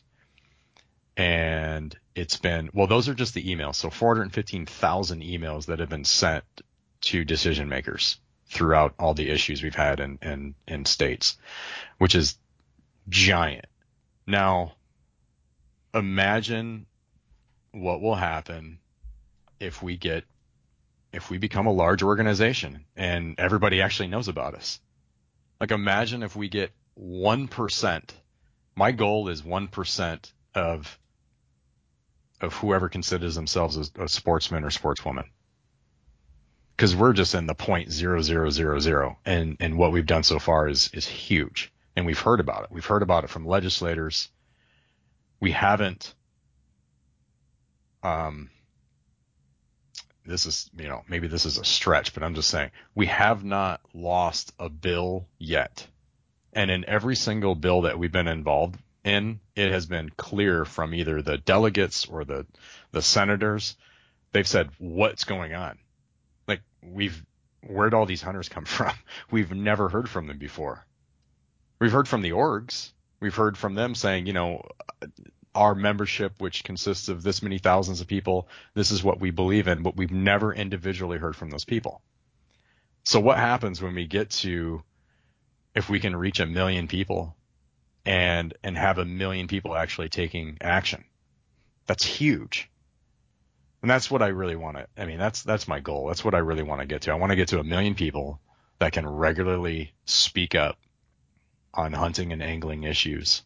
And 1.15 1.97
it's 2.13 2.37
been, 2.37 2.69
well, 2.73 2.87
those 2.87 3.07
are 3.07 3.13
just 3.13 3.33
the 3.33 3.43
emails. 3.43 3.75
So 3.75 3.89
415,000 3.89 5.21
emails 5.21 5.67
that 5.67 5.79
have 5.79 5.89
been 5.89 6.05
sent 6.05 6.43
to 7.01 7.23
decision 7.23 7.69
makers 7.69 8.17
throughout 8.47 8.93
all 8.99 9.13
the 9.13 9.29
issues 9.29 9.63
we've 9.63 9.75
had 9.75 9.99
in, 9.99 10.19
in, 10.21 10.55
in 10.67 10.85
states, 10.85 11.37
which 11.97 12.15
is 12.15 12.37
giant. 13.09 13.65
Now, 14.27 14.73
imagine 15.93 16.85
what 17.73 18.01
will 18.01 18.15
happen 18.15 18.79
if 19.59 19.81
we 19.81 19.97
get, 19.97 20.23
if 21.11 21.29
we 21.29 21.37
become 21.37 21.65
a 21.65 21.73
large 21.73 22.03
organization 22.03 22.85
and 22.95 23.35
everybody 23.39 23.81
actually 23.81 24.07
knows 24.07 24.27
about 24.27 24.53
us. 24.53 24.79
Like 25.59 25.71
imagine 25.71 26.23
if 26.23 26.35
we 26.35 26.49
get 26.49 26.71
1%, 26.99 28.09
my 28.75 28.91
goal 28.91 29.27
is 29.27 29.41
1% 29.41 30.31
of 30.55 30.99
of 32.41 32.53
whoever 32.55 32.89
considers 32.89 33.35
themselves 33.35 33.77
a, 33.77 34.03
a 34.03 34.09
sportsman 34.09 34.65
or 34.65 34.69
sportswoman. 34.69 35.23
Cause 36.75 36.93
we're 36.93 37.13
just 37.13 37.35
in 37.35 37.47
the 37.47 37.53
point 37.53 37.89
zero 37.89 38.21
zero 38.21 38.49
zero 38.49 38.79
zero 38.79 39.17
and, 39.25 39.55
and 39.61 39.77
what 39.77 39.93
we've 39.93 40.05
done 40.05 40.23
so 40.23 40.39
far 40.39 40.67
is, 40.67 40.89
is 40.93 41.07
huge. 41.07 41.71
And 41.95 42.05
we've 42.05 42.19
heard 42.19 42.41
about 42.41 42.65
it. 42.65 42.71
We've 42.71 42.85
heard 42.85 43.01
about 43.01 43.23
it 43.23 43.29
from 43.29 43.45
legislators. 43.45 44.29
We 45.39 45.51
haven't, 45.51 46.13
um, 48.03 48.49
this 50.25 50.45
is, 50.45 50.69
you 50.77 50.87
know, 50.87 51.03
maybe 51.07 51.27
this 51.27 51.45
is 51.45 51.57
a 51.57 51.65
stretch, 51.65 52.13
but 52.13 52.23
I'm 52.23 52.35
just 52.35 52.49
saying 52.49 52.71
we 52.95 53.07
have 53.07 53.43
not 53.43 53.81
lost 53.93 54.53
a 54.59 54.69
bill 54.69 55.27
yet. 55.37 55.87
And 56.53 56.69
in 56.69 56.85
every 56.87 57.15
single 57.15 57.55
bill 57.55 57.81
that 57.81 57.97
we've 57.97 58.11
been 58.11 58.27
involved 58.27 58.77
in, 59.03 59.39
it 59.55 59.71
has 59.71 59.85
been 59.85 60.09
clear 60.15 60.65
from 60.65 60.93
either 60.93 61.21
the 61.21 61.37
delegates 61.37 62.05
or 62.05 62.23
the, 62.23 62.45
the 62.91 63.01
senators. 63.01 63.75
They've 64.31 64.47
said, 64.47 64.69
what's 64.77 65.25
going 65.25 65.53
on? 65.53 65.77
Like 66.47 66.61
we've, 66.81 67.23
where'd 67.67 67.93
all 67.93 68.05
these 68.05 68.21
hunters 68.21 68.49
come 68.49 68.65
from? 68.65 68.93
We've 69.31 69.51
never 69.51 69.89
heard 69.89 70.09
from 70.09 70.27
them 70.27 70.37
before. 70.37 70.85
We've 71.79 71.91
heard 71.91 72.07
from 72.07 72.21
the 72.21 72.31
orgs. 72.31 72.91
We've 73.19 73.35
heard 73.35 73.57
from 73.57 73.75
them 73.75 73.95
saying, 73.95 74.25
you 74.27 74.33
know, 74.33 74.65
our 75.55 75.75
membership, 75.75 76.33
which 76.39 76.63
consists 76.63 77.09
of 77.09 77.23
this 77.23 77.41
many 77.41 77.57
thousands 77.57 78.01
of 78.01 78.07
people, 78.07 78.47
this 78.73 78.91
is 78.91 79.03
what 79.03 79.19
we 79.19 79.31
believe 79.31 79.67
in, 79.67 79.83
but 79.83 79.95
we've 79.95 80.11
never 80.11 80.53
individually 80.53 81.17
heard 81.17 81.35
from 81.35 81.49
those 81.49 81.65
people. 81.65 82.01
So 83.03 83.19
what 83.19 83.37
happens 83.37 83.81
when 83.81 83.95
we 83.95 84.07
get 84.07 84.29
to, 84.31 84.81
if 85.75 85.89
we 85.89 85.99
can 85.99 86.15
reach 86.15 86.39
a 86.39 86.45
million 86.45 86.87
people 86.87 87.35
and, 88.05 88.53
and 88.63 88.77
have 88.77 88.97
a 88.97 89.05
million 89.05 89.47
people 89.47 89.75
actually 89.75 90.09
taking 90.09 90.57
action? 90.61 91.03
That's 91.85 92.05
huge. 92.05 92.69
And 93.81 93.91
that's 93.91 94.09
what 94.09 94.21
I 94.21 94.27
really 94.27 94.55
want 94.55 94.77
to, 94.77 94.87
I 94.97 95.05
mean, 95.05 95.19
that's, 95.19 95.43
that's 95.43 95.67
my 95.67 95.81
goal. 95.81 96.07
That's 96.07 96.23
what 96.23 96.33
I 96.33 96.39
really 96.39 96.63
want 96.63 96.79
to 96.79 96.87
get 96.87 97.01
to. 97.03 97.11
I 97.11 97.15
want 97.15 97.31
to 97.31 97.35
get 97.35 97.49
to 97.49 97.59
a 97.59 97.63
million 97.65 97.95
people 97.95 98.39
that 98.79 98.93
can 98.93 99.07
regularly 99.07 99.93
speak 100.05 100.55
up 100.55 100.77
on 101.73 101.91
hunting 101.91 102.31
and 102.31 102.41
angling 102.41 102.83
issues. 102.83 103.43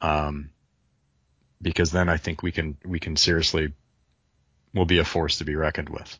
Um, 0.00 0.50
because 1.62 1.92
then 1.92 2.08
I 2.08 2.16
think 2.16 2.42
we 2.42 2.52
can 2.52 2.76
we 2.84 2.98
can 2.98 3.16
seriously 3.16 3.72
will 4.74 4.84
be 4.84 4.98
a 4.98 5.04
force 5.04 5.38
to 5.38 5.44
be 5.44 5.54
reckoned 5.54 5.88
with. 5.88 6.18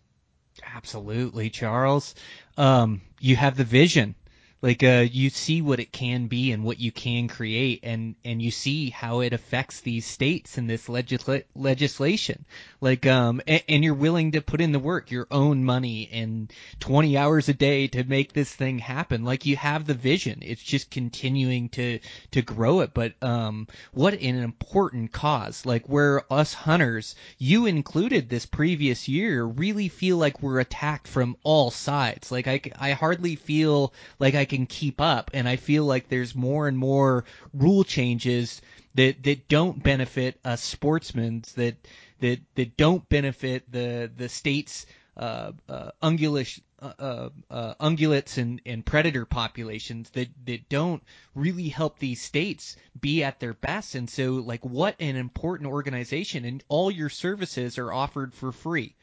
Absolutely, 0.74 1.51
Charles. 1.51 2.14
Um, 2.57 3.01
you 3.20 3.36
have 3.36 3.57
the 3.57 3.64
vision. 3.64 4.14
Like 4.61 4.84
uh, 4.84 5.05
you 5.11 5.30
see 5.30 5.61
what 5.61 5.80
it 5.80 5.90
can 5.90 6.28
be 6.28 6.53
and 6.53 6.62
what 6.62 6.78
you 6.78 6.93
can 6.93 7.26
create, 7.26 7.80
and 7.82 8.14
and 8.24 8.40
you 8.40 8.53
see 8.53 8.90
how 8.90 9.20
it 9.20 9.32
affects 9.32 9.80
these 9.80 10.07
states 10.07 10.57
and 10.57 10.70
this 10.70 10.86
legisla- 10.86 11.45
legislation. 11.57 12.45
Like 12.83 13.07
um, 13.07 13.41
and, 13.47 13.62
and 13.68 13.85
you're 13.85 13.95
willing 13.95 14.33
to 14.33 14.41
put 14.41 14.61
in 14.61 14.72
the 14.72 14.80
work, 14.80 15.12
your 15.12 15.28
own 15.30 15.62
money, 15.64 16.11
and 16.12 16.53
20 16.80 17.16
hours 17.16 17.49
a 17.49 17.55
day 17.55 17.87
to 17.87 18.03
make 18.03 18.33
this 18.33 18.53
thing 18.53 18.80
happen. 18.80 19.24
Like 19.24 19.47
you 19.47 19.55
have 19.55 19.87
the 19.87 19.95
vision. 19.95 20.41
It's 20.43 20.61
just 20.61 20.91
continuing 20.91 21.68
to 21.70 22.01
to 22.33 22.43
grow 22.43 22.80
it. 22.80 22.93
But 22.93 23.14
um, 23.22 23.68
what 23.93 24.14
an 24.14 24.37
important 24.37 25.12
cause! 25.12 25.64
Like 25.64 25.89
where 25.89 26.24
us 26.33 26.55
hunters, 26.55 27.14
you 27.39 27.66
included 27.66 28.28
this 28.28 28.47
previous 28.47 29.07
year, 29.07 29.45
really 29.45 29.87
feel 29.87 30.16
like 30.16 30.43
we're 30.43 30.59
attacked 30.59 31.07
from 31.07 31.37
all 31.45 31.70
sides. 31.70 32.33
Like 32.33 32.49
I 32.49 32.61
I 32.76 32.91
hardly 32.95 33.37
feel 33.37 33.93
like 34.18 34.35
I 34.35 34.45
can 34.45 34.66
keep 34.66 35.01
up 35.01 35.30
and 35.33 35.49
I 35.49 35.55
feel 35.55 35.85
like 35.85 36.09
there's 36.09 36.35
more 36.35 36.66
and 36.66 36.76
more 36.76 37.26
rule 37.55 37.85
changes 37.85 38.61
that 38.95 39.22
that 39.22 39.49
don't 39.49 39.83
benefit 39.83 40.39
us 40.45 40.62
sportsmen 40.62 41.45
that 41.55 41.76
that 42.22 42.40
that 42.54 42.76
don't 42.76 43.06
benefit 43.08 43.70
the 43.70 44.10
the 44.16 44.28
state's 44.28 44.86
uh, 45.16 45.52
uh, 45.68 45.90
uh, 46.00 46.92
uh, 46.98 47.28
uh, 47.50 47.74
ungulates 47.80 48.38
and, 48.38 48.60
and 48.66 48.84
predator 48.84 49.24
populations 49.26 50.10
that, 50.10 50.28
that 50.46 50.68
don't 50.68 51.02
really 51.34 51.68
help 51.68 51.98
these 51.98 52.20
states 52.20 52.76
be 52.98 53.22
at 53.22 53.38
their 53.38 53.52
best. 53.52 53.94
And 53.94 54.08
so, 54.08 54.32
like, 54.32 54.64
what 54.64 54.96
an 54.98 55.16
important 55.16 55.70
organization, 55.70 56.44
and 56.44 56.64
all 56.68 56.90
your 56.90 57.10
services 57.10 57.78
are 57.78 57.92
offered 57.92 58.32
for 58.34 58.52
free. 58.52 58.94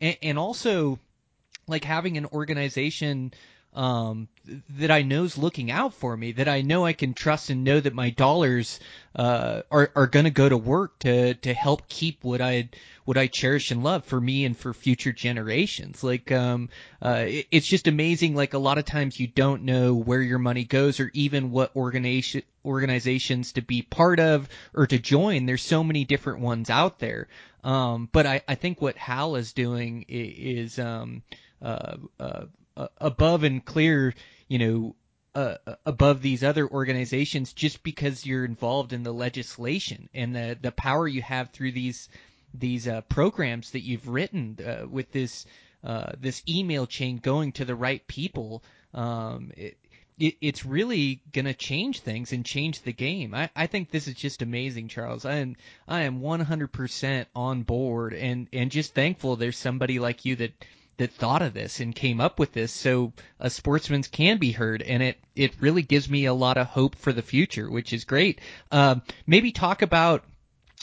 And, 0.00 0.16
and 0.22 0.38
also, 0.38 0.98
like, 1.68 1.84
having 1.84 2.16
an 2.16 2.26
organization 2.26 3.32
um, 3.78 4.26
that 4.70 4.90
I 4.90 5.02
know 5.02 5.22
is 5.22 5.38
looking 5.38 5.70
out 5.70 5.94
for 5.94 6.16
me, 6.16 6.32
that 6.32 6.48
I 6.48 6.62
know 6.62 6.84
I 6.84 6.94
can 6.94 7.14
trust 7.14 7.48
and 7.48 7.62
know 7.62 7.78
that 7.78 7.94
my 7.94 8.10
dollars 8.10 8.80
uh, 9.14 9.62
are 9.70 9.92
are 9.94 10.08
going 10.08 10.24
to 10.24 10.32
go 10.32 10.48
to 10.48 10.56
work 10.56 10.98
to 11.00 11.34
to 11.34 11.54
help 11.54 11.88
keep 11.88 12.24
what 12.24 12.40
I 12.40 12.70
what 13.04 13.16
I 13.16 13.28
cherish 13.28 13.70
and 13.70 13.84
love 13.84 14.04
for 14.04 14.20
me 14.20 14.44
and 14.44 14.56
for 14.56 14.74
future 14.74 15.12
generations. 15.12 16.02
Like 16.02 16.32
um, 16.32 16.70
uh, 17.00 17.26
it, 17.28 17.46
it's 17.52 17.68
just 17.68 17.86
amazing. 17.86 18.34
Like 18.34 18.52
a 18.52 18.58
lot 18.58 18.78
of 18.78 18.84
times 18.84 19.20
you 19.20 19.28
don't 19.28 19.62
know 19.62 19.94
where 19.94 20.22
your 20.22 20.40
money 20.40 20.64
goes 20.64 20.98
or 20.98 21.12
even 21.14 21.52
what 21.52 21.76
organization 21.76 22.42
organizations 22.64 23.52
to 23.52 23.62
be 23.62 23.82
part 23.82 24.18
of 24.18 24.48
or 24.74 24.88
to 24.88 24.98
join. 24.98 25.46
There's 25.46 25.62
so 25.62 25.84
many 25.84 26.04
different 26.04 26.40
ones 26.40 26.68
out 26.68 26.98
there. 26.98 27.28
Um, 27.62 28.08
but 28.10 28.26
I, 28.26 28.42
I 28.48 28.56
think 28.56 28.82
what 28.82 28.96
Howl 28.96 29.36
is 29.36 29.52
doing 29.52 30.04
is, 30.08 30.78
um, 30.78 31.22
uh, 31.60 31.96
uh, 32.20 32.44
above 32.98 33.42
and 33.42 33.64
clear, 33.64 34.14
you 34.48 34.58
know, 34.58 34.96
uh, 35.34 35.56
above 35.84 36.22
these 36.22 36.42
other 36.42 36.66
organizations 36.68 37.52
just 37.52 37.82
because 37.82 38.26
you're 38.26 38.44
involved 38.44 38.92
in 38.92 39.02
the 39.02 39.12
legislation 39.12 40.08
and 40.14 40.34
the 40.34 40.58
the 40.60 40.72
power 40.72 41.06
you 41.06 41.22
have 41.22 41.50
through 41.50 41.70
these 41.70 42.08
these 42.54 42.88
uh, 42.88 43.02
programs 43.02 43.70
that 43.72 43.82
you've 43.82 44.08
written 44.08 44.58
uh, 44.66 44.86
with 44.88 45.12
this 45.12 45.46
uh, 45.84 46.12
this 46.18 46.42
email 46.48 46.86
chain 46.86 47.18
going 47.18 47.52
to 47.52 47.64
the 47.64 47.74
right 47.74 48.04
people. 48.08 48.64
Um, 48.92 49.52
it, 49.56 49.76
it, 50.18 50.34
it's 50.40 50.64
really 50.64 51.22
gonna 51.32 51.54
change 51.54 52.00
things 52.00 52.32
and 52.32 52.44
change 52.44 52.82
the 52.82 52.92
game. 52.92 53.32
I, 53.34 53.50
I 53.54 53.66
think 53.68 53.90
this 53.90 54.08
is 54.08 54.14
just 54.14 54.42
amazing, 54.42 54.88
Charles. 54.88 55.24
I 55.24 55.36
am 55.36 55.56
I 55.86 56.02
am 56.02 56.20
100% 56.20 57.26
on 57.36 57.62
board 57.62 58.14
and 58.14 58.48
and 58.52 58.70
just 58.70 58.94
thankful 58.94 59.36
there's 59.36 59.56
somebody 59.56 59.98
like 60.00 60.24
you 60.24 60.36
that 60.36 60.52
that 60.98 61.12
thought 61.12 61.42
of 61.42 61.54
this 61.54 61.80
and 61.80 61.94
came 61.94 62.20
up 62.20 62.38
with 62.38 62.52
this 62.52 62.72
so 62.72 63.12
a 63.40 63.48
sportsman 63.48 64.02
can 64.02 64.36
be 64.38 64.52
heard. 64.52 64.82
And 64.82 65.02
it 65.02 65.18
it 65.34 65.60
really 65.60 65.82
gives 65.82 66.08
me 66.10 66.26
a 66.26 66.34
lot 66.34 66.58
of 66.58 66.66
hope 66.66 66.96
for 66.96 67.12
the 67.12 67.22
future 67.22 67.70
which 67.70 67.92
is 67.92 68.04
great. 68.04 68.40
Um, 68.70 69.02
maybe 69.26 69.52
talk 69.52 69.82
about 69.82 70.24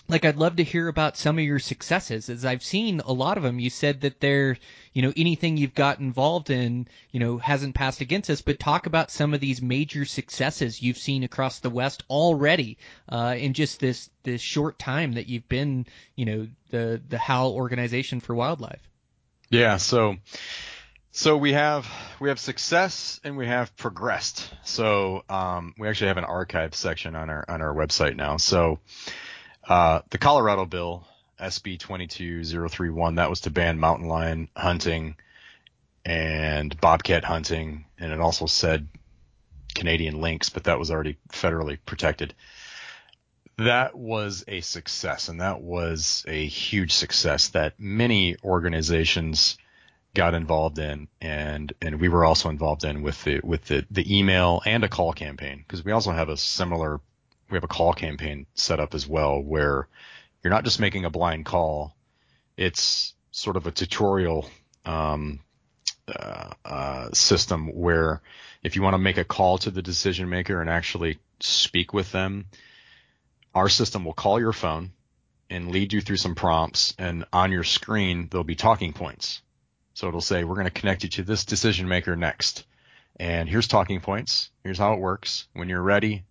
like 0.08 0.24
I'd 0.24 0.38
love 0.38 0.58
to 0.58 0.64
hear 0.64 0.88
about 0.88 1.18
some 1.18 1.38
of 1.38 1.44
your 1.44 1.60
successes. 1.60 2.30
As 2.30 2.46
I've 2.46 2.64
seen 2.64 3.02
a 3.02 3.12
lot 3.12 3.38
of 3.38 3.44
them 3.44 3.60
you 3.60 3.70
said 3.70 4.02
that 4.02 4.22
they're 4.22 4.58
you 4.94 5.02
know 5.02 5.12
anything 5.18 5.58
you've 5.58 5.76
got 5.76 6.00
involved 6.00 6.50
in 6.50 6.88
you 7.12 7.20
know 7.20 7.38
hasn't 7.38 7.76
passed 7.76 8.00
against 8.00 8.30
us 8.30 8.42
but 8.42 8.58
talk 8.58 8.86
about 8.86 9.12
some 9.12 9.34
of 9.34 9.42
these 9.42 9.62
major 9.62 10.06
successes 10.06 10.82
you've 10.82 10.98
seen 10.98 11.24
across 11.24 11.60
the 11.60 11.70
west 11.70 12.04
already 12.10 12.78
uh, 13.10 13.36
in 13.38 13.54
just 13.54 13.82
this 13.82 14.10
this 14.24 14.42
short 14.42 14.80
time 14.80 15.14
that 15.14 15.28
you've 15.28 15.50
been 15.50 15.86
you 16.16 16.26
know 16.26 16.48
the 16.70 17.02
the 17.10 17.18
Howl 17.18 17.52
organization 17.52 18.22
for 18.22 18.34
wildlife 18.34 18.90
yeah, 19.50 19.78
so 19.78 20.16
so 21.12 21.38
we 21.38 21.54
have 21.54 21.88
we 22.20 22.30
have 22.30 22.40
success 22.40 23.20
and 23.24 23.38
we 23.38 23.48
have 23.48 23.76
progressed. 23.78 24.52
So 24.64 25.24
um, 25.30 25.74
we 25.78 25.88
actually 25.88 26.08
have 26.08 26.18
an 26.18 26.26
archive 26.26 26.76
section 26.76 27.16
on 27.16 27.30
our 27.30 27.46
on 27.48 27.62
our 27.62 27.74
website 27.74 28.16
now. 28.16 28.38
So 28.38 28.80
uh, 29.68 30.02
the 30.10 30.18
Colorado 30.18 30.66
bill 30.66 31.08
SB 31.40 31.80
22031 31.80 33.16
that 33.16 33.30
was 33.30 33.42
to 33.42 33.50
ban 33.50 33.80
mountain 33.80 34.08
lion 34.08 34.50
hunting 34.56 35.16
and 36.04 36.80
bobcat 36.80 37.24
hunting, 37.24 37.86
and 37.98 38.12
it 38.12 38.20
also 38.20 38.46
said 38.46 38.88
Canadian 39.74 40.22
lynx, 40.22 40.50
but 40.50 40.66
that 40.66 40.80
was 40.80 40.92
already 40.92 41.18
federally 41.30 41.78
protected 41.86 42.34
that 43.58 43.96
was 43.96 44.44
a 44.48 44.62
success 44.62 45.30
and 45.30 45.40
that 45.40 45.62
was 45.62 46.26
a 46.28 46.46
huge 46.46 46.92
success 46.92 47.50
that 47.50 47.80
many 47.80 48.36
organizations 48.44 49.58
got 50.14 50.34
involved 50.34 50.80
in 50.80 51.08
and 51.22 51.74
and 51.82 52.00
we 52.00 52.10
were 52.10 52.26
also 52.26 52.50
involved 52.50 52.84
in 52.84 53.02
with 53.02 53.22
the 53.24 53.40
with 53.44 53.66
the 53.66 53.86
the 53.92 54.18
email 54.18 54.62
and 54.66 54.84
a 54.84 54.90
call 54.90 55.14
campaign 55.14 55.64
because 55.66 55.84
we 55.84 55.92
also 55.92 56.12
have 56.12 56.30
a 56.30 56.38
similar 56.38 57.00
we 57.50 57.56
have 57.56 57.64
a 57.64 57.68
call 57.68 57.94
campaign 57.94 58.46
set 58.56 58.80
up 58.80 58.94
as 58.94 59.08
well 59.08 59.40
where 59.40 59.88
you're 60.44 60.54
not 60.54 60.64
just 60.64 60.80
making 60.80 61.06
a 61.06 61.10
blind 61.10 61.46
call 61.46 61.96
it's 62.58 63.14
sort 63.32 63.58
of 63.58 63.68
a 63.68 63.72
tutorial 63.72 64.50
um, 64.86 65.40
uh, 66.08 66.52
uh, 66.64 67.10
system 67.12 67.68
where 67.68 68.22
if 68.64 68.76
you 68.76 68.82
want 68.82 68.94
to 68.94 69.00
make 69.00 69.18
a 69.18 69.24
call 69.24 69.58
to 69.58 69.72
the 69.72 69.82
decision 69.82 70.30
maker 70.30 70.62
and 70.62 70.70
actually 70.70 71.20
speak 71.42 71.94
with 71.94 72.12
them 72.12 72.46
our 73.56 73.70
system 73.70 74.06
will 74.06 74.14
call 74.14 74.40
your 74.40 74.54
phone 74.54 74.92
and 75.50 75.72
lead 75.72 75.94
you 75.94 76.02
through 76.02 76.18
some 76.18 76.36
prompts 76.36 76.94
and 77.00 77.26
on 77.32 77.52
your 77.52 77.64
screen 77.64 78.28
there'll 78.30 78.44
be 78.44 78.56
talking 78.56 78.94
points. 78.94 79.42
So 79.94 80.08
it'll 80.10 80.22
say 80.22 80.44
we're 80.44 80.56
going 80.56 80.66
to 80.66 80.72
connect 80.72 81.04
you 81.04 81.10
to 81.12 81.24
this 81.24 81.46
decision 81.46 81.88
maker 81.88 82.16
next. 82.16 82.66
And 83.18 83.48
here's 83.48 83.68
talking 83.68 84.02
points. 84.02 84.52
Here's 84.64 84.78
how 84.78 84.94
it 84.94 85.00
works. 85.00 85.48
When 85.54 85.70
you're 85.70 85.82
ready, 85.82 86.26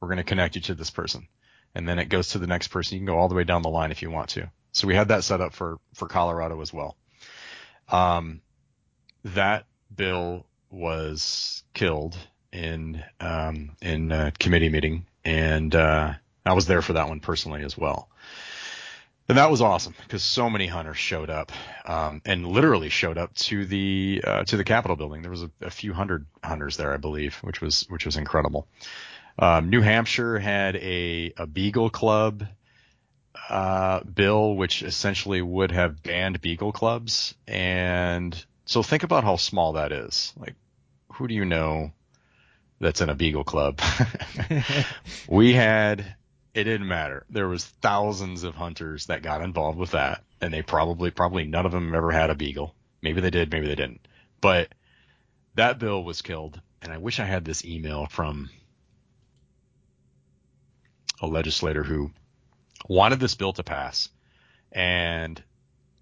we're 0.00 0.08
going 0.08 0.16
to 0.16 0.24
connect 0.24 0.54
you 0.54 0.62
to 0.62 0.74
this 0.74 0.90
person. 0.90 1.28
And 1.74 1.86
then 1.86 1.98
it 1.98 2.08
goes 2.08 2.30
to 2.30 2.38
the 2.38 2.46
next 2.46 2.68
person. 2.68 2.94
You 2.94 3.00
can 3.00 3.06
go 3.06 3.18
all 3.18 3.28
the 3.28 3.34
way 3.34 3.44
down 3.44 3.62
the 3.62 3.68
line 3.68 3.90
if 3.90 4.00
you 4.00 4.10
want 4.10 4.30
to. 4.30 4.50
So 4.72 4.88
we 4.88 4.94
had 4.94 5.08
that 5.08 5.22
set 5.22 5.40
up 5.40 5.52
for 5.52 5.78
for 5.94 6.08
Colorado 6.08 6.60
as 6.60 6.72
well. 6.72 6.96
Um, 7.88 8.40
that 9.24 9.66
bill 9.94 10.46
was 10.70 11.62
killed 11.74 12.16
in 12.52 13.02
um, 13.20 13.76
in 13.80 14.10
a 14.12 14.32
committee 14.32 14.68
meeting, 14.68 15.06
and 15.24 15.74
uh, 15.74 16.14
I 16.46 16.52
was 16.52 16.66
there 16.66 16.82
for 16.82 16.94
that 16.94 17.08
one 17.08 17.20
personally 17.20 17.62
as 17.62 17.76
well. 17.76 18.08
And 19.28 19.38
that 19.38 19.50
was 19.50 19.62
awesome 19.62 19.94
because 20.02 20.22
so 20.22 20.50
many 20.50 20.66
hunters 20.66 20.98
showed 20.98 21.30
up, 21.30 21.50
um, 21.86 22.20
and 22.26 22.46
literally 22.46 22.90
showed 22.90 23.16
up 23.16 23.32
to 23.34 23.64
the 23.64 24.22
uh, 24.26 24.44
to 24.44 24.58
the 24.58 24.64
Capitol 24.64 24.96
building. 24.96 25.22
There 25.22 25.30
was 25.30 25.44
a, 25.44 25.50
a, 25.62 25.70
few 25.70 25.94
hundred 25.94 26.26
hunters 26.42 26.76
there, 26.76 26.92
I 26.92 26.98
believe, 26.98 27.36
which 27.36 27.62
was 27.62 27.86
which 27.88 28.04
was 28.04 28.18
incredible. 28.18 28.68
Um, 29.38 29.70
New 29.70 29.80
Hampshire 29.80 30.38
had 30.38 30.76
a 30.76 31.32
a 31.38 31.46
Beagle 31.46 31.88
Club 31.88 32.46
uh, 33.48 34.00
bill, 34.00 34.56
which 34.56 34.82
essentially 34.82 35.40
would 35.40 35.70
have 35.72 36.02
banned 36.02 36.42
Beagle 36.42 36.72
clubs, 36.72 37.34
and 37.48 38.44
so 38.66 38.82
think 38.82 39.04
about 39.04 39.24
how 39.24 39.36
small 39.36 39.74
that 39.74 39.90
is. 39.90 40.34
Like, 40.36 40.54
who 41.14 41.28
do 41.28 41.34
you 41.34 41.46
know 41.46 41.92
that's 42.78 43.00
in 43.00 43.08
a 43.08 43.14
Beagle 43.14 43.44
club? 43.44 43.80
we 45.28 45.54
had 45.54 46.14
it 46.54 46.64
didn't 46.64 46.88
matter. 46.88 47.26
There 47.28 47.48
was 47.48 47.64
thousands 47.64 48.44
of 48.44 48.54
hunters 48.54 49.06
that 49.06 49.22
got 49.22 49.42
involved 49.42 49.78
with 49.78 49.90
that, 49.90 50.22
and 50.40 50.54
they 50.54 50.62
probably 50.62 51.10
probably 51.10 51.44
none 51.44 51.66
of 51.66 51.72
them 51.72 51.94
ever 51.94 52.12
had 52.12 52.30
a 52.30 52.34
beagle. 52.34 52.74
Maybe 53.02 53.20
they 53.20 53.30
did, 53.30 53.50
maybe 53.50 53.66
they 53.66 53.74
didn't. 53.74 54.06
But 54.40 54.68
that 55.56 55.78
bill 55.78 56.02
was 56.04 56.22
killed, 56.22 56.60
and 56.80 56.92
I 56.92 56.98
wish 56.98 57.18
I 57.18 57.24
had 57.24 57.44
this 57.44 57.64
email 57.64 58.06
from 58.06 58.50
a 61.20 61.26
legislator 61.26 61.82
who 61.82 62.12
wanted 62.88 63.18
this 63.18 63.34
bill 63.34 63.52
to 63.54 63.64
pass, 63.64 64.08
and 64.70 65.42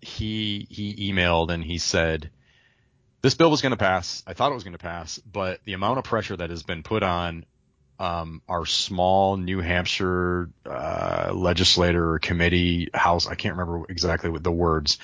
he 0.02 0.66
he 0.68 1.12
emailed 1.12 1.50
and 1.50 1.64
he 1.64 1.78
said 1.78 2.30
this 3.22 3.34
bill 3.34 3.50
was 3.50 3.62
going 3.62 3.70
to 3.70 3.76
pass. 3.76 4.22
I 4.26 4.34
thought 4.34 4.50
it 4.50 4.56
was 4.56 4.64
going 4.64 4.72
to 4.72 4.78
pass, 4.78 5.18
but 5.18 5.60
the 5.64 5.74
amount 5.74 5.98
of 5.98 6.04
pressure 6.04 6.36
that 6.36 6.50
has 6.50 6.64
been 6.64 6.82
put 6.82 7.02
on 7.02 7.46
um, 8.02 8.42
our 8.48 8.66
small 8.66 9.36
New 9.36 9.60
Hampshire 9.60 10.50
uh, 10.66 11.30
legislator 11.32 12.14
or 12.14 12.18
committee 12.18 12.88
house. 12.92 13.28
I 13.28 13.36
can't 13.36 13.56
remember 13.56 13.86
exactly 13.88 14.28
what 14.28 14.42
the 14.42 14.50
words. 14.50 14.98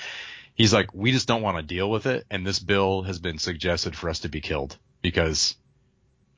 He's 0.57 0.75
like, 0.75 0.93
we 0.93 1.13
just 1.13 1.29
don't 1.29 1.43
want 1.43 1.59
to 1.59 1.63
deal 1.63 1.89
with 1.89 2.07
it, 2.07 2.27
and 2.29 2.45
this 2.45 2.59
bill 2.59 3.03
has 3.03 3.21
been 3.21 3.39
suggested 3.39 3.95
for 3.95 4.11
us 4.11 4.21
to 4.21 4.29
be 4.29 4.41
killed 4.41 4.77
because, 5.01 5.55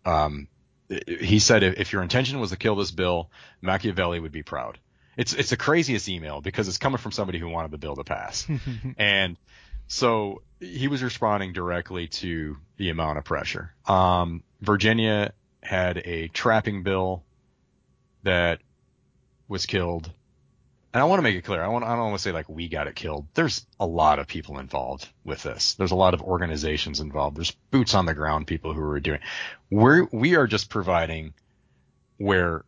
um, 0.05 0.49
he 1.07 1.39
said 1.39 1.63
if, 1.63 1.81
if 1.81 1.93
your 1.95 2.03
intention 2.03 2.41
was 2.41 2.51
to 2.51 2.59
kill 2.59 2.77
this 2.77 2.91
bill, 2.91 3.31
Machiavelli 3.63 4.21
would 4.21 4.33
be 4.33 4.43
proud. 4.43 4.79
It's 5.17 5.33
it's 5.33 5.51
the 5.51 5.57
craziest 5.57 6.11
email 6.11 6.43
because 6.43 6.69
it's 6.69 6.77
coming 6.77 6.99
from 6.99 7.13
somebody 7.13 7.39
who 7.39 7.49
wanted 7.49 7.71
the 7.71 7.79
bill 7.79 7.97
to 7.97 8.05
pass, 8.05 8.47
and 8.99 9.39
so 9.87 10.43
he 10.61 10.89
was 10.89 11.03
responding 11.03 11.55
directly 11.55 12.09
to 12.09 12.59
the 12.77 12.91
amount 12.91 13.17
of 13.17 13.25
pressure. 13.25 13.73
Um, 13.87 14.43
Virginia 14.61 15.33
had 15.63 15.99
a 15.99 16.29
trapping 16.29 16.83
bill 16.83 17.23
that 18.23 18.61
was 19.49 19.67
killed. 19.67 20.11
And 20.93 21.01
I 21.01 21.07
want 21.07 21.19
to 21.19 21.23
make 21.23 21.37
it 21.37 21.45
clear. 21.45 21.63
I 21.63 21.69
want, 21.69 21.85
I 21.85 21.91
don't 21.91 22.11
want 22.11 22.17
to 22.17 22.23
say 22.23 22.33
like 22.33 22.49
we 22.49 22.69
got 22.69 22.89
it 22.89 22.97
killed. 22.97 23.27
There's 23.35 23.65
a 23.79 23.87
lot 23.87 24.19
of 24.19 24.27
people 24.27 24.59
involved 24.59 25.09
with 25.25 25.43
this. 25.43 25.75
There's 25.75 25.93
a 25.93 25.97
lot 25.97 26.15
of 26.15 26.23
organizations 26.23 27.01
involved. 27.01 27.37
There's 27.37 27.53
boots 27.71 27.95
on 27.95 28.07
the 28.07 28.15
ground 28.15 28.47
people 28.49 28.75
who 28.75 28.83
are 28.83 29.01
doing. 29.01 29.21
We're, 29.71 30.09
we 30.11 30.35
are 30.35 30.49
just 30.49 30.69
providing 30.69 31.35
where 32.17 32.65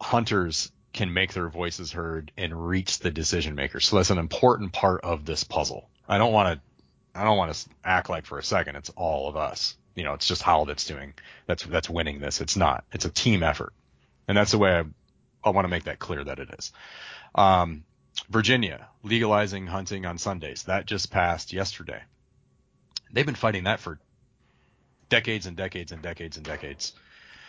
hunters 0.00 0.72
can 0.92 1.12
make 1.12 1.34
their 1.34 1.50
voices 1.50 1.92
heard 1.92 2.32
and 2.38 2.68
reach 2.68 3.00
the 3.00 3.10
decision 3.10 3.54
makers. 3.54 3.86
So 3.86 3.96
that's 3.96 4.10
an 4.10 4.18
important 4.18 4.72
part 4.72 5.02
of 5.02 5.26
this 5.26 5.44
puzzle. 5.44 5.90
I 6.08 6.16
don't 6.16 6.32
want 6.32 6.58
to, 6.58 7.20
I 7.20 7.24
don't 7.24 7.36
want 7.36 7.52
to 7.52 7.68
act 7.84 8.08
like 8.08 8.24
for 8.24 8.38
a 8.38 8.42
second 8.42 8.76
it's 8.76 8.90
all 8.90 9.28
of 9.28 9.36
us 9.36 9.76
you 9.96 10.04
know, 10.04 10.12
it's 10.12 10.26
just 10.26 10.42
Howl 10.42 10.66
that's 10.66 10.84
doing 10.84 11.14
that's 11.46 11.64
that's 11.64 11.90
winning 11.90 12.20
this. 12.20 12.40
It's 12.40 12.56
not. 12.56 12.84
It's 12.92 13.06
a 13.06 13.10
team 13.10 13.42
effort, 13.42 13.72
and 14.28 14.36
that's 14.36 14.52
the 14.52 14.58
way 14.58 14.70
I, 14.70 14.84
I 15.42 15.50
want 15.50 15.64
to 15.64 15.70
make 15.70 15.84
that 15.84 15.98
clear 15.98 16.22
that 16.22 16.38
it 16.38 16.50
is. 16.56 16.72
Um, 17.34 17.84
Virginia 18.28 18.88
legalizing 19.02 19.66
hunting 19.66 20.06
on 20.06 20.18
Sundays 20.18 20.64
that 20.64 20.86
just 20.86 21.10
passed 21.10 21.52
yesterday. 21.52 22.02
They've 23.12 23.26
been 23.26 23.34
fighting 23.34 23.64
that 23.64 23.80
for 23.80 23.98
decades 25.08 25.46
and 25.46 25.56
decades 25.56 25.92
and 25.92 26.02
decades 26.02 26.36
and 26.36 26.44
decades 26.44 26.92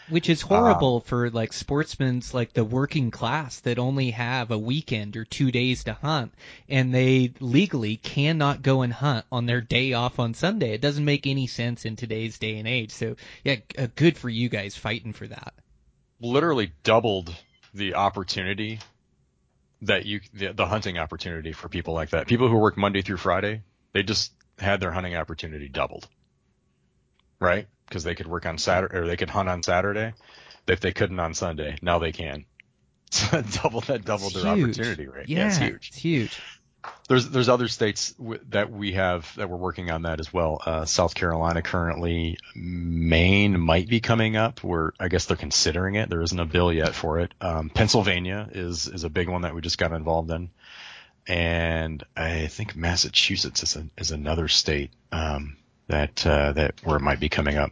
which 0.10 0.30
is 0.30 0.42
horrible 0.42 0.98
uh, 0.98 1.08
for 1.08 1.30
like 1.30 1.52
sportsmen's 1.52 2.34
like 2.34 2.54
the 2.54 2.64
working 2.64 3.12
class 3.12 3.60
that 3.62 3.80
only 3.80 4.12
have 4.12 4.52
a 4.52 4.58
weekend 4.58 5.18
or 5.18 5.26
two 5.26 5.52
days 5.52 5.84
to 5.84 5.94
hunt 5.94 6.34
and 6.70 6.94
they 6.94 7.34
legally 7.40 7.98
cannot 7.98 8.62
go 8.62 8.82
and 8.82 8.94
hunt 8.94 9.26
on 9.32 9.46
their 9.46 9.62
day 9.62 9.94
off 9.94 10.20
on 10.20 10.34
Sunday. 10.34 10.74
It 10.74 10.82
doesn't 10.82 11.04
make 11.04 11.28
any 11.28 11.48
sense 11.48 11.86
in 11.86 11.96
today's 11.96 12.40
day 12.40 12.58
and 12.58 12.68
age. 12.68 12.92
So 12.92 13.16
yeah, 13.44 13.58
uh, 13.78 13.88
good 13.96 14.18
for 14.18 14.30
you 14.30 14.50
guys 14.50 14.76
fighting 14.76 15.14
for 15.14 15.28
that. 15.28 15.54
Literally 16.20 16.72
doubled 16.84 17.36
the 17.74 17.96
opportunity 17.96 18.80
that 19.84 20.06
you 20.06 20.22
the, 20.34 20.54
the 20.54 20.66
hunting 20.66 20.98
opportunity 20.98 21.52
for 21.52 21.70
people 21.70 21.94
like 21.94 22.10
that. 22.12 22.28
People 22.28 22.50
who 22.50 22.58
work 22.58 22.78
Monday 22.78 23.02
through 23.02 23.18
Friday, 23.18 23.62
they 23.94 24.04
just 24.04 24.32
had 24.58 24.80
their 24.80 24.92
hunting 24.92 25.16
opportunity 25.16 25.70
doubled. 25.70 26.08
Right? 27.40 27.68
Because 27.88 28.04
they 28.04 28.16
could 28.16 28.28
work 28.28 28.46
on 28.46 28.58
Saturday 28.58 28.98
or 28.98 29.08
they 29.08 29.18
could 29.18 29.30
hunt 29.30 29.50
on 29.50 29.64
Saturday 29.64 30.14
if 30.68 30.80
they 30.80 30.92
couldn't 30.92 31.20
on 31.20 31.34
Sunday. 31.34 31.78
Now 31.82 32.00
they 32.00 32.12
can. 32.12 32.46
So 33.10 33.42
double 33.42 33.80
that 33.82 34.04
doubled 34.04 34.34
their 34.34 34.44
opportunity 34.48 35.08
rate. 35.08 35.30
Yeah, 35.30 35.38
yeah, 35.40 35.48
it's 35.48 35.58
huge. 35.58 35.88
It's 35.90 35.98
huge. 35.98 36.42
There's 37.08 37.30
there's 37.30 37.48
other 37.48 37.70
states 37.70 38.12
w- 38.14 38.42
that 38.50 38.70
we 38.70 38.94
have 38.94 39.34
that 39.38 39.50
we're 39.50 39.56
working 39.56 39.92
on 39.92 40.02
that 40.02 40.20
as 40.20 40.34
well. 40.34 40.62
Uh, 40.66 40.84
South 40.84 41.16
Carolina 41.16 41.62
currently, 41.62 42.38
Maine 42.54 43.60
might 43.62 43.88
be 43.88 44.02
coming 44.02 44.36
up. 44.36 44.62
Where 44.62 44.92
I 45.00 45.08
guess 45.08 45.26
they're 45.26 45.38
considering 45.38 45.96
it. 45.96 46.10
There 46.10 46.22
isn't 46.22 46.40
a 46.40 46.46
bill 46.46 46.72
yet 46.72 46.94
for 46.94 47.20
it. 47.22 47.34
Um, 47.40 47.70
Pennsylvania 47.70 48.50
is 48.52 48.88
is 48.90 49.06
a 49.06 49.10
big 49.10 49.30
one 49.30 49.44
that 49.44 49.56
we 49.56 49.62
just 49.62 49.78
got 49.78 49.94
involved 49.94 50.30
in, 50.32 50.50
and 51.28 52.04
I 52.16 52.48
think 52.48 52.76
Massachusetts 52.76 53.64
is 53.64 53.76
a, 53.78 53.86
is 53.98 54.12
another 54.12 54.50
state. 54.50 54.92
Um, 55.14 55.56
that 55.88 56.26
uh, 56.26 56.54
that 56.54 56.76
where 56.84 56.98
it 56.98 57.02
might 57.02 57.20
be 57.20 57.30
coming 57.30 57.58
up. 57.58 57.72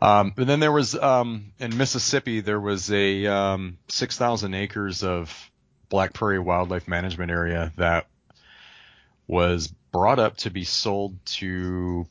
Um, 0.00 0.34
and 0.36 0.48
then 0.48 0.60
there 0.60 0.72
was 0.72 0.94
um, 0.94 1.52
in 1.58 1.76
Mississippi 1.76 2.40
there 2.40 2.60
was 2.60 2.92
a 2.92 3.26
um, 3.26 3.78
6,000 3.88 4.54
acres 4.54 5.02
of 5.02 5.50
Black 5.88 6.12
Prairie 6.12 6.38
Wildlife 6.38 6.86
Management 6.86 7.30
Area 7.30 7.72
that 7.76 8.06
was 9.26 9.68
brought 9.92 10.18
up 10.18 10.36
to 10.38 10.50
be 10.50 10.64
sold 10.64 11.16
to 11.26 12.06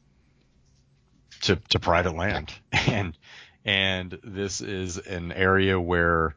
to, 1.41 1.57
to 1.69 1.79
private 1.79 2.15
land, 2.15 2.51
and 2.71 3.15
and 3.63 4.17
this 4.23 4.61
is 4.61 4.97
an 4.97 5.31
area 5.31 5.79
where 5.79 6.35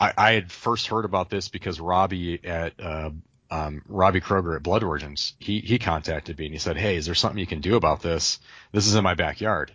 I, 0.00 0.12
I 0.16 0.32
had 0.32 0.52
first 0.52 0.86
heard 0.86 1.04
about 1.04 1.30
this 1.30 1.48
because 1.48 1.80
Robbie 1.80 2.44
at 2.44 2.74
uh, 2.80 3.10
um, 3.50 3.82
Robbie 3.88 4.20
Kroger 4.20 4.56
at 4.56 4.62
Blood 4.62 4.82
Origins, 4.82 5.34
he 5.38 5.60
he 5.60 5.78
contacted 5.78 6.38
me 6.38 6.46
and 6.46 6.54
he 6.54 6.58
said, 6.58 6.76
"Hey, 6.76 6.96
is 6.96 7.06
there 7.06 7.14
something 7.14 7.38
you 7.38 7.46
can 7.46 7.60
do 7.60 7.76
about 7.76 8.02
this? 8.02 8.40
This 8.72 8.86
is 8.86 8.94
in 8.94 9.04
my 9.04 9.14
backyard." 9.14 9.72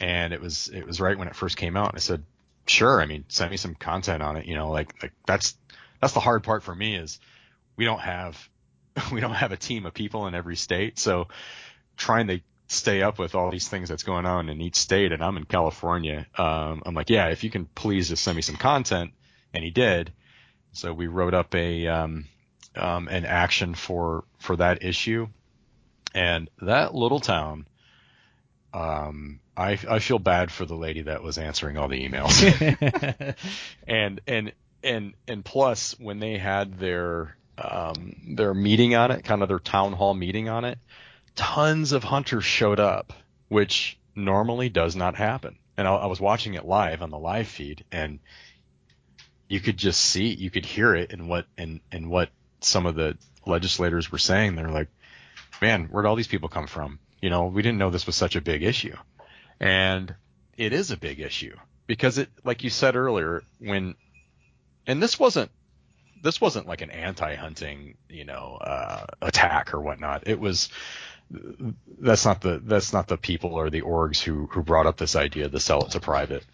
And 0.00 0.32
it 0.32 0.40
was 0.40 0.68
it 0.68 0.86
was 0.86 1.00
right 1.00 1.16
when 1.16 1.28
it 1.28 1.36
first 1.36 1.56
came 1.56 1.76
out. 1.76 1.90
And 1.90 1.96
I 1.96 2.00
said, 2.00 2.24
"Sure. 2.66 3.00
I 3.00 3.06
mean, 3.06 3.24
send 3.28 3.50
me 3.50 3.56
some 3.56 3.74
content 3.74 4.22
on 4.22 4.36
it. 4.36 4.46
You 4.46 4.56
know, 4.56 4.70
like 4.70 5.00
like 5.02 5.12
that's 5.26 5.56
that's 6.00 6.12
the 6.12 6.20
hard 6.20 6.42
part 6.42 6.64
for 6.64 6.74
me 6.74 6.96
is 6.96 7.20
we 7.76 7.84
don't 7.84 8.00
have 8.00 8.48
we 9.12 9.20
don't 9.20 9.34
have 9.34 9.52
a 9.52 9.56
team 9.56 9.86
of 9.86 9.94
people 9.94 10.26
in 10.26 10.34
every 10.34 10.56
state, 10.56 10.98
so 10.98 11.28
trying 11.96 12.26
to 12.26 12.40
stay 12.66 13.02
up 13.02 13.18
with 13.18 13.36
all 13.36 13.50
these 13.50 13.68
things 13.68 13.88
that's 13.88 14.02
going 14.02 14.26
on 14.26 14.48
in 14.48 14.60
each 14.60 14.76
state. 14.76 15.12
And 15.12 15.22
I'm 15.22 15.36
in 15.36 15.44
California. 15.44 16.26
Um, 16.36 16.82
I'm 16.84 16.94
like, 16.94 17.10
yeah, 17.10 17.28
if 17.28 17.44
you 17.44 17.50
can 17.50 17.66
please 17.66 18.08
just 18.08 18.24
send 18.24 18.34
me 18.34 18.42
some 18.42 18.56
content, 18.56 19.12
and 19.52 19.62
he 19.62 19.70
did. 19.70 20.12
So 20.72 20.92
we 20.92 21.06
wrote 21.06 21.34
up 21.34 21.54
a 21.54 21.86
um, 21.86 22.24
um, 22.76 23.08
an 23.08 23.24
action 23.24 23.74
for 23.74 24.24
for 24.38 24.56
that 24.56 24.82
issue. 24.84 25.28
And 26.14 26.48
that 26.62 26.94
little 26.94 27.20
town, 27.20 27.66
um, 28.72 29.40
I 29.56 29.78
I 29.88 29.98
feel 29.98 30.18
bad 30.18 30.50
for 30.50 30.64
the 30.64 30.76
lady 30.76 31.02
that 31.02 31.22
was 31.22 31.38
answering 31.38 31.76
all 31.76 31.88
the 31.88 32.08
emails. 32.08 33.34
and 33.88 34.20
and 34.26 34.52
and 34.82 35.14
and 35.26 35.44
plus 35.44 35.98
when 35.98 36.20
they 36.20 36.38
had 36.38 36.78
their 36.78 37.36
um, 37.58 38.34
their 38.36 38.54
meeting 38.54 38.94
on 38.94 39.10
it, 39.10 39.24
kind 39.24 39.42
of 39.42 39.48
their 39.48 39.58
town 39.58 39.92
hall 39.92 40.14
meeting 40.14 40.48
on 40.48 40.64
it, 40.64 40.78
tons 41.34 41.92
of 41.92 42.04
hunters 42.04 42.44
showed 42.44 42.80
up, 42.80 43.12
which 43.48 43.98
normally 44.14 44.68
does 44.68 44.96
not 44.96 45.14
happen. 45.14 45.58
And 45.76 45.88
I, 45.88 45.94
I 45.94 46.06
was 46.06 46.20
watching 46.20 46.54
it 46.54 46.64
live 46.64 47.02
on 47.02 47.10
the 47.10 47.18
live 47.18 47.48
feed, 47.48 47.84
and 47.90 48.20
you 49.48 49.60
could 49.60 49.76
just 49.76 50.00
see, 50.00 50.32
you 50.32 50.50
could 50.50 50.64
hear 50.64 50.94
it 50.94 51.12
and 51.12 51.28
what 51.28 51.46
in 51.58 51.80
in 51.92 52.08
what 52.08 52.30
some 52.64 52.86
of 52.86 52.94
the 52.94 53.16
legislators 53.46 54.10
were 54.10 54.18
saying. 54.18 54.56
They're 54.56 54.68
like, 54.70 54.88
man, 55.60 55.86
where'd 55.86 56.06
all 56.06 56.16
these 56.16 56.28
people 56.28 56.48
come 56.48 56.66
from? 56.66 56.98
You 57.20 57.30
know, 57.30 57.46
we 57.46 57.62
didn't 57.62 57.78
know 57.78 57.90
this 57.90 58.06
was 58.06 58.16
such 58.16 58.36
a 58.36 58.40
big 58.40 58.62
issue. 58.62 58.96
And 59.60 60.14
it 60.56 60.72
is 60.72 60.90
a 60.90 60.96
big 60.96 61.20
issue 61.20 61.56
because 61.86 62.18
it, 62.18 62.28
like 62.44 62.64
you 62.64 62.70
said 62.70 62.96
earlier, 62.96 63.42
when, 63.58 63.94
and 64.86 65.02
this 65.02 65.18
wasn't, 65.18 65.50
this 66.22 66.40
wasn't 66.40 66.66
like 66.66 66.80
an 66.80 66.90
anti-hunting, 66.90 67.96
you 68.08 68.24
know, 68.24 68.58
uh, 68.60 69.06
attack 69.20 69.74
or 69.74 69.80
whatnot. 69.80 70.26
It 70.26 70.40
was 70.40 70.70
that's 72.00 72.24
not 72.24 72.40
the 72.40 72.60
that's 72.64 72.92
not 72.92 73.08
the 73.08 73.16
people 73.16 73.54
or 73.54 73.70
the 73.70 73.82
orgs 73.82 74.20
who 74.20 74.46
who 74.46 74.62
brought 74.62 74.86
up 74.86 74.96
this 74.96 75.16
idea 75.16 75.48
to 75.48 75.60
sell 75.60 75.84
it 75.84 75.90
to 75.92 76.00
private. 76.00 76.44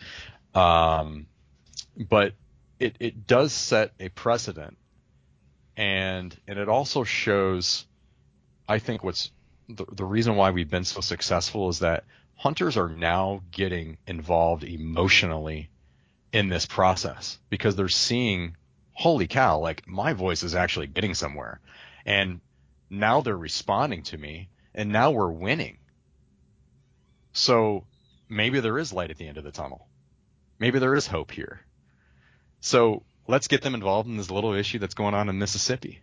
Um, 0.55 1.27
but 1.97 2.35
it 2.79 2.97
it 3.01 3.27
does 3.27 3.53
set 3.53 3.93
a 4.01 4.09
precedent, 4.09 4.77
and 5.81 6.37
and 6.47 6.59
it 6.59 6.68
also 6.68 7.05
shows, 7.05 7.87
I 8.68 8.81
think 8.81 9.03
what's 9.03 9.31
the, 9.66 9.87
the 9.91 10.05
reason 10.05 10.37
why 10.37 10.51
we've 10.51 10.68
been 10.68 10.85
so 10.85 11.01
successful 11.01 11.70
is 11.70 11.78
that 11.78 12.05
hunters 12.37 12.76
are 12.76 12.91
now 12.91 13.41
getting 13.51 13.97
involved 14.07 14.62
emotionally 14.62 15.70
in 16.35 16.51
this 16.51 16.66
process 16.66 17.39
because 17.49 17.76
they're 17.76 17.89
seeing, 17.89 18.57
holy 18.93 19.26
cow, 19.26 19.59
like 19.59 19.89
my 19.89 20.12
voice 20.12 20.43
is 20.43 20.55
actually 20.55 20.87
getting 20.87 21.14
somewhere. 21.14 21.61
And 22.05 22.43
now 22.91 23.22
they're 23.22 23.35
responding 23.35 24.03
to 24.05 24.18
me 24.18 24.51
and 24.74 24.93
now 24.93 25.12
we're 25.12 25.31
winning. 25.31 25.78
So 27.33 27.87
maybe 28.28 28.61
there 28.61 28.78
is 28.78 28.93
light 28.93 29.11
at 29.11 29.16
the 29.16 29.26
end 29.26 29.39
of 29.39 29.45
the 29.45 29.51
tunnel. 29.51 29.89
Maybe 30.59 30.78
there 30.78 30.95
is 30.95 31.07
hope 31.07 31.31
here. 31.31 31.62
So 32.61 33.03
let's 33.31 33.49
get 33.49 33.62
them 33.62 33.74
involved 33.74 34.09
in 34.09 34.16
this 34.16 34.31
little 34.31 34.53
issue 34.53 34.78
that's 34.78 34.95
going 34.95 35.14
on 35.14 35.28
in 35.28 35.39
Mississippi. 35.39 36.01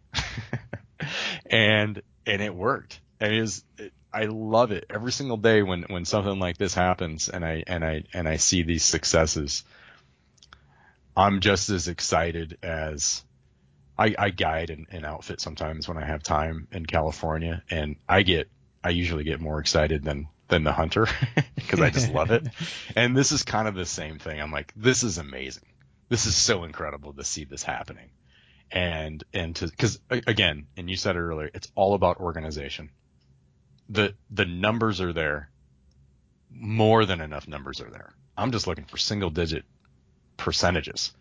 and 1.45 2.01
and 2.25 2.41
it 2.41 2.53
worked. 2.53 2.99
And 3.19 3.33
it 3.33 3.39
is 3.39 3.63
it, 3.77 3.93
I 4.13 4.25
love 4.25 4.71
it 4.71 4.85
every 4.89 5.11
single 5.11 5.37
day 5.37 5.61
when 5.61 5.83
when 5.83 6.05
something 6.05 6.39
like 6.39 6.57
this 6.57 6.73
happens 6.73 7.29
and 7.29 7.45
I 7.45 7.63
and 7.67 7.85
I 7.85 8.03
and 8.13 8.27
I 8.27 8.37
see 8.37 8.63
these 8.63 8.83
successes. 8.83 9.63
I'm 11.15 11.39
just 11.39 11.69
as 11.69 11.87
excited 11.87 12.57
as 12.61 13.23
I, 13.97 14.13
I 14.17 14.29
guide 14.29 14.69
and, 14.69 14.85
and 14.91 15.05
outfit 15.05 15.41
sometimes 15.41 15.87
when 15.87 15.97
I 15.97 16.05
have 16.05 16.21
time 16.21 16.67
in 16.71 16.85
California, 16.85 17.63
and 17.69 17.95
I 18.07 18.21
get 18.21 18.49
I 18.83 18.89
usually 18.89 19.23
get 19.23 19.41
more 19.41 19.59
excited 19.59 20.03
than 20.03 20.27
than 20.47 20.63
the 20.63 20.71
hunter 20.71 21.07
because 21.55 21.81
I 21.81 21.89
just 21.89 22.11
love 22.11 22.31
it. 22.31 22.47
And 22.95 23.15
this 23.15 23.31
is 23.31 23.43
kind 23.43 23.67
of 23.67 23.75
the 23.75 23.85
same 23.85 24.17
thing. 24.17 24.39
I'm 24.41 24.51
like, 24.51 24.73
this 24.75 25.03
is 25.03 25.17
amazing. 25.17 25.66
This 26.09 26.25
is 26.25 26.35
so 26.35 26.63
incredible 26.63 27.13
to 27.13 27.23
see 27.23 27.43
this 27.43 27.63
happening. 27.63 28.09
And 28.71 29.23
and 29.33 29.55
to 29.57 29.67
because 29.67 29.99
again, 30.09 30.67
and 30.75 30.89
you 30.89 30.97
said 30.97 31.15
it 31.15 31.19
earlier, 31.19 31.49
it's 31.53 31.71
all 31.75 31.93
about 31.93 32.19
organization. 32.19 32.89
The 33.89 34.13
the 34.29 34.45
numbers 34.45 34.99
are 35.01 35.13
there. 35.13 35.49
More 36.49 37.05
than 37.05 37.21
enough 37.21 37.47
numbers 37.47 37.81
are 37.81 37.89
there. 37.89 38.13
I'm 38.37 38.51
just 38.51 38.67
looking 38.67 38.85
for 38.85 38.97
single 38.97 39.29
digit 39.29 39.65
percentages. 40.37 41.13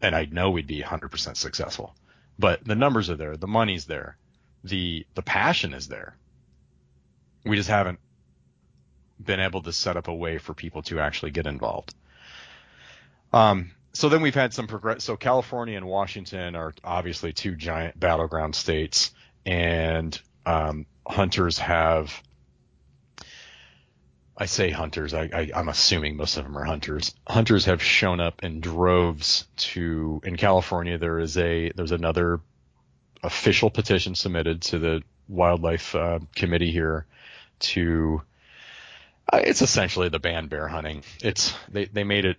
And 0.00 0.14
I 0.14 0.26
know 0.26 0.50
we'd 0.50 0.66
be 0.66 0.82
100% 0.82 1.36
successful. 1.36 1.94
But 2.38 2.64
the 2.64 2.74
numbers 2.74 3.08
are 3.10 3.16
there, 3.16 3.36
the 3.36 3.46
money's 3.46 3.86
there, 3.86 4.16
the 4.62 5.06
the 5.14 5.22
passion 5.22 5.72
is 5.72 5.88
there. 5.88 6.16
We 7.44 7.56
just 7.56 7.68
haven't 7.70 7.98
been 9.22 9.40
able 9.40 9.62
to 9.62 9.72
set 9.72 9.96
up 9.96 10.08
a 10.08 10.14
way 10.14 10.38
for 10.38 10.52
people 10.52 10.82
to 10.82 11.00
actually 11.00 11.30
get 11.30 11.46
involved. 11.46 11.94
Um, 13.32 13.70
so 13.96 14.08
then 14.08 14.20
we've 14.20 14.34
had 14.34 14.52
some 14.52 14.66
progress. 14.66 15.04
So 15.04 15.16
California 15.16 15.76
and 15.76 15.86
Washington 15.86 16.54
are 16.54 16.74
obviously 16.84 17.32
two 17.32 17.54
giant 17.56 17.98
battleground 17.98 18.54
states, 18.54 19.12
and 19.44 20.18
um, 20.44 20.86
hunters 21.06 21.58
have 21.58 22.22
I 24.38 24.46
say 24.46 24.70
hunters. 24.70 25.14
I, 25.14 25.50
I'm 25.54 25.68
assuming 25.68 26.16
most 26.16 26.36
of 26.36 26.44
them 26.44 26.58
are 26.58 26.64
hunters. 26.64 27.14
Hunters 27.26 27.64
have 27.64 27.82
shown 27.82 28.20
up 28.20 28.44
in 28.44 28.60
droves 28.60 29.46
to 29.56 30.20
in 30.24 30.36
California. 30.36 30.98
There 30.98 31.18
is 31.18 31.38
a 31.38 31.70
there's 31.74 31.92
another 31.92 32.40
official 33.22 33.70
petition 33.70 34.14
submitted 34.14 34.60
to 34.62 34.78
the 34.78 35.02
wildlife 35.26 35.94
uh, 35.94 36.18
committee 36.34 36.70
here 36.70 37.06
to. 37.60 38.20
Uh, 39.32 39.40
it's 39.42 39.62
essentially 39.62 40.10
the 40.10 40.20
ban 40.20 40.48
bear 40.48 40.68
hunting. 40.68 41.02
It's 41.22 41.54
they 41.70 41.86
they 41.86 42.04
made 42.04 42.26
it. 42.26 42.36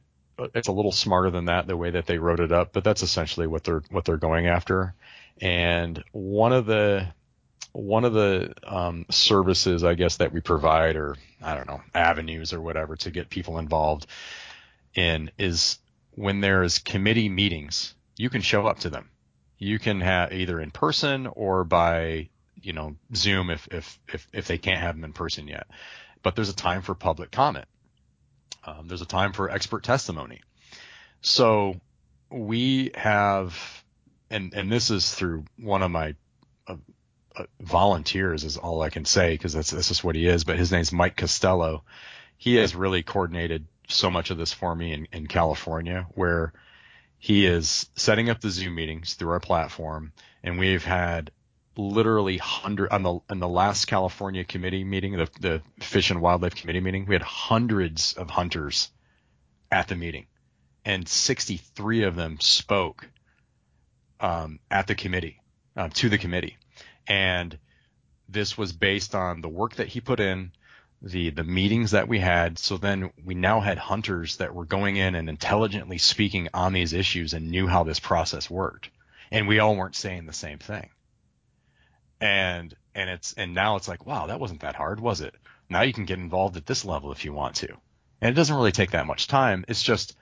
It's 0.53 0.67
a 0.67 0.73
little 0.73 0.91
smarter 0.91 1.31
than 1.31 1.45
that 1.45 1.67
the 1.67 1.77
way 1.77 1.91
that 1.91 2.05
they 2.05 2.19
wrote 2.19 2.39
it 2.39 2.51
up, 2.51 2.73
but 2.73 2.83
that's 2.83 3.03
essentially 3.03 3.47
what 3.47 3.63
they're 3.63 3.83
what 3.89 4.05
they're 4.05 4.17
going 4.17 4.47
after. 4.47 4.93
And 5.41 6.03
one 6.11 6.53
of 6.53 6.65
the 6.65 7.07
one 7.71 8.05
of 8.05 8.13
the 8.13 8.53
um, 8.63 9.05
services, 9.09 9.83
I 9.83 9.93
guess, 9.93 10.17
that 10.17 10.33
we 10.33 10.41
provide, 10.41 10.95
or 10.95 11.15
I 11.41 11.55
don't 11.55 11.67
know, 11.67 11.81
avenues 11.93 12.53
or 12.53 12.61
whatever 12.61 12.95
to 12.97 13.11
get 13.11 13.29
people 13.29 13.59
involved 13.59 14.07
in 14.95 15.31
is 15.37 15.77
when 16.11 16.41
there's 16.41 16.79
committee 16.79 17.29
meetings, 17.29 17.93
you 18.17 18.29
can 18.29 18.41
show 18.41 18.65
up 18.65 18.79
to 18.79 18.89
them. 18.89 19.09
You 19.59 19.77
can 19.79 20.01
have 20.01 20.33
either 20.33 20.59
in 20.59 20.71
person 20.71 21.27
or 21.27 21.63
by, 21.63 22.29
you 22.61 22.73
know, 22.73 22.95
Zoom 23.15 23.49
if, 23.49 23.67
if, 23.71 23.99
if, 24.11 24.27
if 24.33 24.47
they 24.47 24.57
can't 24.57 24.79
have 24.79 24.95
them 24.95 25.03
in 25.03 25.13
person 25.13 25.47
yet. 25.47 25.67
But 26.23 26.35
there's 26.35 26.49
a 26.49 26.55
time 26.55 26.81
for 26.81 26.95
public 26.95 27.31
comment. 27.31 27.67
Um, 28.63 28.87
there's 28.87 29.01
a 29.01 29.05
time 29.07 29.33
for 29.33 29.49
expert 29.49 29.83
testimony. 29.83 30.41
So 31.21 31.75
we 32.29 32.91
have, 32.95 33.83
and, 34.29 34.53
and 34.53 34.71
this 34.71 34.91
is 34.91 35.13
through 35.13 35.45
one 35.57 35.83
of 35.83 35.91
my 35.91 36.15
uh, 37.37 37.43
volunteers 37.61 38.43
is 38.43 38.57
all 38.57 38.81
I 38.81 38.89
can 38.89 39.05
say 39.05 39.33
because 39.33 39.53
that's 39.53 39.71
that's 39.71 39.87
just 39.87 40.03
what 40.03 40.15
he 40.15 40.27
is. 40.27 40.43
But 40.43 40.57
his 40.57 40.71
name's 40.71 40.91
Mike 40.91 41.15
Costello. 41.15 41.83
He 42.37 42.55
has 42.55 42.75
really 42.75 43.03
coordinated 43.03 43.65
so 43.87 44.09
much 44.09 44.31
of 44.31 44.37
this 44.37 44.53
for 44.53 44.75
me 44.75 44.93
in, 44.93 45.07
in 45.11 45.27
California, 45.27 46.07
where 46.11 46.53
he 47.17 47.45
is 47.45 47.89
setting 47.95 48.29
up 48.29 48.41
the 48.41 48.49
Zoom 48.49 48.75
meetings 48.75 49.15
through 49.15 49.31
our 49.31 49.39
platform, 49.39 50.11
and 50.43 50.59
we've 50.59 50.83
had 50.83 51.31
literally 51.77 52.37
hundred 52.37 52.91
on 52.91 53.03
the 53.03 53.19
on 53.29 53.39
the 53.39 53.47
last 53.47 53.85
California 53.85 54.43
committee 54.43 54.83
meeting, 54.83 55.13
the 55.13 55.29
the 55.39 55.61
Fish 55.79 56.11
and 56.11 56.21
Wildlife 56.21 56.55
Committee 56.55 56.81
meeting, 56.81 57.05
we 57.05 57.15
had 57.15 57.21
hundreds 57.21 58.13
of 58.13 58.29
hunters 58.29 58.89
at 59.71 59.87
the 59.87 59.95
meeting, 59.95 60.27
and 60.85 61.07
63 61.07 62.03
of 62.03 62.15
them 62.15 62.37
spoke 62.39 63.07
um, 64.19 64.59
at 64.71 64.87
the 64.87 64.95
committee 64.95 65.41
uh, 65.75 65.89
to 65.93 66.09
the 66.09 66.17
committee 66.17 66.57
and 67.07 67.57
this 68.29 68.57
was 68.57 68.73
based 68.73 69.15
on 69.15 69.41
the 69.41 69.49
work 69.49 69.75
that 69.75 69.87
he 69.87 70.01
put 70.01 70.19
in, 70.19 70.51
the 71.01 71.29
the 71.29 71.43
meetings 71.43 71.91
that 71.91 72.07
we 72.07 72.19
had. 72.19 72.59
So 72.59 72.77
then 72.77 73.11
we 73.23 73.35
now 73.35 73.61
had 73.61 73.77
hunters 73.77 74.37
that 74.37 74.53
were 74.53 74.65
going 74.65 74.97
in 74.97 75.15
and 75.15 75.29
intelligently 75.29 75.97
speaking 75.97 76.49
on 76.53 76.73
these 76.73 76.93
issues 76.93 77.33
and 77.33 77.51
knew 77.51 77.67
how 77.67 77.83
this 77.83 77.99
process 77.99 78.49
worked, 78.49 78.89
and 79.31 79.47
we 79.47 79.59
all 79.59 79.75
weren't 79.75 79.95
saying 79.95 80.25
the 80.25 80.33
same 80.33 80.59
thing. 80.59 80.89
And 82.19 82.75
and 82.95 83.09
it's 83.09 83.33
and 83.33 83.53
now 83.53 83.75
it's 83.75 83.87
like 83.87 84.05
wow 84.05 84.27
that 84.27 84.39
wasn't 84.39 84.61
that 84.61 84.75
hard 84.75 84.99
was 84.99 85.21
it? 85.21 85.35
Now 85.69 85.81
you 85.81 85.93
can 85.93 86.05
get 86.05 86.19
involved 86.19 86.57
at 86.57 86.65
this 86.65 86.85
level 86.85 87.11
if 87.11 87.25
you 87.25 87.33
want 87.33 87.55
to, 87.57 87.69
and 88.21 88.31
it 88.31 88.35
doesn't 88.35 88.55
really 88.55 88.71
take 88.71 88.91
that 88.91 89.07
much 89.07 89.27
time. 89.27 89.65
It's 89.67 89.83
just 89.83 90.15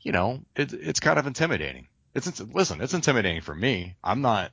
you 0.00 0.12
know 0.12 0.40
it, 0.56 0.72
it's 0.72 1.00
kind 1.00 1.18
of 1.18 1.26
intimidating. 1.26 1.88
It's 2.14 2.40
listen, 2.40 2.80
it's 2.80 2.94
intimidating 2.94 3.42
for 3.42 3.54
me. 3.54 3.94
I'm 4.02 4.20
not 4.20 4.50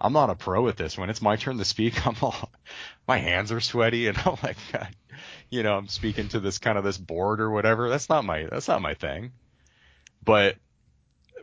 I'm 0.00 0.12
not 0.12 0.30
a 0.30 0.34
pro 0.34 0.68
at 0.68 0.76
this. 0.76 0.98
When 0.98 1.10
it's 1.10 1.22
my 1.22 1.36
turn 1.36 1.58
to 1.58 1.64
speak, 1.64 2.06
I'm 2.06 2.16
all, 2.20 2.50
my 3.06 3.18
hands 3.18 3.52
are 3.52 3.60
sweaty 3.60 4.08
and 4.08 4.18
I'm 4.24 4.36
like, 4.42 4.56
you 5.50 5.62
know, 5.62 5.76
I'm 5.76 5.88
speaking 5.88 6.28
to 6.28 6.40
this 6.40 6.58
kind 6.58 6.78
of 6.78 6.84
this 6.84 6.98
board 6.98 7.40
or 7.40 7.50
whatever. 7.50 7.88
That's 7.88 8.08
not 8.08 8.24
my, 8.24 8.46
that's 8.50 8.68
not 8.68 8.82
my 8.82 8.94
thing. 8.94 9.32
But 10.24 10.56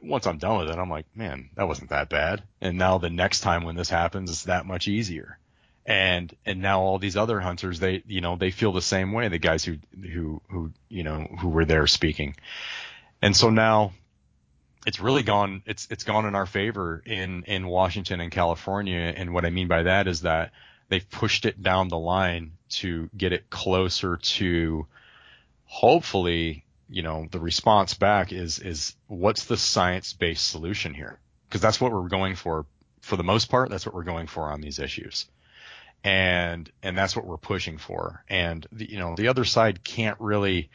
once 0.02 0.28
I'm 0.28 0.38
done 0.38 0.60
with 0.60 0.70
it, 0.70 0.78
I'm 0.78 0.89
like, 0.89 1.06
man, 1.16 1.49
that 1.56 1.68
wasn't 1.68 1.89
that 1.89 2.10
bad. 2.10 2.43
And 2.60 2.78
now 2.78 2.97
the 2.97 3.10
next 3.10 3.41
time 3.41 3.64
when 3.64 3.76
this 3.76 3.89
happens, 3.89 4.30
it's 4.30 4.43
that 4.43 4.66
much 4.66 4.88
easier. 4.88 5.38
And, 5.86 6.34
and 6.45 6.62
now 6.62 6.82
all 6.82 6.99
these 6.99 7.18
other 7.18 7.39
hunters, 7.39 7.80
they, 7.80 8.04
you 8.06 8.22
know, 8.22 8.36
they 8.36 8.52
feel 8.52 8.72
the 8.72 8.82
same 8.82 9.14
way. 9.14 9.28
The 9.28 9.39
guys 9.39 9.64
who, 9.64 9.78
who, 9.99 10.41
who, 10.49 10.72
you 10.89 11.04
know, 11.04 11.28
who 11.39 11.49
were 11.49 11.66
there 11.66 11.88
speaking. 11.88 12.36
And 13.22 13.36
so 13.36 13.49
now 13.49 13.93
it's 14.86 14.99
really 14.99 15.24
gone 15.24 15.62
it's 15.66 15.88
it's 15.91 16.04
gone 16.04 16.26
in 16.26 16.36
our 16.36 16.45
favor 16.45 17.02
in 17.06 17.43
in 17.43 17.68
Washington 17.68 18.20
and 18.20 18.32
California 18.32 19.14
and 19.16 19.34
what 19.34 19.45
I 19.45 19.49
mean 19.49 19.68
by 19.68 19.84
that 19.84 20.08
is 20.08 20.22
that 20.22 20.52
they've 20.89 21.08
pushed 21.10 21.45
it 21.45 21.62
down 21.62 21.88
the 21.88 21.97
line 21.97 22.54
to 22.70 23.10
get 23.16 23.32
it 23.32 23.49
closer 23.49 24.18
to 24.18 24.88
hopefully 25.66 26.66
you 26.92 27.02
know 27.02 27.28
the 27.32 27.39
response 27.39 27.94
back 27.94 28.32
is 28.32 28.60
is 28.60 28.96
what's 29.08 29.46
the 29.46 29.58
science 29.58 30.14
based 30.14 30.48
solution 30.48 30.94
here 30.94 31.20
because 31.48 31.62
that's 31.62 31.82
what 31.82 31.92
we're 31.92 32.08
going 32.08 32.36
for 32.36 32.66
for 33.02 33.16
the 33.16 33.24
most 33.24 33.50
part 33.50 33.70
that's 33.70 33.86
what 33.86 33.96
we're 33.96 34.04
going 34.04 34.28
for 34.28 34.52
on 34.52 34.62
these 34.62 34.78
issues 34.78 35.28
and 36.04 36.70
and 36.84 36.98
that's 36.98 37.16
what 37.16 37.26
we're 37.26 37.38
pushing 37.38 37.78
for 37.78 38.24
and 38.30 38.68
the, 38.72 38.89
you 38.89 39.00
know 39.00 39.16
the 39.16 39.28
other 39.28 39.46
side 39.46 39.84
can't 39.84 40.20
really 40.20 40.70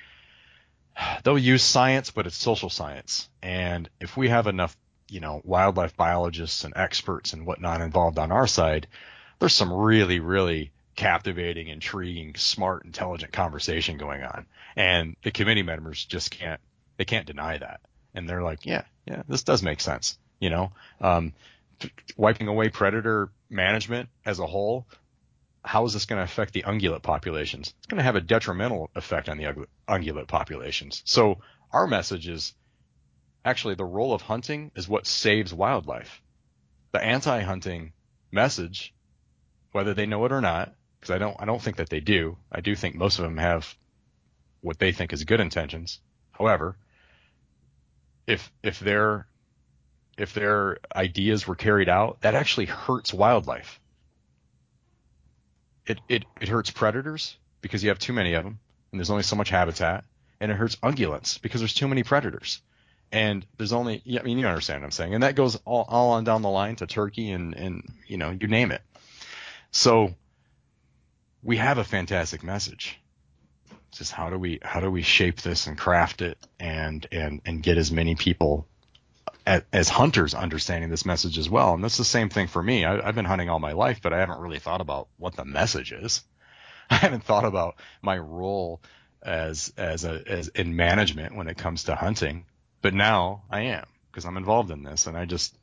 they'll 1.24 1.38
use 1.38 1.62
science, 1.62 2.10
but 2.10 2.26
it's 2.26 2.36
social 2.36 2.70
science. 2.70 3.28
And 3.42 3.88
if 4.00 4.16
we 4.16 4.28
have 4.28 4.46
enough, 4.46 4.76
you 5.08 5.20
know, 5.20 5.40
wildlife 5.44 5.96
biologists 5.96 6.64
and 6.64 6.74
experts 6.76 7.32
and 7.32 7.46
whatnot 7.46 7.80
involved 7.80 8.18
on 8.18 8.32
our 8.32 8.46
side, 8.46 8.86
there's 9.38 9.54
some 9.54 9.72
really, 9.72 10.20
really 10.20 10.72
captivating, 10.94 11.68
intriguing, 11.68 12.34
smart, 12.36 12.84
intelligent 12.84 13.32
conversation 13.32 13.98
going 13.98 14.22
on. 14.22 14.46
And 14.76 15.16
the 15.22 15.30
committee 15.30 15.62
members 15.62 16.04
just 16.04 16.30
can't, 16.30 16.60
they 16.98 17.04
can't 17.04 17.26
deny 17.26 17.58
that. 17.58 17.80
And 18.14 18.28
they're 18.28 18.42
like, 18.42 18.66
yeah, 18.66 18.82
yeah, 19.06 19.22
this 19.28 19.42
does 19.42 19.62
make 19.62 19.80
sense. 19.80 20.18
You 20.38 20.50
know, 20.50 20.72
um, 21.00 21.32
wiping 22.16 22.48
away 22.48 22.68
predator 22.68 23.30
management 23.48 24.08
as 24.24 24.38
a 24.38 24.46
whole. 24.46 24.86
How 25.64 25.84
is 25.84 25.94
this 25.94 26.06
going 26.06 26.18
to 26.18 26.24
affect 26.24 26.52
the 26.52 26.62
ungulate 26.62 27.02
populations? 27.02 27.74
It's 27.78 27.86
going 27.86 27.98
to 27.98 28.04
have 28.04 28.16
a 28.16 28.20
detrimental 28.20 28.90
effect 28.94 29.28
on 29.28 29.38
the 29.38 29.66
ungulate 29.88 30.28
populations. 30.28 31.02
So 31.04 31.38
our 31.72 31.86
message 31.86 32.28
is 32.28 32.54
actually 33.44 33.74
the 33.74 33.84
role 33.84 34.12
of 34.12 34.22
hunting 34.22 34.70
is 34.76 34.88
what 34.88 35.06
saves 35.06 35.52
wildlife. 35.52 36.22
The 36.92 37.02
anti-hunting 37.02 37.92
message, 38.30 38.94
whether 39.72 39.94
they 39.94 40.06
know 40.06 40.24
it 40.24 40.32
or 40.32 40.40
not, 40.40 40.72
because 41.00 41.14
I 41.14 41.18
don't, 41.18 41.36
I 41.38 41.44
don't 41.44 41.60
think 41.60 41.76
that 41.76 41.90
they 41.90 42.00
do. 42.00 42.36
I 42.50 42.60
do 42.60 42.76
think 42.76 42.94
most 42.94 43.18
of 43.18 43.24
them 43.24 43.38
have 43.38 43.74
what 44.60 44.78
they 44.78 44.92
think 44.92 45.12
is 45.12 45.24
good 45.24 45.40
intentions. 45.40 46.00
However, 46.32 46.76
if 48.26 48.50
if 48.62 48.80
their 48.80 49.26
if 50.18 50.34
their 50.34 50.78
ideas 50.94 51.46
were 51.46 51.54
carried 51.54 51.88
out, 51.88 52.20
that 52.22 52.34
actually 52.34 52.66
hurts 52.66 53.12
wildlife. 53.12 53.80
It 55.86 56.00
it 56.08 56.24
it 56.40 56.48
hurts 56.48 56.70
predators 56.70 57.36
because 57.60 57.82
you 57.82 57.90
have 57.90 57.98
too 57.98 58.12
many 58.12 58.34
of 58.34 58.44
them 58.44 58.58
and 58.96 59.00
there's 59.00 59.10
only 59.10 59.24
so 59.24 59.36
much 59.36 59.50
habitat, 59.50 60.04
and 60.40 60.50
it 60.50 60.54
hurts 60.54 60.76
ungulates 60.76 61.40
because 61.40 61.60
there's 61.60 61.74
too 61.74 61.86
many 61.86 62.02
predators. 62.02 62.62
And 63.12 63.46
there's 63.56 63.74
only, 63.74 64.02
I 64.18 64.22
mean, 64.22 64.38
you 64.38 64.46
understand 64.46 64.80
what 64.80 64.86
I'm 64.86 64.90
saying. 64.90 65.14
And 65.14 65.22
that 65.22 65.36
goes 65.36 65.56
all, 65.64 65.84
all 65.88 66.10
on 66.12 66.24
down 66.24 66.42
the 66.42 66.48
line 66.48 66.76
to 66.76 66.86
turkey 66.86 67.30
and, 67.30 67.54
and, 67.54 67.92
you 68.06 68.16
know, 68.16 68.30
you 68.30 68.48
name 68.48 68.72
it. 68.72 68.80
So 69.70 70.14
we 71.42 71.58
have 71.58 71.78
a 71.78 71.84
fantastic 71.84 72.42
message. 72.42 72.98
Just 73.98 74.12
how 74.12 74.30
do 74.30 74.38
we, 74.38 74.58
how 74.62 74.80
do 74.80 74.90
we 74.90 75.02
shape 75.02 75.40
this 75.40 75.66
and 75.66 75.76
craft 75.76 76.22
it 76.22 76.38
and, 76.60 77.06
and, 77.12 77.40
and 77.44 77.62
get 77.62 77.78
as 77.78 77.90
many 77.90 78.14
people 78.14 78.66
as, 79.46 79.88
hunters 79.88 80.34
understanding 80.34 80.90
this 80.90 81.06
message 81.06 81.38
as 81.38 81.48
well. 81.48 81.74
And 81.74 81.84
that's 81.84 81.96
the 81.96 82.04
same 82.04 82.28
thing 82.28 82.48
for 82.48 82.62
me. 82.62 82.84
I, 82.84 83.08
I've 83.08 83.14
been 83.14 83.24
hunting 83.24 83.48
all 83.48 83.60
my 83.60 83.72
life, 83.72 84.00
but 84.02 84.12
I 84.12 84.18
haven't 84.18 84.40
really 84.40 84.58
thought 84.58 84.80
about 84.80 85.08
what 85.18 85.36
the 85.36 85.44
message 85.44 85.92
is. 85.92 86.24
I 86.90 86.96
haven't 86.96 87.24
thought 87.24 87.44
about 87.44 87.76
my 88.02 88.18
role 88.18 88.80
as, 89.22 89.72
as 89.76 90.04
a, 90.04 90.22
as 90.26 90.48
in 90.48 90.76
management 90.76 91.36
when 91.36 91.48
it 91.48 91.56
comes 91.56 91.84
to 91.84 91.94
hunting 91.94 92.44
but 92.86 92.94
now 92.94 93.42
I 93.50 93.62
am 93.62 93.84
because 94.12 94.24
I'm 94.24 94.36
involved 94.36 94.70
in 94.70 94.84
this 94.84 95.08
and 95.08 95.16
I 95.16 95.24
just, 95.24 95.58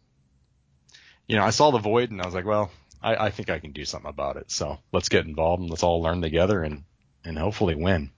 you 1.25 1.37
know, 1.37 1.43
I 1.43 1.51
saw 1.51 1.71
the 1.71 1.77
void 1.77 2.11
and 2.11 2.21
I 2.21 2.25
was 2.25 2.35
like, 2.35 2.43
well, 2.43 2.69
I, 3.01 3.15
I 3.15 3.29
think 3.29 3.49
I 3.49 3.59
can 3.59 3.71
do 3.71 3.85
something 3.85 4.09
about 4.09 4.35
it. 4.35 4.51
So 4.51 4.77
let's 4.91 5.07
get 5.07 5.25
involved 5.25 5.61
and 5.61 5.69
let's 5.69 5.83
all 5.83 6.01
learn 6.01 6.21
together 6.21 6.61
and, 6.63 6.83
and 7.23 7.37
hopefully 7.37 7.75
win. 7.75 8.11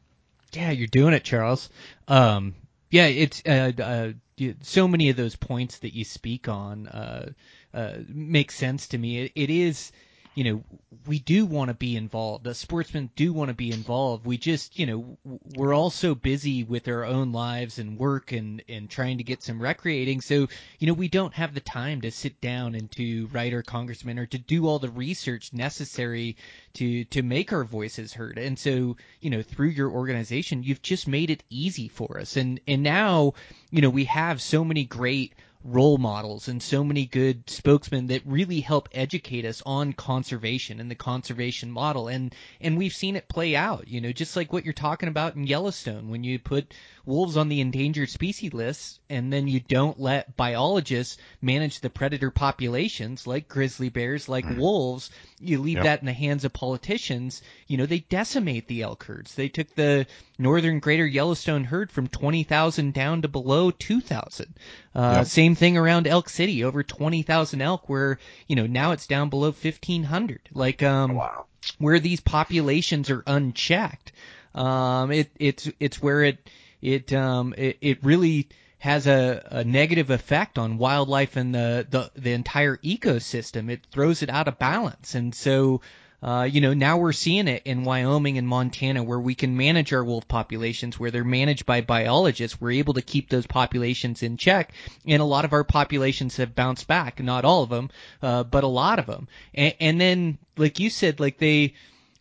Yeah, 0.55 0.71
you're 0.71 0.87
doing 0.87 1.13
it, 1.13 1.23
Charles. 1.23 1.69
Um, 2.07 2.55
yeah, 2.89 3.07
it's 3.07 3.43
uh, 3.45 3.71
uh, 3.81 4.53
so 4.61 4.87
many 4.87 5.09
of 5.09 5.17
those 5.17 5.35
points 5.35 5.79
that 5.79 5.93
you 5.93 6.05
speak 6.05 6.47
on 6.47 6.87
uh, 6.87 7.31
uh, 7.73 7.93
make 8.07 8.51
sense 8.51 8.87
to 8.89 8.97
me. 8.97 9.23
It, 9.23 9.31
it 9.35 9.49
is 9.49 9.91
you 10.35 10.43
know, 10.43 10.63
we 11.07 11.19
do 11.19 11.45
want 11.45 11.69
to 11.69 11.73
be 11.73 11.95
involved. 11.95 12.43
The 12.43 12.53
sportsmen 12.53 13.09
do 13.15 13.31
want 13.31 13.47
to 13.49 13.55
be 13.55 13.71
involved. 13.71 14.25
We 14.25 14.37
just, 14.37 14.77
you 14.77 14.85
know, 14.85 15.17
we're 15.55 15.73
all 15.73 15.89
so 15.89 16.13
busy 16.13 16.63
with 16.63 16.89
our 16.89 17.05
own 17.05 17.31
lives 17.31 17.79
and 17.79 17.97
work 17.97 18.33
and, 18.33 18.61
and 18.67 18.89
trying 18.89 19.17
to 19.19 19.23
get 19.23 19.43
some 19.43 19.61
recreating. 19.61 20.19
So, 20.19 20.47
you 20.79 20.87
know, 20.87 20.93
we 20.93 21.07
don't 21.07 21.33
have 21.33 21.53
the 21.53 21.61
time 21.61 22.01
to 22.01 22.11
sit 22.11 22.41
down 22.41 22.75
and 22.75 22.91
to 22.91 23.27
write 23.27 23.53
our 23.53 23.63
congressman 23.63 24.19
or 24.19 24.25
to 24.27 24.37
do 24.37 24.67
all 24.67 24.79
the 24.79 24.89
research 24.89 25.53
necessary 25.53 26.35
to, 26.73 27.05
to 27.05 27.21
make 27.21 27.53
our 27.53 27.63
voices 27.63 28.13
heard. 28.13 28.37
And 28.37 28.59
so, 28.59 28.97
you 29.21 29.29
know, 29.29 29.41
through 29.41 29.69
your 29.69 29.89
organization, 29.89 30.63
you've 30.63 30.81
just 30.81 31.07
made 31.07 31.29
it 31.29 31.43
easy 31.49 31.87
for 31.87 32.19
us. 32.19 32.35
And, 32.35 32.59
and 32.67 32.83
now, 32.83 33.35
you 33.71 33.81
know, 33.81 33.89
we 33.89 34.05
have 34.05 34.41
so 34.41 34.65
many 34.65 34.83
great 34.83 35.33
role 35.65 35.97
models 35.97 36.47
and 36.47 36.61
so 36.61 36.83
many 36.83 37.07
good 37.07 37.49
spokesmen 37.49 38.05
that 38.07 38.21
really 38.23 38.59
help 38.61 38.87
educate 38.91 39.45
us 39.45 39.63
on 39.65 39.93
conservation 39.93 40.79
and 40.79 40.91
the 40.91 40.95
conservation 40.95 41.71
model 41.71 42.07
and 42.07 42.35
and 42.61 42.77
we've 42.77 42.93
seen 42.93 43.15
it 43.15 43.27
play 43.27 43.55
out 43.55 43.87
you 43.87 43.99
know 43.99 44.11
just 44.11 44.35
like 44.35 44.53
what 44.53 44.63
you're 44.63 44.73
talking 44.73 45.09
about 45.09 45.35
in 45.35 45.47
Yellowstone 45.47 46.09
when 46.09 46.23
you 46.23 46.37
put 46.37 46.71
wolves 47.03 47.35
on 47.35 47.49
the 47.49 47.61
endangered 47.61 48.09
species 48.09 48.53
list 48.53 48.99
and 49.09 49.33
then 49.33 49.47
you 49.47 49.59
don't 49.59 49.99
let 49.99 50.37
biologists 50.37 51.17
manage 51.41 51.79
the 51.79 51.89
predator 51.89 52.29
populations 52.29 53.25
like 53.25 53.47
grizzly 53.47 53.89
bears 53.89 54.29
like 54.29 54.45
mm. 54.45 54.59
wolves 54.59 55.09
you 55.39 55.59
leave 55.59 55.77
yep. 55.77 55.83
that 55.83 55.99
in 55.99 56.05
the 56.05 56.13
hands 56.13 56.45
of 56.45 56.53
politicians 56.53 57.41
you 57.65 57.77
know 57.77 57.87
they 57.87 57.99
decimate 57.99 58.67
the 58.67 58.83
elk 58.83 59.03
herds 59.03 59.33
they 59.33 59.49
took 59.49 59.73
the 59.73 60.05
northern 60.37 60.79
greater 60.79 61.05
Yellowstone 61.05 61.63
herd 61.63 61.91
from 61.91 62.07
20,000 62.07 62.93
down 62.93 63.21
to 63.21 63.27
below 63.27 63.71
2,000 63.71 64.53
uh, 64.93 65.13
yep. 65.17 65.25
same 65.27 65.55
thing 65.55 65.77
around 65.77 66.07
Elk 66.07 66.29
City, 66.29 66.63
over 66.63 66.83
20,000 66.83 67.61
elk 67.61 67.89
where, 67.89 68.19
you 68.47 68.55
know, 68.55 68.67
now 68.67 68.91
it's 68.91 69.07
down 69.07 69.29
below 69.29 69.49
1,500. 69.49 70.49
Like, 70.53 70.83
um, 70.83 71.15
wow. 71.15 71.45
where 71.79 71.99
these 71.99 72.19
populations 72.19 73.09
are 73.09 73.23
unchecked. 73.25 74.11
Um, 74.53 75.11
it, 75.11 75.31
it's, 75.37 75.69
it's 75.79 76.01
where 76.01 76.23
it, 76.23 76.49
it, 76.81 77.13
um, 77.13 77.53
it, 77.57 77.77
it 77.81 78.03
really, 78.03 78.47
has 78.77 79.07
a, 79.07 79.43
a 79.49 79.63
negative 79.63 80.11
effect 80.11 80.59
on 80.59 80.77
wildlife 80.77 81.37
and 81.37 81.55
the, 81.55 81.87
the 81.89 82.11
the 82.15 82.33
entire 82.33 82.77
ecosystem. 82.77 83.71
It 83.71 83.81
throws 83.89 84.21
it 84.21 84.29
out 84.29 84.47
of 84.47 84.59
balance, 84.59 85.15
and 85.15 85.33
so 85.33 85.81
uh, 86.21 86.47
you 86.51 86.61
know, 86.61 86.73
now 86.73 86.97
we're 86.97 87.11
seeing 87.11 87.47
it 87.47 87.61
in 87.65 87.83
Wyoming 87.83 88.37
and 88.37 88.47
Montana 88.47 89.03
where 89.03 89.19
we 89.19 89.35
can 89.35 89.57
manage 89.57 89.93
our 89.93 90.03
wolf 90.03 90.27
populations, 90.27 90.99
where 90.99 91.11
they're 91.11 91.23
managed 91.23 91.65
by 91.65 91.81
biologists. 91.81 92.59
We're 92.59 92.71
able 92.71 92.95
to 92.95 93.01
keep 93.01 93.29
those 93.29 93.45
populations 93.45 94.23
in 94.23 94.37
check, 94.37 94.73
and 95.05 95.21
a 95.21 95.25
lot 95.25 95.45
of 95.45 95.53
our 95.53 95.63
populations 95.63 96.37
have 96.37 96.55
bounced 96.55 96.87
back. 96.87 97.21
Not 97.21 97.45
all 97.45 97.63
of 97.63 97.69
them, 97.69 97.89
uh, 98.21 98.43
but 98.43 98.63
a 98.63 98.67
lot 98.67 98.99
of 98.99 99.05
them. 99.05 99.27
And, 99.53 99.75
and 99.79 100.01
then, 100.01 100.37
like 100.57 100.79
you 100.79 100.89
said, 100.89 101.19
like 101.19 101.37
they. 101.37 101.73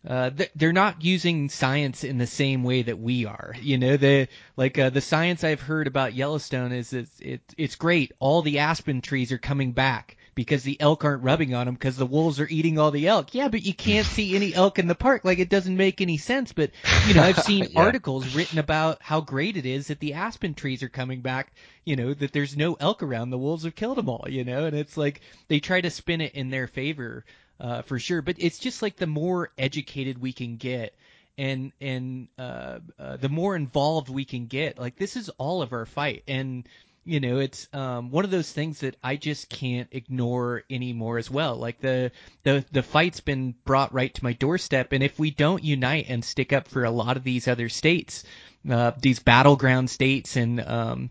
Uh, 0.07 0.29
they're 0.53 0.71
not 0.71 1.03
using 1.03 1.49
science 1.49 2.03
in 2.03 2.19
the 2.19 2.27
same 2.27 2.63
way 2.63 2.83
that 2.83 2.99
we 2.99 3.25
are. 3.25 3.55
You 3.59 3.79
know, 3.79 3.97
the 3.97 4.27
like 4.55 4.77
uh, 4.77 4.91
the 4.91 5.01
science 5.01 5.43
I've 5.43 5.61
heard 5.61 5.87
about 5.87 6.13
Yellowstone 6.13 6.73
is 6.73 6.93
it's 6.93 7.19
it, 7.19 7.41
it's 7.57 7.75
great. 7.75 8.11
All 8.19 8.43
the 8.43 8.59
aspen 8.59 9.01
trees 9.01 9.31
are 9.31 9.39
coming 9.39 9.71
back 9.71 10.15
because 10.35 10.63
the 10.63 10.79
elk 10.81 11.05
aren't 11.05 11.23
rubbing 11.23 11.53
on 11.53 11.65
them 11.65 11.75
because 11.75 11.95
the 11.95 12.05
wolves 12.05 12.39
are 12.39 12.47
eating 12.47 12.77
all 12.77 12.91
the 12.91 13.07
elk. 13.07 13.33
Yeah, 13.33 13.47
but 13.47 13.63
you 13.63 13.73
can't 13.73 14.05
see 14.05 14.35
any 14.35 14.53
elk 14.53 14.77
in 14.77 14.87
the 14.87 14.95
park. 14.95 15.23
Like 15.23 15.39
it 15.39 15.49
doesn't 15.49 15.75
make 15.75 16.01
any 16.01 16.17
sense. 16.17 16.51
But 16.51 16.71
you 17.07 17.13
know, 17.13 17.23
I've 17.23 17.39
seen 17.39 17.69
yeah. 17.71 17.79
articles 17.79 18.35
written 18.35 18.59
about 18.59 19.01
how 19.01 19.21
great 19.21 19.57
it 19.57 19.65
is 19.65 19.87
that 19.87 19.99
the 19.99 20.13
aspen 20.13 20.53
trees 20.53 20.83
are 20.83 20.89
coming 20.89 21.21
back. 21.21 21.53
You 21.85 21.95
know, 21.95 22.13
that 22.13 22.33
there's 22.33 22.57
no 22.57 22.73
elk 22.73 23.01
around. 23.01 23.29
The 23.29 23.37
wolves 23.37 23.63
have 23.63 23.75
killed 23.75 23.97
them 23.97 24.09
all. 24.09 24.25
You 24.29 24.43
know, 24.43 24.65
and 24.65 24.75
it's 24.75 24.97
like 24.97 25.21
they 25.47 25.59
try 25.59 25.81
to 25.81 25.89
spin 25.89 26.21
it 26.21 26.35
in 26.35 26.49
their 26.49 26.67
favor 26.67 27.25
uh, 27.59 27.81
for 27.83 27.97
sure. 27.97 28.21
But 28.21 28.35
it's 28.37 28.59
just 28.59 28.81
like 28.81 28.97
the 28.97 29.07
more 29.07 29.51
educated 29.57 30.19
we 30.19 30.33
can 30.33 30.57
get 30.57 30.93
and 31.37 31.71
and 31.81 32.27
uh, 32.37 32.79
uh, 32.99 33.17
the 33.17 33.29
more 33.29 33.55
involved 33.55 34.09
we 34.09 34.25
can 34.25 34.47
get. 34.47 34.79
Like 34.79 34.97
this 34.97 35.15
is 35.15 35.29
all 35.29 35.61
of 35.61 35.73
our 35.73 35.85
fight, 35.85 36.23
and 36.27 36.67
you 37.05 37.19
know 37.19 37.37
it's 37.37 37.67
um, 37.71 38.09
one 38.09 38.25
of 38.25 38.31
those 38.31 38.51
things 38.51 38.79
that 38.79 38.95
I 39.03 39.15
just 39.15 39.47
can't 39.49 39.87
ignore 39.91 40.63
anymore 40.69 41.17
as 41.17 41.29
well. 41.29 41.55
Like 41.55 41.79
the 41.79 42.11
the 42.43 42.65
the 42.71 42.83
fight's 42.83 43.19
been 43.19 43.53
brought 43.63 43.93
right 43.93 44.13
to 44.13 44.23
my 44.23 44.33
doorstep, 44.33 44.91
and 44.91 45.03
if 45.03 45.17
we 45.19 45.31
don't 45.31 45.63
unite 45.63 46.07
and 46.09 46.25
stick 46.25 46.51
up 46.51 46.67
for 46.67 46.83
a 46.83 46.91
lot 46.91 47.15
of 47.15 47.23
these 47.23 47.47
other 47.47 47.69
states, 47.69 48.23
uh, 48.69 48.91
these 48.99 49.19
battleground 49.19 49.89
states 49.89 50.35
and 50.35 50.59
um, 50.61 51.09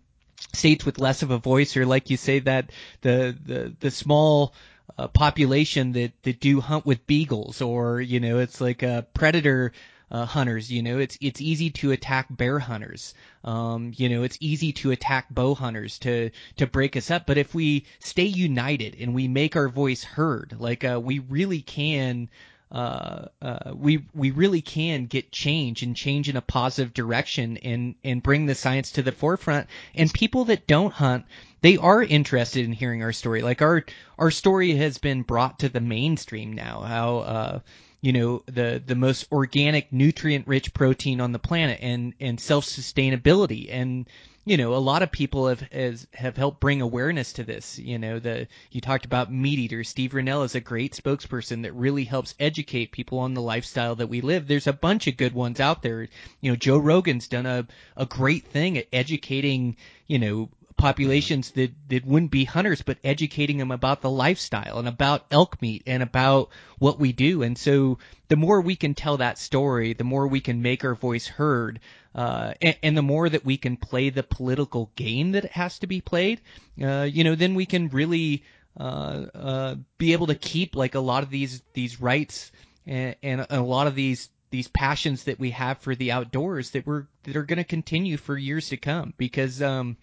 states 0.52 0.84
with 0.84 0.98
less 0.98 1.22
of 1.22 1.30
a 1.30 1.38
voice, 1.38 1.76
or 1.76 1.86
like 1.86 2.10
you 2.10 2.16
say 2.16 2.40
that 2.40 2.70
the 3.00 3.36
the 3.44 3.74
the 3.78 3.90
small 3.90 4.52
uh, 4.98 5.08
population 5.08 5.92
that 5.92 6.12
that 6.24 6.40
do 6.40 6.60
hunt 6.60 6.84
with 6.84 7.06
beagles, 7.06 7.62
or 7.62 8.00
you 8.00 8.18
know 8.18 8.40
it's 8.40 8.60
like 8.60 8.82
a 8.82 9.06
predator 9.14 9.72
uh, 10.14 10.24
hunters. 10.24 10.70
You 10.70 10.82
know, 10.82 10.98
it's 10.98 11.18
it's 11.20 11.40
easy 11.40 11.70
to 11.70 11.90
attack 11.90 12.26
bear 12.30 12.60
hunters. 12.60 13.14
Um, 13.42 13.92
you 13.96 14.08
know, 14.08 14.22
it's 14.22 14.38
easy 14.40 14.72
to 14.74 14.92
attack 14.92 15.28
bow 15.28 15.56
hunters 15.56 15.98
to 16.00 16.30
to 16.56 16.68
break 16.68 16.96
us 16.96 17.10
up. 17.10 17.26
But 17.26 17.36
if 17.36 17.52
we 17.52 17.86
stay 17.98 18.26
united 18.26 18.96
and 19.00 19.12
we 19.12 19.26
make 19.26 19.56
our 19.56 19.68
voice 19.68 20.04
heard, 20.04 20.54
like 20.58 20.84
uh, 20.84 21.00
we 21.02 21.18
really 21.18 21.62
can. 21.62 22.28
Uh, 22.70 23.26
uh, 23.40 23.72
we 23.74 24.04
we 24.14 24.32
really 24.32 24.60
can 24.60 25.06
get 25.06 25.30
change 25.30 25.82
and 25.82 25.94
change 25.94 26.28
in 26.28 26.36
a 26.36 26.40
positive 26.40 26.92
direction 26.92 27.56
and 27.58 27.94
and 28.02 28.22
bring 28.22 28.46
the 28.46 28.54
science 28.54 28.92
to 28.92 29.02
the 29.02 29.12
forefront. 29.12 29.68
And 29.94 30.12
people 30.12 30.46
that 30.46 30.66
don't 30.66 30.92
hunt, 30.92 31.24
they 31.60 31.76
are 31.76 32.02
interested 32.02 32.64
in 32.64 32.72
hearing 32.72 33.02
our 33.02 33.12
story. 33.12 33.42
Like 33.42 33.62
our 33.62 33.84
our 34.18 34.30
story 34.30 34.74
has 34.76 34.98
been 34.98 35.22
brought 35.22 35.60
to 35.60 35.68
the 35.68 35.80
mainstream 35.80 36.52
now. 36.52 36.80
How 36.80 37.18
uh, 37.18 37.60
you 38.04 38.12
know 38.12 38.42
the 38.44 38.82
the 38.84 38.94
most 38.94 39.32
organic 39.32 39.90
nutrient 39.90 40.46
rich 40.46 40.74
protein 40.74 41.22
on 41.22 41.32
the 41.32 41.38
planet 41.38 41.78
and 41.80 42.12
and 42.20 42.38
self 42.38 42.66
sustainability 42.66 43.68
and 43.70 44.06
you 44.44 44.58
know 44.58 44.74
a 44.74 44.76
lot 44.76 45.02
of 45.02 45.10
people 45.10 45.48
have 45.48 45.62
has, 45.72 46.06
have 46.12 46.36
helped 46.36 46.60
bring 46.60 46.82
awareness 46.82 47.32
to 47.32 47.44
this. 47.44 47.78
You 47.78 47.98
know 47.98 48.18
the 48.18 48.46
you 48.70 48.82
talked 48.82 49.06
about 49.06 49.32
meat 49.32 49.58
eaters 49.58 49.88
steve 49.88 50.10
rinella 50.12 50.44
is 50.44 50.54
a 50.54 50.60
great 50.60 50.92
spokesperson 50.92 51.62
that 51.62 51.72
really 51.72 52.04
helps 52.04 52.34
educate 52.38 52.92
people 52.92 53.20
on 53.20 53.32
the 53.32 53.40
lifestyle 53.40 53.94
that 53.94 54.10
we 54.10 54.20
live. 54.20 54.46
There's 54.46 54.66
a 54.66 54.74
bunch 54.74 55.06
of 55.06 55.16
good 55.16 55.32
ones 55.32 55.58
out 55.58 55.80
there. 55.80 56.06
You 56.42 56.50
know 56.50 56.56
joe 56.56 56.76
rogan's 56.76 57.28
done 57.28 57.46
a 57.46 57.66
a 57.96 58.04
great 58.04 58.44
thing 58.44 58.76
at 58.76 58.86
educating 58.92 59.76
you 60.06 60.18
know 60.18 60.50
populations 60.76 61.52
that, 61.52 61.72
that 61.88 62.04
wouldn't 62.04 62.30
be 62.30 62.44
hunters, 62.44 62.82
but 62.82 62.98
educating 63.04 63.58
them 63.58 63.70
about 63.70 64.00
the 64.00 64.10
lifestyle 64.10 64.78
and 64.78 64.88
about 64.88 65.26
elk 65.30 65.60
meat 65.62 65.82
and 65.86 66.02
about 66.02 66.50
what 66.78 66.98
we 66.98 67.12
do. 67.12 67.42
And 67.42 67.56
so 67.56 67.98
the 68.28 68.36
more 68.36 68.60
we 68.60 68.76
can 68.76 68.94
tell 68.94 69.18
that 69.18 69.38
story, 69.38 69.92
the 69.92 70.04
more 70.04 70.26
we 70.26 70.40
can 70.40 70.62
make 70.62 70.84
our 70.84 70.94
voice 70.94 71.26
heard, 71.26 71.80
uh, 72.14 72.54
and, 72.60 72.76
and, 72.82 72.96
the 72.96 73.02
more 73.02 73.28
that 73.28 73.44
we 73.44 73.56
can 73.56 73.76
play 73.76 74.10
the 74.10 74.22
political 74.22 74.90
game 74.94 75.32
that 75.32 75.46
has 75.46 75.80
to 75.80 75.88
be 75.88 76.00
played, 76.00 76.40
uh, 76.80 77.02
you 77.02 77.24
know, 77.24 77.34
then 77.34 77.54
we 77.54 77.66
can 77.66 77.88
really 77.88 78.44
uh, 78.78 79.26
uh, 79.34 79.74
be 79.98 80.12
able 80.12 80.28
to 80.28 80.34
keep 80.34 80.76
like 80.76 80.94
a 80.94 81.00
lot 81.00 81.22
of 81.22 81.30
these 81.30 81.62
these 81.72 82.00
rights 82.00 82.52
and, 82.86 83.16
and 83.22 83.46
a 83.50 83.60
lot 83.60 83.86
of 83.86 83.94
these 83.94 84.28
these 84.50 84.68
passions 84.68 85.24
that 85.24 85.40
we 85.40 85.50
have 85.50 85.78
for 85.78 85.94
the 85.96 86.12
outdoors 86.12 86.70
that 86.70 86.86
we're 86.86 87.06
that 87.24 87.36
are 87.36 87.42
going 87.44 87.58
to 87.58 87.64
continue 87.64 88.16
for 88.16 88.36
years 88.36 88.68
to 88.68 88.76
come 88.76 89.12
because 89.16 89.60
um, 89.62 89.96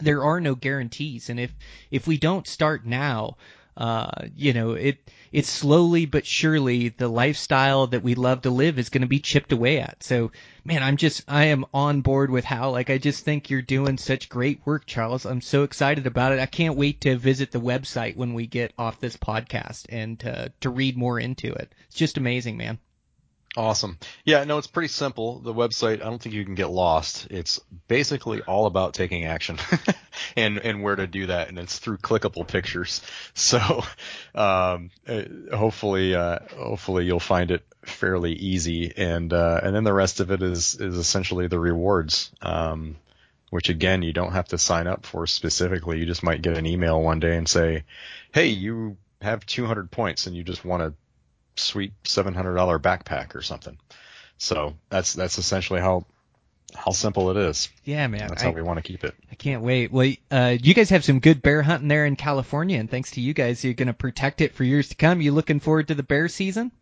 there 0.00 0.24
are 0.24 0.40
no 0.40 0.54
guarantees 0.54 1.30
and 1.30 1.38
if 1.38 1.52
if 1.90 2.06
we 2.06 2.18
don't 2.18 2.46
start 2.46 2.84
now 2.84 3.36
uh, 3.76 4.28
you 4.36 4.52
know, 4.52 4.72
it 4.72 5.10
it's 5.32 5.48
slowly 5.50 6.06
but 6.06 6.24
surely 6.24 6.90
the 6.90 7.08
lifestyle 7.08 7.88
that 7.88 8.04
we 8.04 8.14
love 8.14 8.42
to 8.42 8.50
live 8.50 8.78
is 8.78 8.88
going 8.88 9.02
to 9.02 9.08
be 9.08 9.18
chipped 9.18 9.50
away 9.50 9.80
at. 9.80 10.00
So, 10.02 10.30
man, 10.64 10.82
I'm 10.82 10.96
just 10.96 11.24
I 11.26 11.46
am 11.46 11.64
on 11.74 12.00
board 12.00 12.30
with 12.30 12.44
Howl 12.44 12.70
like 12.72 12.88
I 12.88 12.98
just 12.98 13.24
think 13.24 13.50
you're 13.50 13.62
doing 13.62 13.98
such 13.98 14.28
great 14.28 14.64
work, 14.64 14.86
Charles. 14.86 15.26
I'm 15.26 15.40
so 15.40 15.64
excited 15.64 16.06
about 16.06 16.32
it. 16.32 16.38
I 16.38 16.46
can't 16.46 16.76
wait 16.76 17.00
to 17.00 17.16
visit 17.16 17.50
the 17.50 17.60
website 17.60 18.16
when 18.16 18.34
we 18.34 18.46
get 18.46 18.72
off 18.78 19.00
this 19.00 19.16
podcast 19.16 19.86
and 19.88 20.20
to 20.20 20.52
to 20.60 20.70
read 20.70 20.96
more 20.96 21.18
into 21.18 21.52
it. 21.52 21.74
It's 21.88 21.96
just 21.96 22.16
amazing, 22.16 22.56
man. 22.56 22.78
Awesome. 23.56 23.98
Yeah, 24.24 24.42
no, 24.44 24.58
it's 24.58 24.66
pretty 24.66 24.88
simple. 24.88 25.38
The 25.38 25.54
website, 25.54 26.00
I 26.00 26.06
don't 26.10 26.20
think 26.20 26.34
you 26.34 26.44
can 26.44 26.56
get 26.56 26.70
lost. 26.70 27.28
It's 27.30 27.60
basically 27.86 28.40
all 28.42 28.66
about 28.66 28.94
taking 28.94 29.26
action 29.26 29.58
and, 30.36 30.58
and 30.58 30.82
where 30.82 30.96
to 30.96 31.06
do 31.06 31.26
that. 31.26 31.48
And 31.48 31.58
it's 31.58 31.78
through 31.78 31.98
clickable 31.98 32.46
pictures. 32.46 33.00
So, 33.36 33.58
um, 34.34 34.90
uh, 35.06 35.22
hopefully, 35.52 36.14
uh, 36.14 36.38
hopefully 36.56 37.04
you'll 37.04 37.20
find 37.20 37.50
it 37.50 37.64
fairly 37.84 38.32
easy. 38.32 38.92
And, 38.96 39.32
uh, 39.32 39.60
and 39.62 39.74
then 39.74 39.84
the 39.84 39.92
rest 39.92 40.20
of 40.20 40.30
it 40.30 40.42
is, 40.42 40.74
is 40.80 40.96
essentially 40.96 41.46
the 41.48 41.58
rewards. 41.60 42.32
Um, 42.40 42.96
which 43.50 43.68
again, 43.68 44.02
you 44.02 44.12
don't 44.12 44.32
have 44.32 44.48
to 44.48 44.58
sign 44.58 44.86
up 44.86 45.06
for 45.06 45.26
specifically. 45.26 45.98
You 45.98 46.06
just 46.06 46.24
might 46.24 46.42
get 46.42 46.58
an 46.58 46.66
email 46.66 47.00
one 47.00 47.20
day 47.20 47.36
and 47.36 47.48
say, 47.48 47.84
Hey, 48.32 48.48
you 48.48 48.96
have 49.20 49.46
200 49.46 49.90
points 49.90 50.26
and 50.26 50.34
you 50.34 50.42
just 50.42 50.64
want 50.64 50.82
to 50.82 50.94
sweet 51.56 51.92
seven 52.04 52.34
hundred 52.34 52.54
dollar 52.54 52.78
backpack 52.78 53.34
or 53.34 53.42
something. 53.42 53.76
So 54.38 54.74
that's 54.88 55.12
that's 55.14 55.38
essentially 55.38 55.80
how 55.80 56.04
how 56.74 56.90
simple 56.90 57.30
it 57.30 57.36
is. 57.36 57.68
Yeah, 57.84 58.06
man. 58.08 58.28
That's 58.28 58.42
how 58.42 58.50
we 58.50 58.62
want 58.62 58.78
to 58.78 58.82
keep 58.82 59.04
it. 59.04 59.14
I 59.30 59.34
can't 59.36 59.62
wait. 59.62 59.92
Well, 59.92 60.12
uh, 60.30 60.56
you 60.60 60.74
guys 60.74 60.90
have 60.90 61.04
some 61.04 61.20
good 61.20 61.40
bear 61.40 61.62
hunting 61.62 61.88
there 61.88 62.04
in 62.04 62.16
California, 62.16 62.78
and 62.78 62.90
thanks 62.90 63.12
to 63.12 63.20
you 63.20 63.32
guys, 63.32 63.64
you're 63.64 63.74
going 63.74 63.86
to 63.86 63.94
protect 63.94 64.40
it 64.40 64.54
for 64.54 64.64
years 64.64 64.88
to 64.88 64.96
come. 64.96 65.20
You 65.20 65.32
looking 65.32 65.60
forward 65.60 65.88
to 65.88 65.94
the 65.94 66.02
bear 66.02 66.28
season? 66.28 66.72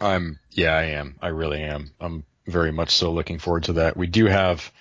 I'm. 0.00 0.38
Yeah, 0.50 0.74
I 0.74 0.84
am. 0.84 1.16
I 1.20 1.28
really 1.28 1.62
am. 1.62 1.92
I'm 2.00 2.24
very 2.46 2.72
much 2.72 2.90
so 2.90 3.12
looking 3.12 3.38
forward 3.38 3.64
to 3.64 3.74
that. 3.74 3.96
We 3.96 4.06
do 4.06 4.26
have 4.26 4.72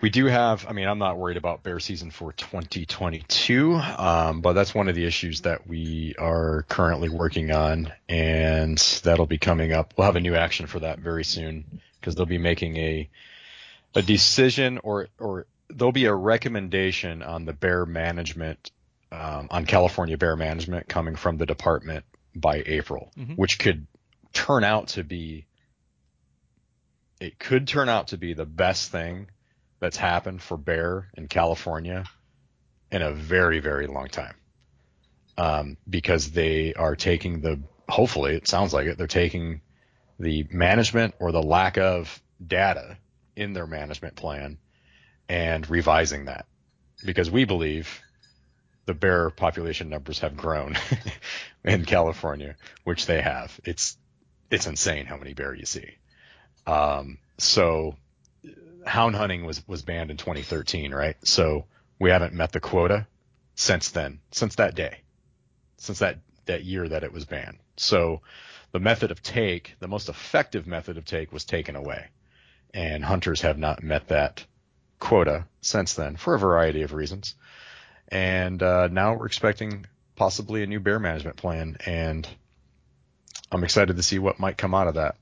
we 0.00 0.10
do 0.10 0.26
have, 0.26 0.66
I 0.68 0.72
mean, 0.72 0.86
I'm 0.86 0.98
not 0.98 1.18
worried 1.18 1.36
about 1.36 1.62
bear 1.62 1.80
season 1.80 2.10
for 2.10 2.32
2022, 2.32 3.74
um, 3.74 4.40
but 4.40 4.52
that's 4.52 4.74
one 4.74 4.88
of 4.88 4.94
the 4.94 5.04
issues 5.04 5.40
that 5.40 5.66
we 5.66 6.14
are 6.18 6.64
currently 6.68 7.08
working 7.08 7.50
on, 7.50 7.92
and 8.08 8.78
that'll 9.02 9.26
be 9.26 9.38
coming 9.38 9.72
up. 9.72 9.94
We'll 9.96 10.06
have 10.06 10.16
a 10.16 10.20
new 10.20 10.36
action 10.36 10.66
for 10.66 10.80
that 10.80 11.00
very 11.00 11.24
soon 11.24 11.80
because 12.00 12.14
they'll 12.14 12.26
be 12.26 12.38
making 12.38 12.76
a 12.76 13.10
a 13.94 14.02
decision 14.02 14.78
or 14.84 15.08
or 15.18 15.46
there'll 15.68 15.92
be 15.92 16.04
a 16.04 16.14
recommendation 16.14 17.22
on 17.22 17.44
the 17.44 17.52
bear 17.52 17.84
management 17.84 18.70
um, 19.10 19.48
on 19.50 19.66
California 19.66 20.16
bear 20.16 20.36
management 20.36 20.88
coming 20.88 21.16
from 21.16 21.38
the 21.38 21.46
department 21.46 22.04
by 22.36 22.62
April, 22.64 23.10
mm-hmm. 23.18 23.32
which 23.32 23.58
could 23.58 23.86
turn 24.32 24.62
out 24.62 24.88
to 24.88 25.02
be 25.02 25.46
it 27.20 27.36
could 27.40 27.66
turn 27.66 27.88
out 27.88 28.08
to 28.08 28.16
be 28.16 28.34
the 28.34 28.46
best 28.46 28.92
thing 28.92 29.26
that's 29.80 29.96
happened 29.96 30.42
for 30.42 30.56
bear 30.56 31.08
in 31.16 31.28
California 31.28 32.04
in 32.90 33.02
a 33.02 33.12
very, 33.12 33.60
very 33.60 33.86
long 33.86 34.08
time. 34.08 34.34
Um, 35.36 35.76
because 35.88 36.32
they 36.32 36.74
are 36.74 36.96
taking 36.96 37.40
the, 37.40 37.60
hopefully 37.88 38.34
it 38.34 38.48
sounds 38.48 38.74
like 38.74 38.86
it, 38.86 38.98
they're 38.98 39.06
taking 39.06 39.60
the 40.18 40.46
management 40.50 41.14
or 41.20 41.30
the 41.30 41.42
lack 41.42 41.78
of 41.78 42.20
data 42.44 42.96
in 43.36 43.52
their 43.52 43.66
management 43.66 44.16
plan 44.16 44.58
and 45.28 45.68
revising 45.70 46.24
that 46.24 46.46
because 47.04 47.30
we 47.30 47.44
believe 47.44 48.00
the 48.86 48.94
bear 48.94 49.30
population 49.30 49.90
numbers 49.90 50.20
have 50.20 50.36
grown 50.36 50.76
in 51.64 51.84
California, 51.84 52.56
which 52.82 53.06
they 53.06 53.20
have. 53.20 53.60
It's, 53.64 53.96
it's 54.50 54.66
insane 54.66 55.06
how 55.06 55.18
many 55.18 55.34
bear 55.34 55.54
you 55.54 55.66
see. 55.66 55.98
Um, 56.66 57.18
so 57.36 57.96
hound 58.88 59.16
hunting 59.16 59.44
was 59.44 59.66
was 59.66 59.82
banned 59.82 60.10
in 60.10 60.16
2013, 60.16 60.92
right? 60.92 61.16
So 61.24 61.66
we 61.98 62.10
haven't 62.10 62.34
met 62.34 62.52
the 62.52 62.60
quota 62.60 63.06
since 63.54 63.90
then, 63.90 64.20
since 64.30 64.56
that 64.56 64.74
day, 64.74 64.98
since 65.76 66.00
that 66.00 66.18
that 66.46 66.64
year 66.64 66.88
that 66.88 67.04
it 67.04 67.12
was 67.12 67.24
banned. 67.24 67.58
So 67.76 68.22
the 68.72 68.80
method 68.80 69.10
of 69.10 69.22
take, 69.22 69.76
the 69.80 69.88
most 69.88 70.08
effective 70.08 70.66
method 70.66 70.98
of 70.98 71.04
take 71.04 71.32
was 71.32 71.44
taken 71.44 71.76
away. 71.76 72.06
And 72.74 73.04
hunters 73.04 73.42
have 73.42 73.58
not 73.58 73.82
met 73.82 74.08
that 74.08 74.44
quota 74.98 75.46
since 75.60 75.94
then 75.94 76.16
for 76.16 76.34
a 76.34 76.38
variety 76.38 76.82
of 76.82 76.92
reasons. 76.92 77.34
And 78.08 78.62
uh, 78.62 78.88
now 78.88 79.14
we're 79.14 79.26
expecting 79.26 79.86
possibly 80.16 80.62
a 80.62 80.66
new 80.66 80.80
bear 80.80 80.98
management 80.98 81.36
plan 81.36 81.76
and 81.86 82.28
I'm 83.50 83.64
excited 83.64 83.96
to 83.96 84.02
see 84.02 84.18
what 84.18 84.38
might 84.38 84.58
come 84.58 84.74
out 84.74 84.88
of 84.88 84.94
that. 84.94 85.16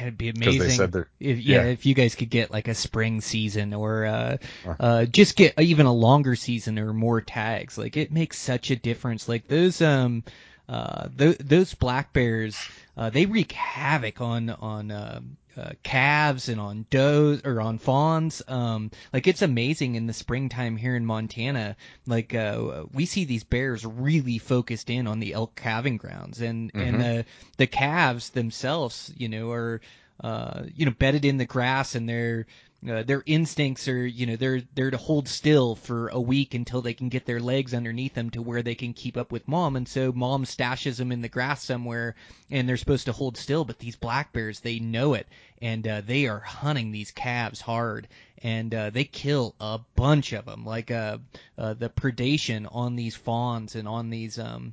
It'd 0.00 0.18
be 0.18 0.28
amazing 0.28 0.94
if 1.20 1.38
yeah, 1.38 1.64
yeah, 1.64 1.64
if 1.64 1.86
you 1.86 1.94
guys 1.94 2.14
could 2.14 2.30
get 2.30 2.50
like 2.50 2.68
a 2.68 2.74
spring 2.74 3.20
season 3.20 3.74
or 3.74 4.06
uh, 4.06 4.36
uh, 4.78 5.04
just 5.06 5.36
get 5.36 5.58
even 5.60 5.86
a 5.86 5.92
longer 5.92 6.34
season 6.36 6.78
or 6.78 6.92
more 6.92 7.20
tags. 7.20 7.78
Like 7.78 7.96
it 7.96 8.12
makes 8.12 8.38
such 8.38 8.70
a 8.70 8.76
difference. 8.76 9.28
Like 9.28 9.46
those 9.48 9.80
um 9.80 10.24
uh 10.68 11.08
th- 11.16 11.38
those 11.38 11.74
black 11.74 12.12
bears 12.12 12.56
uh, 12.96 13.10
they 13.10 13.26
wreak 13.26 13.52
havoc 13.52 14.20
on 14.20 14.50
on 14.50 14.90
uh, 14.90 15.20
uh, 15.56 15.72
calves 15.82 16.48
and 16.48 16.60
on 16.60 16.86
does 16.90 17.42
or 17.44 17.60
on 17.60 17.78
fawns. 17.78 18.42
Um, 18.48 18.90
like 19.12 19.26
it's 19.26 19.42
amazing 19.42 19.94
in 19.94 20.06
the 20.06 20.12
springtime 20.12 20.76
here 20.76 20.96
in 20.96 21.04
Montana. 21.04 21.76
Like 22.06 22.34
uh, 22.34 22.84
we 22.92 23.06
see 23.06 23.24
these 23.24 23.44
bears 23.44 23.84
really 23.84 24.38
focused 24.38 24.90
in 24.90 25.06
on 25.06 25.20
the 25.20 25.34
elk 25.34 25.54
calving 25.54 25.96
grounds, 25.96 26.40
and 26.40 26.72
mm-hmm. 26.72 26.80
and 26.80 27.00
the 27.00 27.24
the 27.58 27.66
calves 27.66 28.30
themselves, 28.30 29.12
you 29.16 29.28
know, 29.28 29.50
are 29.50 29.80
uh, 30.22 30.62
you 30.74 30.86
know 30.86 30.92
bedded 30.92 31.24
in 31.24 31.38
the 31.38 31.44
grass, 31.44 31.94
and 31.94 32.08
they're 32.08 32.46
uh, 32.88 33.02
their 33.04 33.22
instincts 33.26 33.86
are, 33.86 34.04
you 34.04 34.26
know, 34.26 34.34
they're 34.34 34.62
they're 34.74 34.90
to 34.90 34.96
hold 34.96 35.28
still 35.28 35.76
for 35.76 36.08
a 36.08 36.20
week 36.20 36.54
until 36.54 36.82
they 36.82 36.94
can 36.94 37.08
get 37.08 37.26
their 37.26 37.38
legs 37.38 37.74
underneath 37.74 38.14
them 38.14 38.28
to 38.30 38.42
where 38.42 38.62
they 38.62 38.74
can 38.74 38.92
keep 38.92 39.16
up 39.16 39.30
with 39.30 39.46
mom. 39.46 39.76
And 39.76 39.86
so 39.86 40.10
mom 40.12 40.44
stashes 40.44 40.96
them 40.96 41.12
in 41.12 41.22
the 41.22 41.28
grass 41.28 41.62
somewhere, 41.62 42.16
and 42.50 42.68
they're 42.68 42.76
supposed 42.76 43.06
to 43.06 43.12
hold 43.12 43.36
still. 43.36 43.64
But 43.64 43.78
these 43.78 43.94
black 43.94 44.32
bears, 44.32 44.60
they 44.60 44.80
know 44.80 45.14
it, 45.14 45.28
and 45.60 45.86
uh, 45.86 46.00
they 46.00 46.26
are 46.26 46.40
hunting 46.40 46.90
these 46.90 47.12
calves 47.12 47.60
hard, 47.60 48.08
and 48.42 48.74
uh, 48.74 48.90
they 48.90 49.04
kill 49.04 49.54
a 49.60 49.78
bunch 49.94 50.32
of 50.32 50.46
them. 50.46 50.64
Like 50.64 50.90
uh, 50.90 51.18
uh, 51.56 51.74
the 51.74 51.88
predation 51.88 52.66
on 52.72 52.96
these 52.96 53.14
fawns 53.14 53.76
and 53.76 53.86
on 53.86 54.10
these 54.10 54.40
um, 54.40 54.72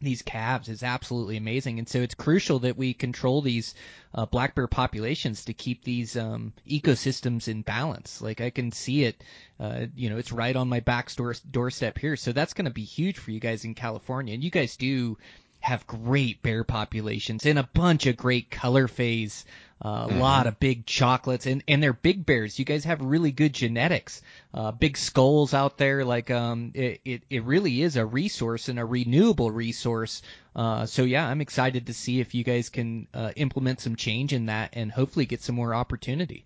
these 0.00 0.22
calves 0.22 0.68
is 0.68 0.82
absolutely 0.82 1.36
amazing, 1.36 1.78
and 1.78 1.88
so 1.88 2.00
it's 2.00 2.14
crucial 2.14 2.60
that 2.60 2.76
we 2.76 2.94
control 2.94 3.42
these 3.42 3.74
uh, 4.14 4.26
black 4.26 4.54
bear 4.54 4.66
populations 4.66 5.44
to 5.46 5.54
keep 5.54 5.84
these 5.84 6.16
um, 6.16 6.52
ecosystems 6.68 7.48
in 7.48 7.62
balance. 7.62 8.20
Like 8.20 8.40
I 8.40 8.50
can 8.50 8.72
see 8.72 9.04
it, 9.04 9.22
uh, 9.58 9.86
you 9.94 10.10
know, 10.10 10.18
it's 10.18 10.32
right 10.32 10.54
on 10.54 10.68
my 10.68 10.80
back 10.80 11.14
door, 11.14 11.34
doorstep 11.50 11.98
here, 11.98 12.16
so 12.16 12.32
that's 12.32 12.54
going 12.54 12.66
to 12.66 12.70
be 12.70 12.84
huge 12.84 13.18
for 13.18 13.30
you 13.30 13.40
guys 13.40 13.64
in 13.64 13.74
California, 13.74 14.34
and 14.34 14.44
you 14.44 14.50
guys 14.50 14.76
do 14.76 15.18
have 15.66 15.86
great 15.86 16.42
bear 16.42 16.62
populations 16.62 17.44
and 17.44 17.58
a 17.58 17.68
bunch 17.74 18.06
of 18.06 18.16
great 18.16 18.50
color 18.50 18.86
phase 18.86 19.44
a 19.82 19.86
uh, 19.86 20.06
mm-hmm. 20.06 20.20
lot 20.20 20.46
of 20.46 20.58
big 20.58 20.86
chocolates 20.86 21.44
and 21.44 21.62
and 21.68 21.82
they're 21.82 21.92
big 21.92 22.24
bears. 22.24 22.58
You 22.58 22.64
guys 22.64 22.84
have 22.84 23.02
really 23.02 23.30
good 23.30 23.52
genetics. 23.52 24.22
Uh, 24.54 24.72
big 24.72 24.96
skulls 24.96 25.52
out 25.52 25.76
there. 25.76 26.02
Like 26.02 26.30
um, 26.30 26.70
it, 26.74 27.02
it 27.04 27.22
it 27.28 27.44
really 27.44 27.82
is 27.82 27.96
a 27.96 28.06
resource 28.06 28.70
and 28.70 28.78
a 28.78 28.86
renewable 28.86 29.50
resource. 29.50 30.22
Uh, 30.54 30.86
so 30.86 31.02
yeah, 31.02 31.28
I'm 31.28 31.42
excited 31.42 31.88
to 31.88 31.92
see 31.92 32.20
if 32.20 32.34
you 32.34 32.42
guys 32.42 32.70
can 32.70 33.06
uh, 33.12 33.32
implement 33.36 33.82
some 33.82 33.96
change 33.96 34.32
in 34.32 34.46
that 34.46 34.70
and 34.72 34.90
hopefully 34.90 35.26
get 35.26 35.42
some 35.42 35.56
more 35.56 35.74
opportunity. 35.74 36.45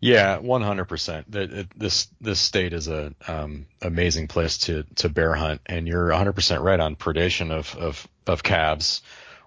Yeah, 0.00 0.38
100%. 0.38 1.68
This 1.76 2.08
this 2.20 2.38
state 2.38 2.72
is 2.72 2.88
a 2.88 3.14
um, 3.26 3.66
amazing 3.80 4.28
place 4.28 4.58
to 4.58 4.84
to 4.96 5.08
bear 5.08 5.34
hunt, 5.34 5.62
and 5.66 5.88
you're 5.88 6.08
100% 6.08 6.62
right 6.62 6.78
on 6.78 6.96
predation 6.96 7.50
of 7.50 7.74
of 7.76 8.06
of 8.26 8.42
calves 8.42 9.02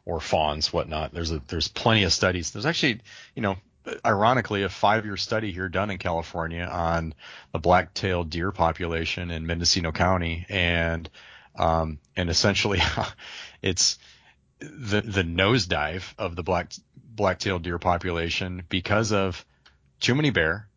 or 0.06 0.20
fawns, 0.20 0.74
whatnot. 0.74 1.14
There's 1.14 1.32
a, 1.32 1.42
there's 1.48 1.68
plenty 1.68 2.04
of 2.04 2.12
studies. 2.12 2.50
There's 2.52 2.66
actually, 2.66 3.02
you 3.36 3.44
know, 3.44 3.58
ironically, 4.04 4.64
a 4.64 4.70
five-year 4.70 5.18
study 5.18 5.52
here 5.52 5.70
done 5.70 5.92
in 5.92 6.00
California 6.00 6.64
on 6.64 7.14
the 7.54 7.60
black-tailed 7.60 8.32
deer 8.32 8.52
population 8.52 9.30
in 9.30 9.46
Mendocino 9.46 9.92
County, 9.92 10.48
and 10.50 11.08
um, 11.56 12.00
and 12.16 12.30
essentially, 12.30 12.82
it's 13.62 14.00
the 14.60 15.02
the 15.02 15.24
nosedive 15.24 16.12
of 16.18 16.36
the 16.36 16.44
black 16.44 16.74
black-tailed 16.96 17.62
deer 17.62 17.78
population 17.78 18.64
because 18.68 19.12
of 19.12 19.46
too 20.00 20.16
many 20.16 20.30
bear 20.30 20.68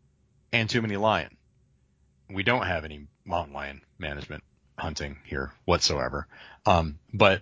and 0.51 0.69
too 0.69 0.81
many 0.81 0.97
lion. 0.97 1.37
We 2.29 2.43
don't 2.43 2.65
have 2.65 2.85
any 2.85 3.07
mountain 3.25 3.53
lion 3.53 3.81
management 3.97 4.43
hunting 4.77 5.17
here 5.25 5.51
whatsoever. 5.65 6.27
Um, 6.65 6.99
but 7.13 7.41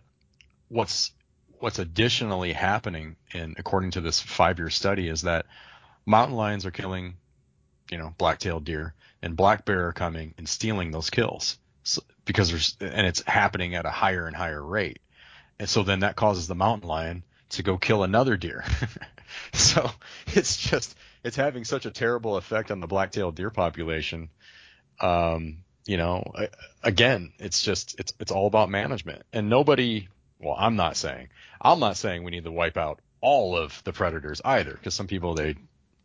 what's 0.67 1.11
what's 1.59 1.79
additionally 1.79 2.53
happening 2.53 3.15
in 3.33 3.55
according 3.57 3.91
to 3.91 4.01
this 4.01 4.19
five 4.19 4.57
year 4.57 4.69
study 4.69 5.07
is 5.07 5.21
that 5.21 5.45
mountain 6.05 6.35
lions 6.35 6.65
are 6.65 6.71
killing, 6.71 7.17
you 7.91 7.97
know, 7.97 8.13
black-tailed 8.17 8.65
deer 8.65 8.95
and 9.21 9.35
black 9.35 9.65
bear 9.65 9.87
are 9.87 9.93
coming 9.93 10.33
and 10.37 10.49
stealing 10.49 10.91
those 10.91 11.09
kills 11.09 11.59
so, 11.83 12.01
because 12.25 12.49
there's 12.49 12.77
and 12.79 13.05
it's 13.05 13.23
happening 13.25 13.75
at 13.75 13.85
a 13.85 13.91
higher 13.91 14.27
and 14.27 14.35
higher 14.35 14.63
rate. 14.63 14.99
And 15.59 15.69
so 15.69 15.83
then 15.83 15.99
that 15.99 16.15
causes 16.15 16.47
the 16.47 16.55
mountain 16.55 16.87
lion 16.87 17.23
to 17.49 17.63
go 17.63 17.77
kill 17.77 18.03
another 18.03 18.37
deer. 18.37 18.63
so 19.53 19.89
it's 20.27 20.57
just 20.57 20.95
it's 21.23 21.35
having 21.35 21.63
such 21.63 21.85
a 21.85 21.91
terrible 21.91 22.37
effect 22.37 22.71
on 22.71 22.79
the 22.79 22.87
black-tailed 22.87 23.35
deer 23.35 23.49
population. 23.49 24.29
Um, 24.99 25.57
you 25.85 25.97
know, 25.97 26.31
again, 26.83 27.33
it's 27.39 27.61
just 27.61 27.99
it's 27.99 28.13
it's 28.19 28.31
all 28.31 28.47
about 28.47 28.69
management, 28.69 29.23
and 29.33 29.49
nobody. 29.49 30.07
Well, 30.39 30.55
I'm 30.57 30.75
not 30.75 30.95
saying 30.97 31.29
I'm 31.59 31.79
not 31.79 31.97
saying 31.97 32.23
we 32.23 32.31
need 32.31 32.43
to 32.45 32.51
wipe 32.51 32.77
out 32.77 32.99
all 33.19 33.55
of 33.57 33.83
the 33.83 33.93
predators 33.93 34.41
either, 34.43 34.71
because 34.71 34.95
some 34.95 35.07
people 35.07 35.35
they, 35.35 35.55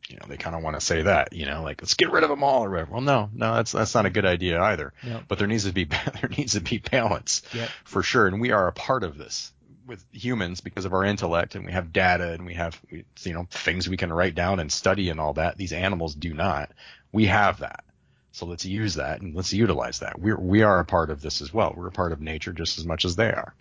you 0.08 0.16
know, 0.16 0.26
they 0.28 0.36
kind 0.36 0.54
of 0.54 0.62
want 0.62 0.76
to 0.76 0.80
say 0.84 1.02
that, 1.02 1.32
you 1.32 1.46
know, 1.46 1.62
like 1.62 1.80
let's 1.80 1.94
get 1.94 2.10
rid 2.10 2.22
of 2.22 2.28
them 2.30 2.42
all 2.42 2.64
or 2.64 2.70
whatever. 2.70 2.92
Well, 2.92 3.00
no, 3.00 3.30
no, 3.34 3.54
that's 3.54 3.72
that's 3.72 3.94
not 3.94 4.06
a 4.06 4.10
good 4.10 4.26
idea 4.26 4.60
either. 4.60 4.92
Yep. 5.02 5.22
But 5.28 5.38
there 5.38 5.48
needs 5.48 5.64
to 5.64 5.72
be 5.72 5.84
there 6.20 6.30
needs 6.36 6.52
to 6.52 6.60
be 6.60 6.78
balance 6.78 7.42
Yep. 7.54 7.68
for 7.84 8.02
sure, 8.02 8.26
and 8.26 8.40
we 8.40 8.50
are 8.52 8.68
a 8.68 8.72
part 8.72 9.02
of 9.04 9.16
this 9.18 9.52
with 9.86 10.04
humans 10.12 10.60
because 10.60 10.84
of 10.84 10.92
our 10.92 11.04
intellect 11.04 11.54
and 11.54 11.64
we 11.64 11.72
have 11.72 11.92
data 11.92 12.32
and 12.32 12.44
we 12.44 12.54
have 12.54 12.80
you 12.90 13.32
know 13.32 13.46
things 13.50 13.88
we 13.88 13.96
can 13.96 14.12
write 14.12 14.34
down 14.34 14.60
and 14.60 14.70
study 14.70 15.10
and 15.10 15.20
all 15.20 15.34
that. 15.34 15.56
These 15.56 15.72
animals 15.72 16.14
do 16.14 16.34
not. 16.34 16.72
We 17.12 17.26
have 17.26 17.60
that. 17.60 17.84
So 18.32 18.46
let's 18.46 18.66
use 18.66 18.96
that 18.96 19.22
and 19.22 19.34
let's 19.34 19.52
utilize 19.52 20.00
that. 20.00 20.20
We're 20.20 20.38
we 20.38 20.62
are 20.62 20.78
a 20.78 20.84
part 20.84 21.10
of 21.10 21.22
this 21.22 21.40
as 21.40 21.54
well. 21.54 21.72
We're 21.76 21.88
a 21.88 21.92
part 21.92 22.12
of 22.12 22.20
nature 22.20 22.52
just 22.52 22.78
as 22.78 22.84
much 22.84 23.04
as 23.04 23.16
they 23.16 23.28
are. 23.28 23.54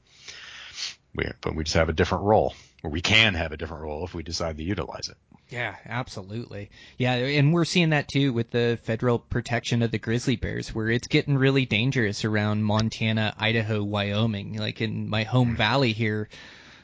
We, 1.16 1.26
but 1.40 1.56
we 1.56 1.64
just 1.64 1.78
have 1.78 1.88
a 1.88 1.94
different 1.94 2.26
role, 2.26 2.54
or 2.84 2.90
we 2.90 3.02
can 3.02 3.36
have 3.36 3.54
a 3.54 3.58
different 3.58 3.84
role 3.84 4.04
if 4.04 4.14
we 4.14 4.22
decide 4.22 4.58
to 4.58 4.64
utilize 4.64 5.08
it. 5.08 5.35
Yeah, 5.50 5.76
absolutely. 5.86 6.72
Yeah, 6.98 7.14
and 7.14 7.54
we're 7.54 7.66
seeing 7.66 7.92
that 7.92 8.08
too 8.08 8.34
with 8.34 8.50
the 8.50 8.80
federal 8.84 9.20
protection 9.20 9.84
of 9.84 9.92
the 9.92 10.00
grizzly 10.00 10.36
bears, 10.36 10.74
where 10.74 10.90
it's 10.90 11.08
getting 11.08 11.38
really 11.38 11.66
dangerous 11.66 12.26
around 12.26 12.64
Montana, 12.64 13.36
Idaho, 13.38 13.84
Wyoming. 13.84 14.58
Like 14.58 14.82
in 14.82 15.08
my 15.08 15.24
home 15.24 15.56
valley 15.56 15.94
here, 15.94 16.30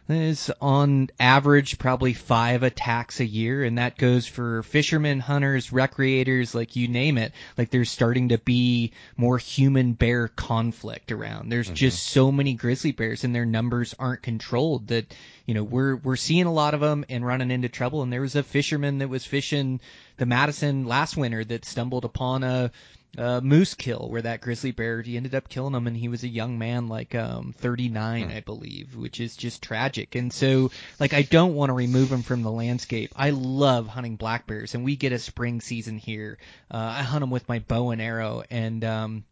there's 0.07 0.49
on 0.59 1.09
average 1.19 1.77
probably 1.77 2.13
five 2.13 2.63
attacks 2.63 3.19
a 3.19 3.25
year, 3.25 3.63
and 3.63 3.77
that 3.77 3.97
goes 3.97 4.27
for 4.27 4.63
fishermen, 4.63 5.19
hunters, 5.19 5.69
recreators, 5.69 6.53
like 6.53 6.75
you 6.75 6.87
name 6.87 7.17
it. 7.17 7.31
Like 7.57 7.69
there's 7.69 7.89
starting 7.89 8.29
to 8.29 8.37
be 8.37 8.91
more 9.15 9.37
human 9.37 9.93
bear 9.93 10.27
conflict 10.27 11.11
around. 11.11 11.49
There's 11.49 11.67
mm-hmm. 11.67 11.75
just 11.75 12.03
so 12.03 12.31
many 12.31 12.55
grizzly 12.55 12.91
bears, 12.91 13.23
and 13.23 13.33
their 13.33 13.45
numbers 13.45 13.95
aren't 13.97 14.21
controlled. 14.23 14.87
That 14.87 15.13
you 15.45 15.53
know 15.53 15.63
we're 15.63 15.95
we're 15.95 16.15
seeing 16.15 16.45
a 16.45 16.53
lot 16.53 16.73
of 16.73 16.81
them 16.81 17.05
and 17.07 17.25
running 17.25 17.51
into 17.51 17.69
trouble. 17.69 18.01
And 18.01 18.11
there 18.11 18.21
was 18.21 18.35
a 18.35 18.43
fisherman 18.43 18.97
that 18.97 19.09
was 19.09 19.25
fishing 19.25 19.79
the 20.17 20.25
Madison 20.25 20.85
last 20.85 21.15
winter 21.15 21.43
that 21.45 21.65
stumbled 21.65 22.05
upon 22.05 22.43
a 22.43 22.71
uh, 23.17 23.41
moose 23.41 23.73
kill 23.73 24.07
where 24.09 24.21
that 24.21 24.39
grizzly 24.39 24.71
bear 24.71 25.01
he 25.01 25.17
ended 25.17 25.35
up 25.35 25.49
killing 25.49 25.73
him 25.73 25.85
and 25.85 25.97
he 25.97 26.07
was 26.07 26.23
a 26.23 26.27
young 26.27 26.57
man 26.57 26.87
like 26.87 27.13
um 27.13 27.53
39 27.57 28.31
I 28.31 28.39
believe 28.39 28.95
which 28.95 29.19
is 29.19 29.35
just 29.35 29.61
tragic. 29.61 30.15
And 30.15 30.31
so 30.31 30.71
like 30.99 31.13
I 31.13 31.23
don't 31.23 31.55
want 31.55 31.69
to 31.69 31.73
remove 31.73 32.11
him 32.11 32.23
from 32.23 32.41
the 32.43 32.51
landscape. 32.51 33.11
I 33.15 33.31
love 33.31 33.87
hunting 33.87 34.15
black 34.15 34.47
bears 34.47 34.75
and 34.75 34.85
we 34.85 34.95
get 34.95 35.11
a 35.11 35.19
spring 35.19 35.59
season 35.61 35.97
here. 35.97 36.37
Uh, 36.69 36.77
I 36.77 37.03
hunt 37.03 37.21
them 37.21 37.31
with 37.31 37.49
my 37.49 37.59
bow 37.59 37.91
and 37.91 38.01
arrow 38.01 38.43
and 38.49 38.83
um 38.83 39.23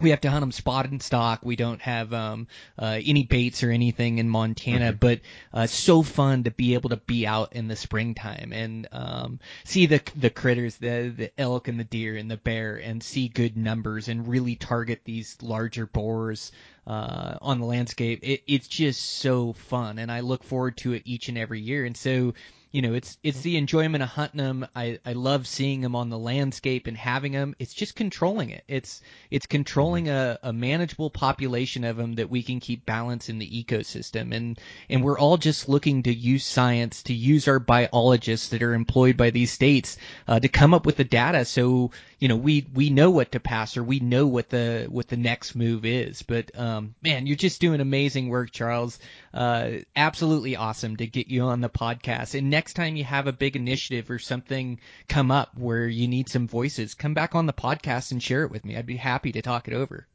we 0.00 0.10
have 0.10 0.20
to 0.20 0.30
hunt 0.30 0.42
them 0.42 0.52
spotted 0.52 0.90
and 0.90 1.02
stock. 1.02 1.40
We 1.42 1.56
don't 1.56 1.80
have 1.80 2.12
um, 2.12 2.48
uh, 2.78 3.00
any 3.04 3.24
baits 3.24 3.62
or 3.62 3.70
anything 3.70 4.18
in 4.18 4.28
Montana, 4.28 4.92
but 4.92 5.20
uh, 5.54 5.66
so 5.66 6.02
fun 6.02 6.44
to 6.44 6.50
be 6.50 6.74
able 6.74 6.90
to 6.90 6.96
be 6.96 7.26
out 7.26 7.54
in 7.54 7.68
the 7.68 7.76
springtime 7.76 8.52
and 8.52 8.88
um, 8.92 9.40
see 9.64 9.86
the 9.86 10.02
the 10.14 10.30
critters, 10.30 10.76
the 10.76 11.12
the 11.16 11.40
elk 11.40 11.68
and 11.68 11.80
the 11.80 11.84
deer 11.84 12.16
and 12.16 12.30
the 12.30 12.36
bear, 12.36 12.76
and 12.76 13.02
see 13.02 13.28
good 13.28 13.56
numbers 13.56 14.08
and 14.08 14.28
really 14.28 14.54
target 14.56 15.00
these 15.04 15.36
larger 15.40 15.86
boars 15.86 16.52
uh, 16.86 17.38
on 17.40 17.58
the 17.58 17.66
landscape. 17.66 18.20
It, 18.22 18.42
it's 18.46 18.68
just 18.68 19.00
so 19.00 19.54
fun, 19.54 19.98
and 19.98 20.12
I 20.12 20.20
look 20.20 20.44
forward 20.44 20.76
to 20.78 20.92
it 20.92 21.02
each 21.06 21.28
and 21.28 21.38
every 21.38 21.60
year. 21.60 21.84
And 21.84 21.96
so 21.96 22.34
you 22.72 22.82
know, 22.82 22.94
it's 22.94 23.16
it's 23.22 23.40
the 23.40 23.56
enjoyment 23.56 24.02
of 24.02 24.08
hunting 24.10 24.38
them. 24.38 24.66
I 24.74 24.98
I 25.06 25.12
love 25.12 25.46
seeing 25.46 25.80
them 25.80 25.94
on 25.94 26.10
the 26.10 26.18
landscape 26.18 26.86
and 26.86 26.96
having 26.96 27.32
them. 27.32 27.54
It's 27.58 27.72
just 27.72 27.94
controlling 27.94 28.50
it. 28.50 28.64
It's 28.68 29.02
it's 29.30 29.46
controlling 29.46 30.08
a, 30.08 30.38
a 30.42 30.52
manageable 30.52 31.10
population 31.10 31.84
of 31.84 31.96
them 31.96 32.14
that 32.14 32.28
we 32.28 32.42
can 32.42 32.60
keep 32.60 32.84
balance 32.84 33.28
in 33.28 33.38
the 33.38 33.64
ecosystem. 33.64 34.34
And 34.34 34.58
and 34.90 35.02
we're 35.02 35.18
all 35.18 35.36
just 35.36 35.68
looking 35.68 36.02
to 36.02 36.14
use 36.14 36.44
science 36.44 37.04
to 37.04 37.14
use 37.14 37.48
our 37.48 37.60
biologists 37.60 38.48
that 38.48 38.62
are 38.62 38.74
employed 38.74 39.16
by 39.16 39.30
these 39.30 39.52
states 39.52 39.96
uh, 40.26 40.40
to 40.40 40.48
come 40.48 40.74
up 40.74 40.84
with 40.86 40.96
the 40.96 41.04
data. 41.04 41.44
So 41.44 41.92
you 42.18 42.28
know 42.28 42.36
we 42.36 42.66
we 42.74 42.90
know 42.90 43.10
what 43.10 43.32
to 43.32 43.40
pass 43.40 43.76
or 43.76 43.84
we 43.84 44.00
know 44.00 44.26
what 44.26 44.50
the 44.50 44.86
what 44.90 45.08
the 45.08 45.16
next 45.16 45.54
move 45.54 45.84
is. 45.84 46.22
But 46.22 46.58
um, 46.58 46.94
man, 47.00 47.26
you're 47.26 47.36
just 47.36 47.60
doing 47.60 47.80
amazing 47.80 48.28
work, 48.28 48.50
Charles. 48.50 48.98
Uh, 49.36 49.80
absolutely 49.94 50.56
awesome 50.56 50.96
to 50.96 51.06
get 51.06 51.28
you 51.28 51.42
on 51.42 51.60
the 51.60 51.68
podcast. 51.68 52.38
And 52.38 52.48
next 52.48 52.72
time 52.72 52.96
you 52.96 53.04
have 53.04 53.26
a 53.26 53.34
big 53.34 53.54
initiative 53.54 54.10
or 54.10 54.18
something 54.18 54.80
come 55.08 55.30
up 55.30 55.50
where 55.58 55.86
you 55.86 56.08
need 56.08 56.30
some 56.30 56.48
voices, 56.48 56.94
come 56.94 57.12
back 57.12 57.34
on 57.34 57.44
the 57.44 57.52
podcast 57.52 58.12
and 58.12 58.22
share 58.22 58.44
it 58.44 58.50
with 58.50 58.64
me. 58.64 58.78
I'd 58.78 58.86
be 58.86 58.96
happy 58.96 59.32
to 59.32 59.42
talk 59.42 59.68
it 59.68 59.74
over. 59.74 60.06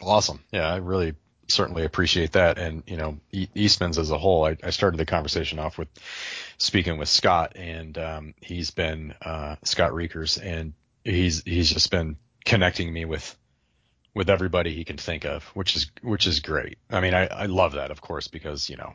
Awesome. 0.00 0.40
Yeah, 0.50 0.66
I 0.66 0.76
really 0.76 1.14
certainly 1.46 1.84
appreciate 1.84 2.32
that. 2.32 2.56
And, 2.56 2.82
you 2.86 2.96
know, 2.96 3.18
Eastman's 3.32 3.98
as 3.98 4.10
a 4.10 4.16
whole, 4.16 4.46
I, 4.46 4.56
I 4.64 4.70
started 4.70 4.96
the 4.96 5.04
conversation 5.04 5.58
off 5.58 5.76
with 5.76 5.88
speaking 6.56 6.96
with 6.96 7.10
Scott 7.10 7.56
and, 7.56 7.98
um, 7.98 8.34
he's 8.40 8.70
been, 8.70 9.12
uh, 9.20 9.56
Scott 9.64 9.92
Reekers 9.92 10.38
and 10.38 10.72
he's, 11.04 11.42
he's 11.42 11.68
just 11.68 11.90
been 11.90 12.16
connecting 12.46 12.90
me 12.90 13.04
with, 13.04 13.36
with 14.14 14.30
everybody 14.30 14.72
he 14.72 14.84
can 14.84 14.96
think 14.96 15.24
of, 15.24 15.44
which 15.54 15.76
is, 15.76 15.90
which 16.02 16.26
is 16.26 16.40
great. 16.40 16.78
I 16.90 17.00
mean, 17.00 17.14
I, 17.14 17.26
I 17.26 17.46
love 17.46 17.72
that, 17.72 17.90
of 17.90 18.00
course, 18.00 18.28
because, 18.28 18.68
you 18.70 18.76
know, 18.76 18.94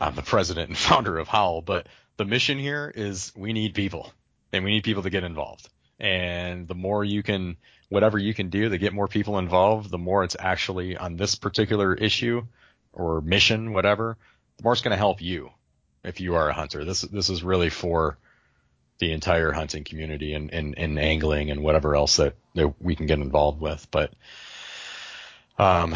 I'm 0.00 0.14
the 0.14 0.22
president 0.22 0.68
and 0.68 0.78
founder 0.90 1.18
of 1.18 1.28
Howl, 1.28 1.62
but 1.62 1.88
the 2.16 2.24
mission 2.24 2.58
here 2.58 2.92
is 2.94 3.32
we 3.36 3.52
need 3.52 3.74
people 3.74 4.12
and 4.52 4.64
we 4.64 4.70
need 4.70 4.84
people 4.84 5.02
to 5.02 5.10
get 5.10 5.24
involved. 5.24 5.68
And 5.98 6.68
the 6.68 6.74
more 6.74 7.04
you 7.04 7.22
can, 7.22 7.56
whatever 7.88 8.18
you 8.18 8.34
can 8.34 8.50
do 8.50 8.68
to 8.68 8.78
get 8.78 8.92
more 8.92 9.08
people 9.08 9.38
involved, 9.38 9.90
the 9.90 9.98
more 9.98 10.24
it's 10.24 10.36
actually 10.38 10.96
on 10.96 11.16
this 11.16 11.34
particular 11.34 11.94
issue 11.94 12.42
or 12.92 13.20
mission, 13.20 13.72
whatever, 13.72 14.16
the 14.56 14.64
more 14.64 14.72
it's 14.72 14.82
going 14.82 14.92
to 14.92 14.96
help 14.96 15.20
you 15.20 15.50
if 16.04 16.20
you 16.20 16.36
are 16.36 16.48
a 16.48 16.54
hunter. 16.54 16.84
This, 16.84 17.02
this 17.02 17.30
is 17.30 17.42
really 17.42 17.70
for 17.70 18.18
the 18.98 19.12
entire 19.12 19.52
hunting 19.52 19.84
community 19.84 20.34
and, 20.34 20.52
and, 20.52 20.78
and 20.78 20.98
angling 20.98 21.50
and 21.50 21.62
whatever 21.62 21.96
else 21.96 22.16
that, 22.16 22.36
that 22.54 22.80
we 22.80 22.94
can 22.94 23.06
get 23.06 23.18
involved 23.18 23.60
with. 23.60 23.86
But, 23.90 24.12
um, 25.58 25.94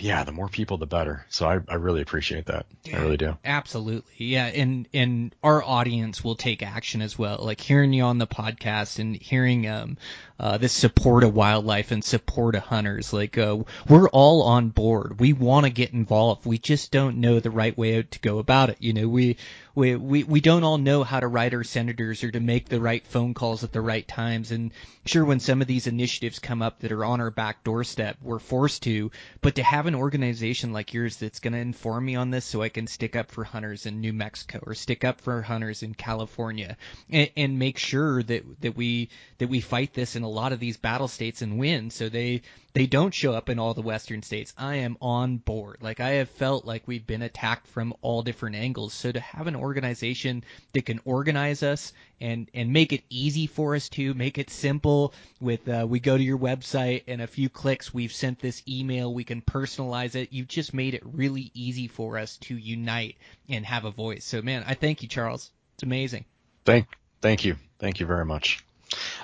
yeah, 0.00 0.24
the 0.24 0.32
more 0.32 0.48
people, 0.48 0.76
the 0.76 0.86
better. 0.86 1.24
So 1.28 1.46
I, 1.46 1.60
I 1.68 1.74
really 1.74 2.02
appreciate 2.02 2.46
that. 2.46 2.66
I 2.92 2.98
really 2.98 3.16
do. 3.16 3.38
Absolutely. 3.44 4.12
Yeah. 4.16 4.46
And, 4.46 4.88
and 4.92 5.34
our 5.42 5.62
audience 5.62 6.22
will 6.22 6.36
take 6.36 6.62
action 6.62 7.00
as 7.02 7.18
well. 7.18 7.38
Like 7.40 7.60
hearing 7.60 7.92
you 7.92 8.04
on 8.04 8.18
the 8.18 8.26
podcast 8.26 8.98
and 8.98 9.16
hearing, 9.16 9.66
um, 9.66 9.98
uh, 10.40 10.58
this 10.58 10.72
support 10.72 11.24
of 11.24 11.34
wildlife 11.34 11.90
and 11.90 12.04
support 12.04 12.54
of 12.54 12.62
hunters. 12.62 13.12
Like, 13.12 13.36
uh, 13.36 13.58
we're 13.88 14.08
all 14.10 14.42
on 14.42 14.68
board. 14.68 15.18
We 15.18 15.32
want 15.32 15.66
to 15.66 15.70
get 15.70 15.92
involved. 15.92 16.46
We 16.46 16.58
just 16.58 16.92
don't 16.92 17.18
know 17.18 17.40
the 17.40 17.50
right 17.50 17.76
way 17.76 18.02
to 18.02 18.18
go 18.20 18.38
about 18.38 18.70
it. 18.70 18.78
You 18.80 18.92
know, 18.92 19.08
we, 19.08 19.36
we, 19.74 19.96
we, 19.96 20.24
we 20.24 20.40
don't 20.40 20.64
all 20.64 20.78
know 20.78 21.04
how 21.04 21.20
to 21.20 21.28
write 21.28 21.54
our 21.54 21.64
senators 21.64 22.24
or 22.24 22.30
to 22.30 22.40
make 22.40 22.68
the 22.68 22.80
right 22.80 23.06
phone 23.06 23.34
calls 23.34 23.62
at 23.62 23.72
the 23.72 23.80
right 23.80 24.06
times. 24.06 24.50
And 24.50 24.72
sure, 25.06 25.24
when 25.24 25.40
some 25.40 25.60
of 25.60 25.68
these 25.68 25.86
initiatives 25.86 26.38
come 26.38 26.62
up 26.62 26.80
that 26.80 26.92
are 26.92 27.04
on 27.04 27.20
our 27.20 27.30
back 27.30 27.64
doorstep, 27.64 28.16
we're 28.20 28.38
forced 28.38 28.82
to, 28.84 29.10
but 29.40 29.54
to 29.54 29.62
have 29.62 29.86
an 29.86 29.94
organization 29.94 30.72
like 30.72 30.94
yours 30.94 31.16
that's 31.16 31.40
going 31.40 31.52
to 31.52 31.60
inform 31.60 32.04
me 32.04 32.16
on 32.16 32.30
this 32.30 32.44
so 32.44 32.62
I 32.62 32.68
can 32.68 32.86
stick 32.86 33.14
up 33.14 33.30
for 33.30 33.44
hunters 33.44 33.86
in 33.86 34.00
New 34.00 34.12
Mexico 34.12 34.60
or 34.62 34.74
stick 34.74 35.04
up 35.04 35.20
for 35.20 35.42
hunters 35.42 35.82
in 35.82 35.94
California 35.94 36.76
and, 37.08 37.30
and 37.36 37.58
make 37.58 37.78
sure 37.78 38.22
that, 38.22 38.60
that 38.60 38.76
we, 38.76 39.10
that 39.38 39.48
we 39.48 39.60
fight 39.60 39.94
this 39.94 40.16
in 40.16 40.24
a 40.28 40.30
lot 40.30 40.52
of 40.52 40.60
these 40.60 40.76
battle 40.76 41.08
states 41.08 41.42
and 41.42 41.58
win 41.58 41.90
so 41.90 42.08
they, 42.08 42.42
they 42.74 42.86
don't 42.86 43.14
show 43.14 43.32
up 43.32 43.48
in 43.48 43.58
all 43.58 43.74
the 43.74 43.82
western 43.82 44.22
states. 44.22 44.52
I 44.56 44.76
am 44.76 44.96
on 45.00 45.38
board. 45.38 45.78
Like 45.80 46.00
I 46.00 46.10
have 46.10 46.28
felt 46.28 46.64
like 46.64 46.86
we've 46.86 47.06
been 47.06 47.22
attacked 47.22 47.66
from 47.66 47.94
all 48.02 48.22
different 48.22 48.56
angles. 48.56 48.92
So 48.92 49.10
to 49.10 49.20
have 49.20 49.46
an 49.46 49.56
organization 49.56 50.44
that 50.72 50.86
can 50.86 51.00
organize 51.04 51.62
us 51.62 51.92
and 52.20 52.50
and 52.54 52.72
make 52.72 52.92
it 52.92 53.04
easy 53.10 53.46
for 53.46 53.74
us 53.74 53.88
to 53.90 54.14
make 54.14 54.38
it 54.38 54.50
simple. 54.50 55.14
With 55.40 55.68
uh, 55.68 55.86
we 55.88 56.00
go 56.00 56.16
to 56.16 56.22
your 56.22 56.38
website 56.38 57.04
and 57.06 57.22
a 57.22 57.26
few 57.26 57.48
clicks, 57.48 57.94
we've 57.94 58.12
sent 58.12 58.38
this 58.40 58.62
email. 58.68 59.12
We 59.12 59.24
can 59.24 59.42
personalize 59.42 60.14
it. 60.14 60.32
You've 60.32 60.48
just 60.48 60.74
made 60.74 60.94
it 60.94 61.02
really 61.04 61.50
easy 61.54 61.88
for 61.88 62.18
us 62.18 62.36
to 62.38 62.56
unite 62.56 63.16
and 63.48 63.64
have 63.64 63.84
a 63.84 63.90
voice. 63.90 64.24
So 64.24 64.42
man, 64.42 64.64
I 64.66 64.74
thank 64.74 65.02
you, 65.02 65.08
Charles. 65.08 65.50
It's 65.74 65.82
amazing. 65.82 66.24
Thank 66.64 66.86
thank 67.20 67.44
you 67.44 67.56
thank 67.78 68.00
you 68.00 68.06
very 68.06 68.24
much. 68.24 68.64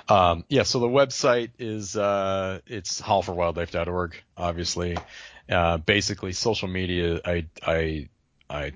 Um, 0.07 0.45
yeah, 0.49 0.63
so 0.63 0.79
the 0.79 0.87
website 0.87 1.51
is 1.57 1.95
uh, 1.95 2.59
it's 2.67 3.01
howlforwildlife.org. 3.01 4.15
Obviously, 4.37 4.97
uh, 5.49 5.77
basically 5.77 6.33
social 6.33 6.67
media. 6.67 7.21
I 7.25 7.47
I 7.65 8.09
I 8.49 8.73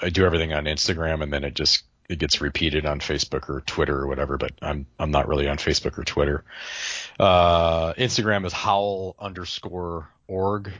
I 0.00 0.10
do 0.10 0.24
everything 0.24 0.52
on 0.52 0.64
Instagram, 0.64 1.22
and 1.22 1.32
then 1.32 1.44
it 1.44 1.54
just 1.54 1.84
it 2.08 2.18
gets 2.18 2.40
repeated 2.40 2.86
on 2.86 3.00
Facebook 3.00 3.50
or 3.50 3.60
Twitter 3.60 3.96
or 3.96 4.06
whatever. 4.06 4.38
But 4.38 4.52
I'm 4.62 4.86
I'm 4.98 5.10
not 5.10 5.28
really 5.28 5.48
on 5.48 5.58
Facebook 5.58 5.98
or 5.98 6.04
Twitter. 6.04 6.44
Uh, 7.18 7.92
Instagram 7.94 8.46
is 8.46 8.52
howl 8.52 9.16
underscore 9.18 10.08
org. 10.26 10.72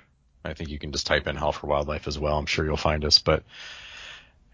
I 0.45 0.55
think 0.55 0.71
you 0.71 0.79
can 0.79 0.93
just 0.93 1.07
type 1.07 1.27
in 1.27 1.37
Howl 1.37 1.53
for 1.53 1.67
Wildlife 1.67 2.07
as 2.07 2.19
well. 2.19 2.39
I'm 2.39 2.47
sure 2.47 2.65
you'll 2.65 2.77
find 2.77 3.05
us. 3.05 3.19
But 3.19 3.43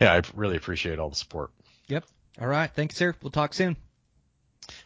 yeah, 0.01 0.13
I 0.13 0.23
really 0.35 0.57
appreciate 0.57 0.99
all 0.99 1.11
the 1.11 1.17
support. 1.17 1.51
Yep. 1.89 2.05
All 2.41 2.49
right. 2.49 2.71
Thanks, 2.75 2.97
sir. 2.97 3.15
We'll 3.23 3.31
talk 3.31 3.55
soon. 3.55 3.77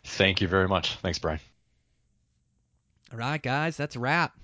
Thank 0.04 0.40
you 0.40 0.48
very 0.48 0.68
much. 0.68 0.96
Thanks, 0.96 1.18
Brian. 1.18 1.40
All 3.12 3.18
right, 3.18 3.42
guys, 3.42 3.76
that's 3.76 3.96
a 3.96 4.00
wrap. 4.00 4.34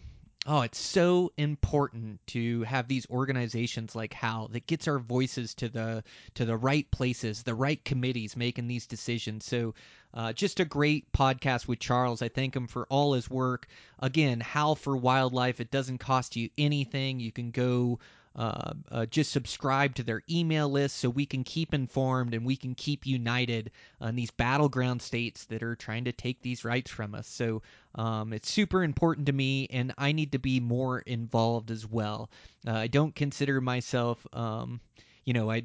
Oh, 0.46 0.60
it's 0.60 0.78
so 0.78 1.32
important 1.38 2.20
to 2.28 2.62
have 2.64 2.86
these 2.86 3.08
organizations 3.08 3.94
like 3.94 4.12
HOWL 4.12 4.48
that 4.48 4.66
gets 4.66 4.86
our 4.86 4.98
voices 4.98 5.54
to 5.54 5.70
the 5.70 6.04
to 6.34 6.44
the 6.44 6.56
right 6.56 6.90
places, 6.90 7.42
the 7.42 7.54
right 7.54 7.82
committees 7.84 8.36
making 8.36 8.66
these 8.66 8.86
decisions. 8.86 9.46
So, 9.46 9.74
uh, 10.12 10.34
just 10.34 10.60
a 10.60 10.66
great 10.66 11.10
podcast 11.12 11.66
with 11.66 11.78
Charles. 11.78 12.20
I 12.20 12.28
thank 12.28 12.54
him 12.54 12.66
for 12.66 12.86
all 12.90 13.14
his 13.14 13.30
work. 13.30 13.68
Again, 14.00 14.40
Howl 14.40 14.74
for 14.74 14.96
Wildlife. 14.96 15.60
It 15.60 15.70
doesn't 15.70 15.98
cost 15.98 16.36
you 16.36 16.50
anything. 16.58 17.20
You 17.20 17.32
can 17.32 17.50
go 17.50 17.98
uh, 18.36 18.72
uh, 18.90 19.06
just 19.06 19.30
subscribe 19.30 19.94
to 19.94 20.02
their 20.02 20.22
email 20.28 20.68
list 20.68 20.96
so 20.96 21.08
we 21.08 21.24
can 21.24 21.44
keep 21.44 21.72
informed 21.72 22.34
and 22.34 22.44
we 22.44 22.56
can 22.56 22.74
keep 22.74 23.06
united 23.06 23.70
on 24.00 24.16
these 24.16 24.30
battleground 24.32 25.00
states 25.00 25.44
that 25.44 25.62
are 25.62 25.76
trying 25.76 26.04
to 26.04 26.12
take 26.12 26.42
these 26.42 26.64
rights 26.64 26.90
from 26.90 27.14
us. 27.14 27.28
So 27.28 27.62
um, 27.94 28.32
it's 28.32 28.50
super 28.50 28.82
important 28.82 29.26
to 29.26 29.32
me, 29.32 29.68
and 29.70 29.94
I 29.96 30.10
need 30.10 30.32
to 30.32 30.40
be 30.40 30.58
more 30.58 31.00
involved 31.00 31.70
as 31.70 31.86
well. 31.86 32.28
Uh, 32.66 32.72
I 32.72 32.86
don't 32.88 33.14
consider 33.14 33.60
myself, 33.60 34.26
um, 34.32 34.80
you 35.24 35.32
know, 35.32 35.50
I, 35.50 35.62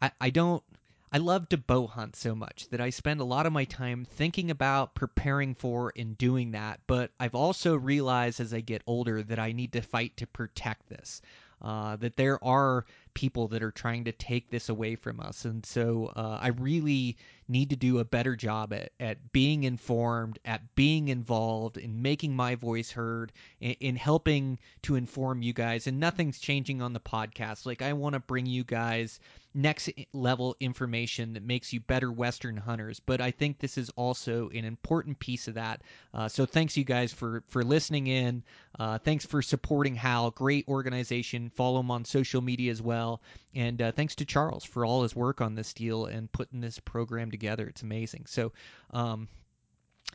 I, 0.00 0.12
I 0.20 0.30
don't. 0.30 0.62
I 1.12 1.18
love 1.18 1.48
to 1.50 1.56
bow 1.56 1.86
hunt 1.86 2.16
so 2.16 2.34
much 2.34 2.68
that 2.70 2.80
I 2.80 2.90
spend 2.90 3.20
a 3.20 3.24
lot 3.24 3.46
of 3.46 3.52
my 3.52 3.66
time 3.66 4.04
thinking 4.04 4.50
about 4.50 4.96
preparing 4.96 5.54
for 5.54 5.92
and 5.96 6.18
doing 6.18 6.50
that. 6.52 6.80
But 6.88 7.12
I've 7.20 7.36
also 7.36 7.76
realized 7.76 8.40
as 8.40 8.52
I 8.52 8.58
get 8.58 8.82
older 8.84 9.22
that 9.22 9.38
I 9.38 9.52
need 9.52 9.74
to 9.74 9.80
fight 9.80 10.16
to 10.16 10.26
protect 10.26 10.88
this 10.88 11.22
uh, 11.64 11.96
that 11.96 12.16
there 12.16 12.42
are 12.44 12.84
people 13.14 13.48
that 13.48 13.62
are 13.62 13.70
trying 13.70 14.04
to 14.04 14.12
take 14.12 14.50
this 14.50 14.68
away 14.68 14.94
from 14.94 15.18
us. 15.18 15.46
And 15.46 15.64
so 15.64 16.12
uh, 16.14 16.38
I 16.40 16.48
really 16.48 17.16
need 17.48 17.70
to 17.70 17.76
do 17.76 17.98
a 18.00 18.04
better 18.04 18.36
job 18.36 18.72
at, 18.72 18.92
at 19.00 19.32
being 19.32 19.64
informed, 19.64 20.38
at 20.44 20.74
being 20.74 21.08
involved, 21.08 21.78
in 21.78 22.02
making 22.02 22.36
my 22.36 22.54
voice 22.54 22.90
heard, 22.90 23.32
in, 23.60 23.72
in 23.80 23.96
helping 23.96 24.58
to 24.82 24.96
inform 24.96 25.40
you 25.40 25.54
guys. 25.54 25.86
And 25.86 25.98
nothing's 25.98 26.38
changing 26.38 26.82
on 26.82 26.92
the 26.92 27.00
podcast. 27.00 27.64
Like, 27.64 27.80
I 27.82 27.94
want 27.94 28.12
to 28.12 28.20
bring 28.20 28.46
you 28.46 28.64
guys 28.64 29.18
next 29.54 29.88
level 30.12 30.56
information 30.58 31.32
that 31.34 31.42
makes 31.44 31.72
you 31.72 31.80
better 31.80 32.10
Western 32.10 32.56
hunters. 32.56 33.00
But 33.00 33.20
I 33.20 33.30
think 33.30 33.58
this 33.58 33.78
is 33.78 33.90
also 33.90 34.48
an 34.50 34.64
important 34.64 35.18
piece 35.18 35.46
of 35.46 35.54
that. 35.54 35.82
Uh, 36.12 36.28
so 36.28 36.44
thanks 36.44 36.76
you 36.76 36.84
guys 36.84 37.12
for 37.12 37.42
for 37.48 37.62
listening 37.62 38.08
in. 38.08 38.42
Uh, 38.78 38.98
thanks 38.98 39.24
for 39.24 39.40
supporting 39.40 39.94
Howl. 39.94 40.32
Great 40.32 40.66
organization. 40.66 41.50
Follow 41.50 41.80
him 41.80 41.90
on 41.90 42.04
social 42.04 42.42
media 42.42 42.72
as 42.72 42.82
well. 42.82 43.22
And 43.54 43.80
uh, 43.80 43.92
thanks 43.92 44.16
to 44.16 44.24
Charles 44.24 44.64
for 44.64 44.84
all 44.84 45.02
his 45.02 45.14
work 45.14 45.40
on 45.40 45.54
this 45.54 45.72
deal 45.72 46.06
and 46.06 46.30
putting 46.32 46.60
this 46.60 46.80
program 46.80 47.30
together. 47.30 47.66
It's 47.66 47.82
amazing. 47.82 48.26
So. 48.26 48.52
Um, 48.90 49.28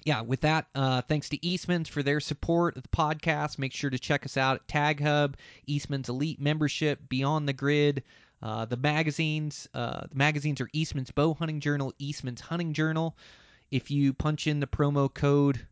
yeah, 0.06 0.22
with 0.22 0.42
that, 0.42 0.68
uh, 0.76 1.02
thanks 1.02 1.28
to 1.30 1.46
Eastman's 1.46 1.90
for 1.90 2.04
their 2.04 2.22
support 2.22 2.78
of 2.78 2.84
the 2.84 2.90
podcast. 2.90 3.60
Make 3.60 3.74
sure 3.74 3.90
to 3.90 4.00
check 4.00 4.26
us 4.26 4.38
out 4.38 4.56
at 4.56 4.68
Tag 4.68 5.02
Hub, 5.02 5.36
Eastman's 5.68 6.08
Elite 6.08 6.40
Membership, 6.40 7.10
Beyond 7.10 7.50
the 7.50 7.54
Grid, 7.54 8.04
uh, 8.42 8.66
the 8.66 8.78
magazines, 8.78 9.68
uh, 9.74 10.02
the 10.10 10.16
magazines 10.16 10.62
are 10.62 10.70
Eastman's 10.74 11.12
Bow 11.12 11.34
Hunting 11.34 11.60
Journal, 11.60 11.94
Eastman's 12.00 12.42
Hunting 12.42 12.74
Journal. 12.74 13.16
If 13.72 13.92
you 13.92 14.14
punch 14.14 14.48
in 14.48 14.60
the 14.60 14.68
promo 14.68 15.14
code 15.14 15.68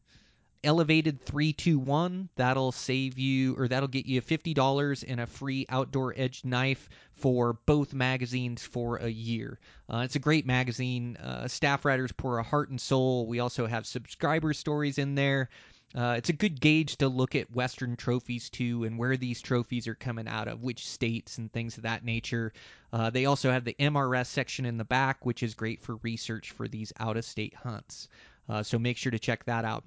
elevated 0.63 1.21
321 1.21 2.29
that'll 2.35 2.71
save 2.71 3.17
you 3.17 3.55
or 3.57 3.67
that'll 3.67 3.87
get 3.87 4.05
you 4.05 4.21
$50 4.21 5.03
and 5.07 5.21
a 5.21 5.27
free 5.27 5.65
outdoor 5.69 6.13
edge 6.17 6.43
knife 6.43 6.89
for 7.13 7.53
both 7.65 7.93
magazines 7.93 8.63
for 8.63 8.97
a 8.97 9.07
year. 9.07 9.59
Uh, 9.91 9.99
it's 9.99 10.15
a 10.15 10.19
great 10.19 10.45
magazine. 10.45 11.15
Uh, 11.17 11.47
staff 11.47 11.85
writers 11.85 12.11
pour 12.11 12.39
a 12.39 12.43
heart 12.43 12.69
and 12.69 12.81
soul. 12.81 13.27
We 13.27 13.39
also 13.39 13.65
have 13.65 13.85
subscriber 13.85 14.53
stories 14.53 14.97
in 14.97 15.15
there 15.15 15.49
uh, 15.95 16.15
it's 16.17 16.29
a 16.29 16.33
good 16.33 16.59
gauge 16.59 16.97
to 16.97 17.07
look 17.07 17.35
at 17.35 17.55
Western 17.55 17.95
trophies 17.95 18.49
too, 18.49 18.83
and 18.83 18.97
where 18.97 19.17
these 19.17 19.41
trophies 19.41 19.87
are 19.87 19.95
coming 19.95 20.27
out 20.27 20.47
of, 20.47 20.61
which 20.61 20.85
states 20.85 21.37
and 21.37 21.51
things 21.51 21.77
of 21.77 21.83
that 21.83 22.03
nature. 22.03 22.51
Uh, 22.91 23.09
they 23.09 23.25
also 23.25 23.51
have 23.51 23.63
the 23.63 23.75
MRS 23.79 24.27
section 24.27 24.65
in 24.65 24.77
the 24.77 24.85
back, 24.85 25.25
which 25.25 25.43
is 25.43 25.53
great 25.53 25.81
for 25.81 25.95
research 25.97 26.51
for 26.51 26.67
these 26.67 26.91
out-of-state 26.99 27.55
hunts. 27.55 28.09
Uh, 28.49 28.63
so 28.63 28.77
make 28.77 28.97
sure 28.97 29.11
to 29.11 29.19
check 29.19 29.45
that 29.45 29.65
out. 29.65 29.83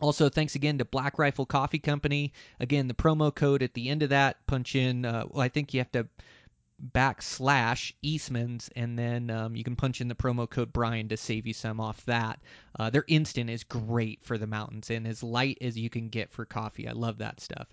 Also, 0.00 0.28
thanks 0.28 0.56
again 0.56 0.78
to 0.78 0.84
Black 0.84 1.18
Rifle 1.18 1.46
Coffee 1.46 1.78
Company. 1.78 2.32
Again, 2.60 2.88
the 2.88 2.94
promo 2.94 3.34
code 3.34 3.62
at 3.62 3.74
the 3.74 3.88
end 3.88 4.02
of 4.02 4.10
that, 4.10 4.44
punch 4.46 4.74
in. 4.74 5.04
Uh, 5.04 5.24
well, 5.30 5.42
I 5.42 5.48
think 5.48 5.72
you 5.72 5.80
have 5.80 5.92
to 5.92 6.06
backslash 6.92 7.92
Eastman's, 8.02 8.70
and 8.74 8.98
then 8.98 9.30
um, 9.30 9.56
you 9.56 9.64
can 9.64 9.76
punch 9.76 10.00
in 10.00 10.08
the 10.08 10.14
promo 10.14 10.48
code 10.48 10.72
Brian 10.72 11.08
to 11.08 11.16
save 11.16 11.46
you 11.46 11.52
some 11.52 11.80
off 11.80 12.04
that. 12.06 12.40
Uh, 12.78 12.90
their 12.90 13.04
instant 13.08 13.50
is 13.50 13.64
great 13.64 14.24
for 14.24 14.38
the 14.38 14.46
mountains 14.46 14.90
and 14.90 15.06
as 15.06 15.22
light 15.22 15.58
as 15.60 15.78
you 15.78 15.88
can 15.88 16.08
get 16.08 16.32
for 16.32 16.44
coffee. 16.44 16.88
I 16.88 16.92
love 16.92 17.18
that 17.18 17.40
stuff. 17.40 17.68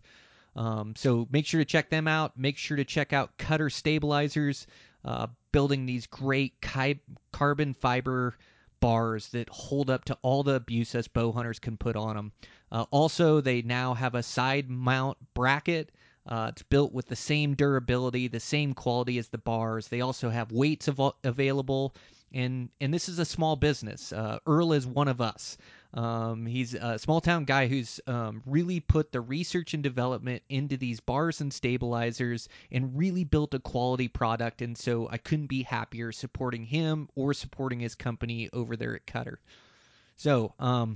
Um, 0.55 0.93
so 0.95 1.27
make 1.31 1.45
sure 1.45 1.61
to 1.61 1.65
check 1.65 1.89
them 1.89 2.07
out. 2.07 2.37
Make 2.37 2.57
sure 2.57 2.77
to 2.77 2.85
check 2.85 3.13
out 3.13 3.37
Cutter 3.37 3.69
Stabilizers, 3.69 4.67
uh, 5.05 5.27
building 5.51 5.85
these 5.85 6.07
great 6.07 6.61
ki- 6.61 6.99
carbon 7.31 7.73
fiber 7.73 8.35
bars 8.81 9.29
that 9.29 9.47
hold 9.49 9.89
up 9.89 10.05
to 10.05 10.17
all 10.21 10.43
the 10.43 10.55
abuse 10.55 10.95
us 10.95 11.07
bow 11.07 11.31
hunters 11.31 11.59
can 11.59 11.77
put 11.77 11.95
on 11.95 12.15
them. 12.15 12.31
Uh, 12.71 12.85
also, 12.91 13.41
they 13.41 13.61
now 13.61 13.93
have 13.93 14.15
a 14.15 14.23
side 14.23 14.69
mount 14.69 15.17
bracket 15.33 15.91
uh, 16.27 16.47
it's 16.51 16.63
built 16.63 16.93
with 16.93 17.07
the 17.07 17.15
same 17.15 17.55
durability, 17.55 18.27
the 18.27 18.39
same 18.39 18.73
quality 18.73 19.17
as 19.17 19.29
the 19.29 19.37
bars. 19.37 19.87
They 19.87 20.01
also 20.01 20.29
have 20.29 20.51
weights 20.51 20.87
av- 20.87 21.15
available, 21.23 21.95
and 22.31 22.69
and 22.79 22.93
this 22.93 23.09
is 23.09 23.19
a 23.19 23.25
small 23.25 23.55
business. 23.55 24.13
Uh, 24.13 24.39
Earl 24.45 24.73
is 24.73 24.85
one 24.85 25.07
of 25.07 25.21
us. 25.21 25.57
Um, 25.93 26.45
he's 26.45 26.73
a 26.73 26.97
small 26.97 27.19
town 27.19 27.43
guy 27.43 27.67
who's 27.67 27.99
um, 28.07 28.41
really 28.45 28.79
put 28.79 29.11
the 29.11 29.19
research 29.19 29.73
and 29.73 29.83
development 29.83 30.41
into 30.47 30.77
these 30.77 31.01
bars 31.01 31.41
and 31.41 31.51
stabilizers 31.51 32.47
and 32.71 32.97
really 32.97 33.25
built 33.25 33.53
a 33.53 33.59
quality 33.59 34.07
product. 34.07 34.61
And 34.61 34.77
so 34.77 35.09
I 35.11 35.17
couldn't 35.17 35.47
be 35.47 35.63
happier 35.63 36.13
supporting 36.13 36.63
him 36.63 37.09
or 37.15 37.33
supporting 37.33 37.81
his 37.81 37.95
company 37.95 38.49
over 38.53 38.77
there 38.77 38.95
at 38.95 39.05
Cutter. 39.05 39.39
So, 40.15 40.53
um, 40.59 40.95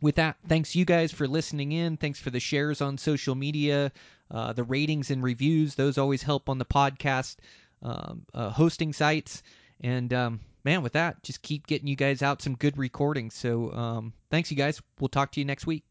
with 0.00 0.16
that, 0.16 0.36
thanks 0.48 0.74
you 0.74 0.84
guys 0.84 1.12
for 1.12 1.28
listening 1.28 1.72
in. 1.72 1.96
Thanks 1.96 2.18
for 2.18 2.30
the 2.30 2.40
shares 2.40 2.80
on 2.80 2.98
social 2.98 3.34
media, 3.34 3.92
uh, 4.30 4.52
the 4.52 4.64
ratings 4.64 5.10
and 5.10 5.22
reviews. 5.22 5.74
Those 5.74 5.98
always 5.98 6.22
help 6.22 6.48
on 6.48 6.58
the 6.58 6.64
podcast 6.64 7.36
um, 7.82 8.26
uh, 8.34 8.50
hosting 8.50 8.92
sites. 8.92 9.42
And 9.80 10.12
um, 10.12 10.40
man, 10.64 10.82
with 10.82 10.94
that, 10.94 11.22
just 11.22 11.42
keep 11.42 11.66
getting 11.66 11.88
you 11.88 11.96
guys 11.96 12.22
out 12.22 12.42
some 12.42 12.54
good 12.54 12.78
recordings. 12.78 13.34
So 13.34 13.72
um, 13.72 14.12
thanks, 14.30 14.50
you 14.50 14.56
guys. 14.56 14.80
We'll 15.00 15.08
talk 15.08 15.32
to 15.32 15.40
you 15.40 15.46
next 15.46 15.66
week. 15.66 15.84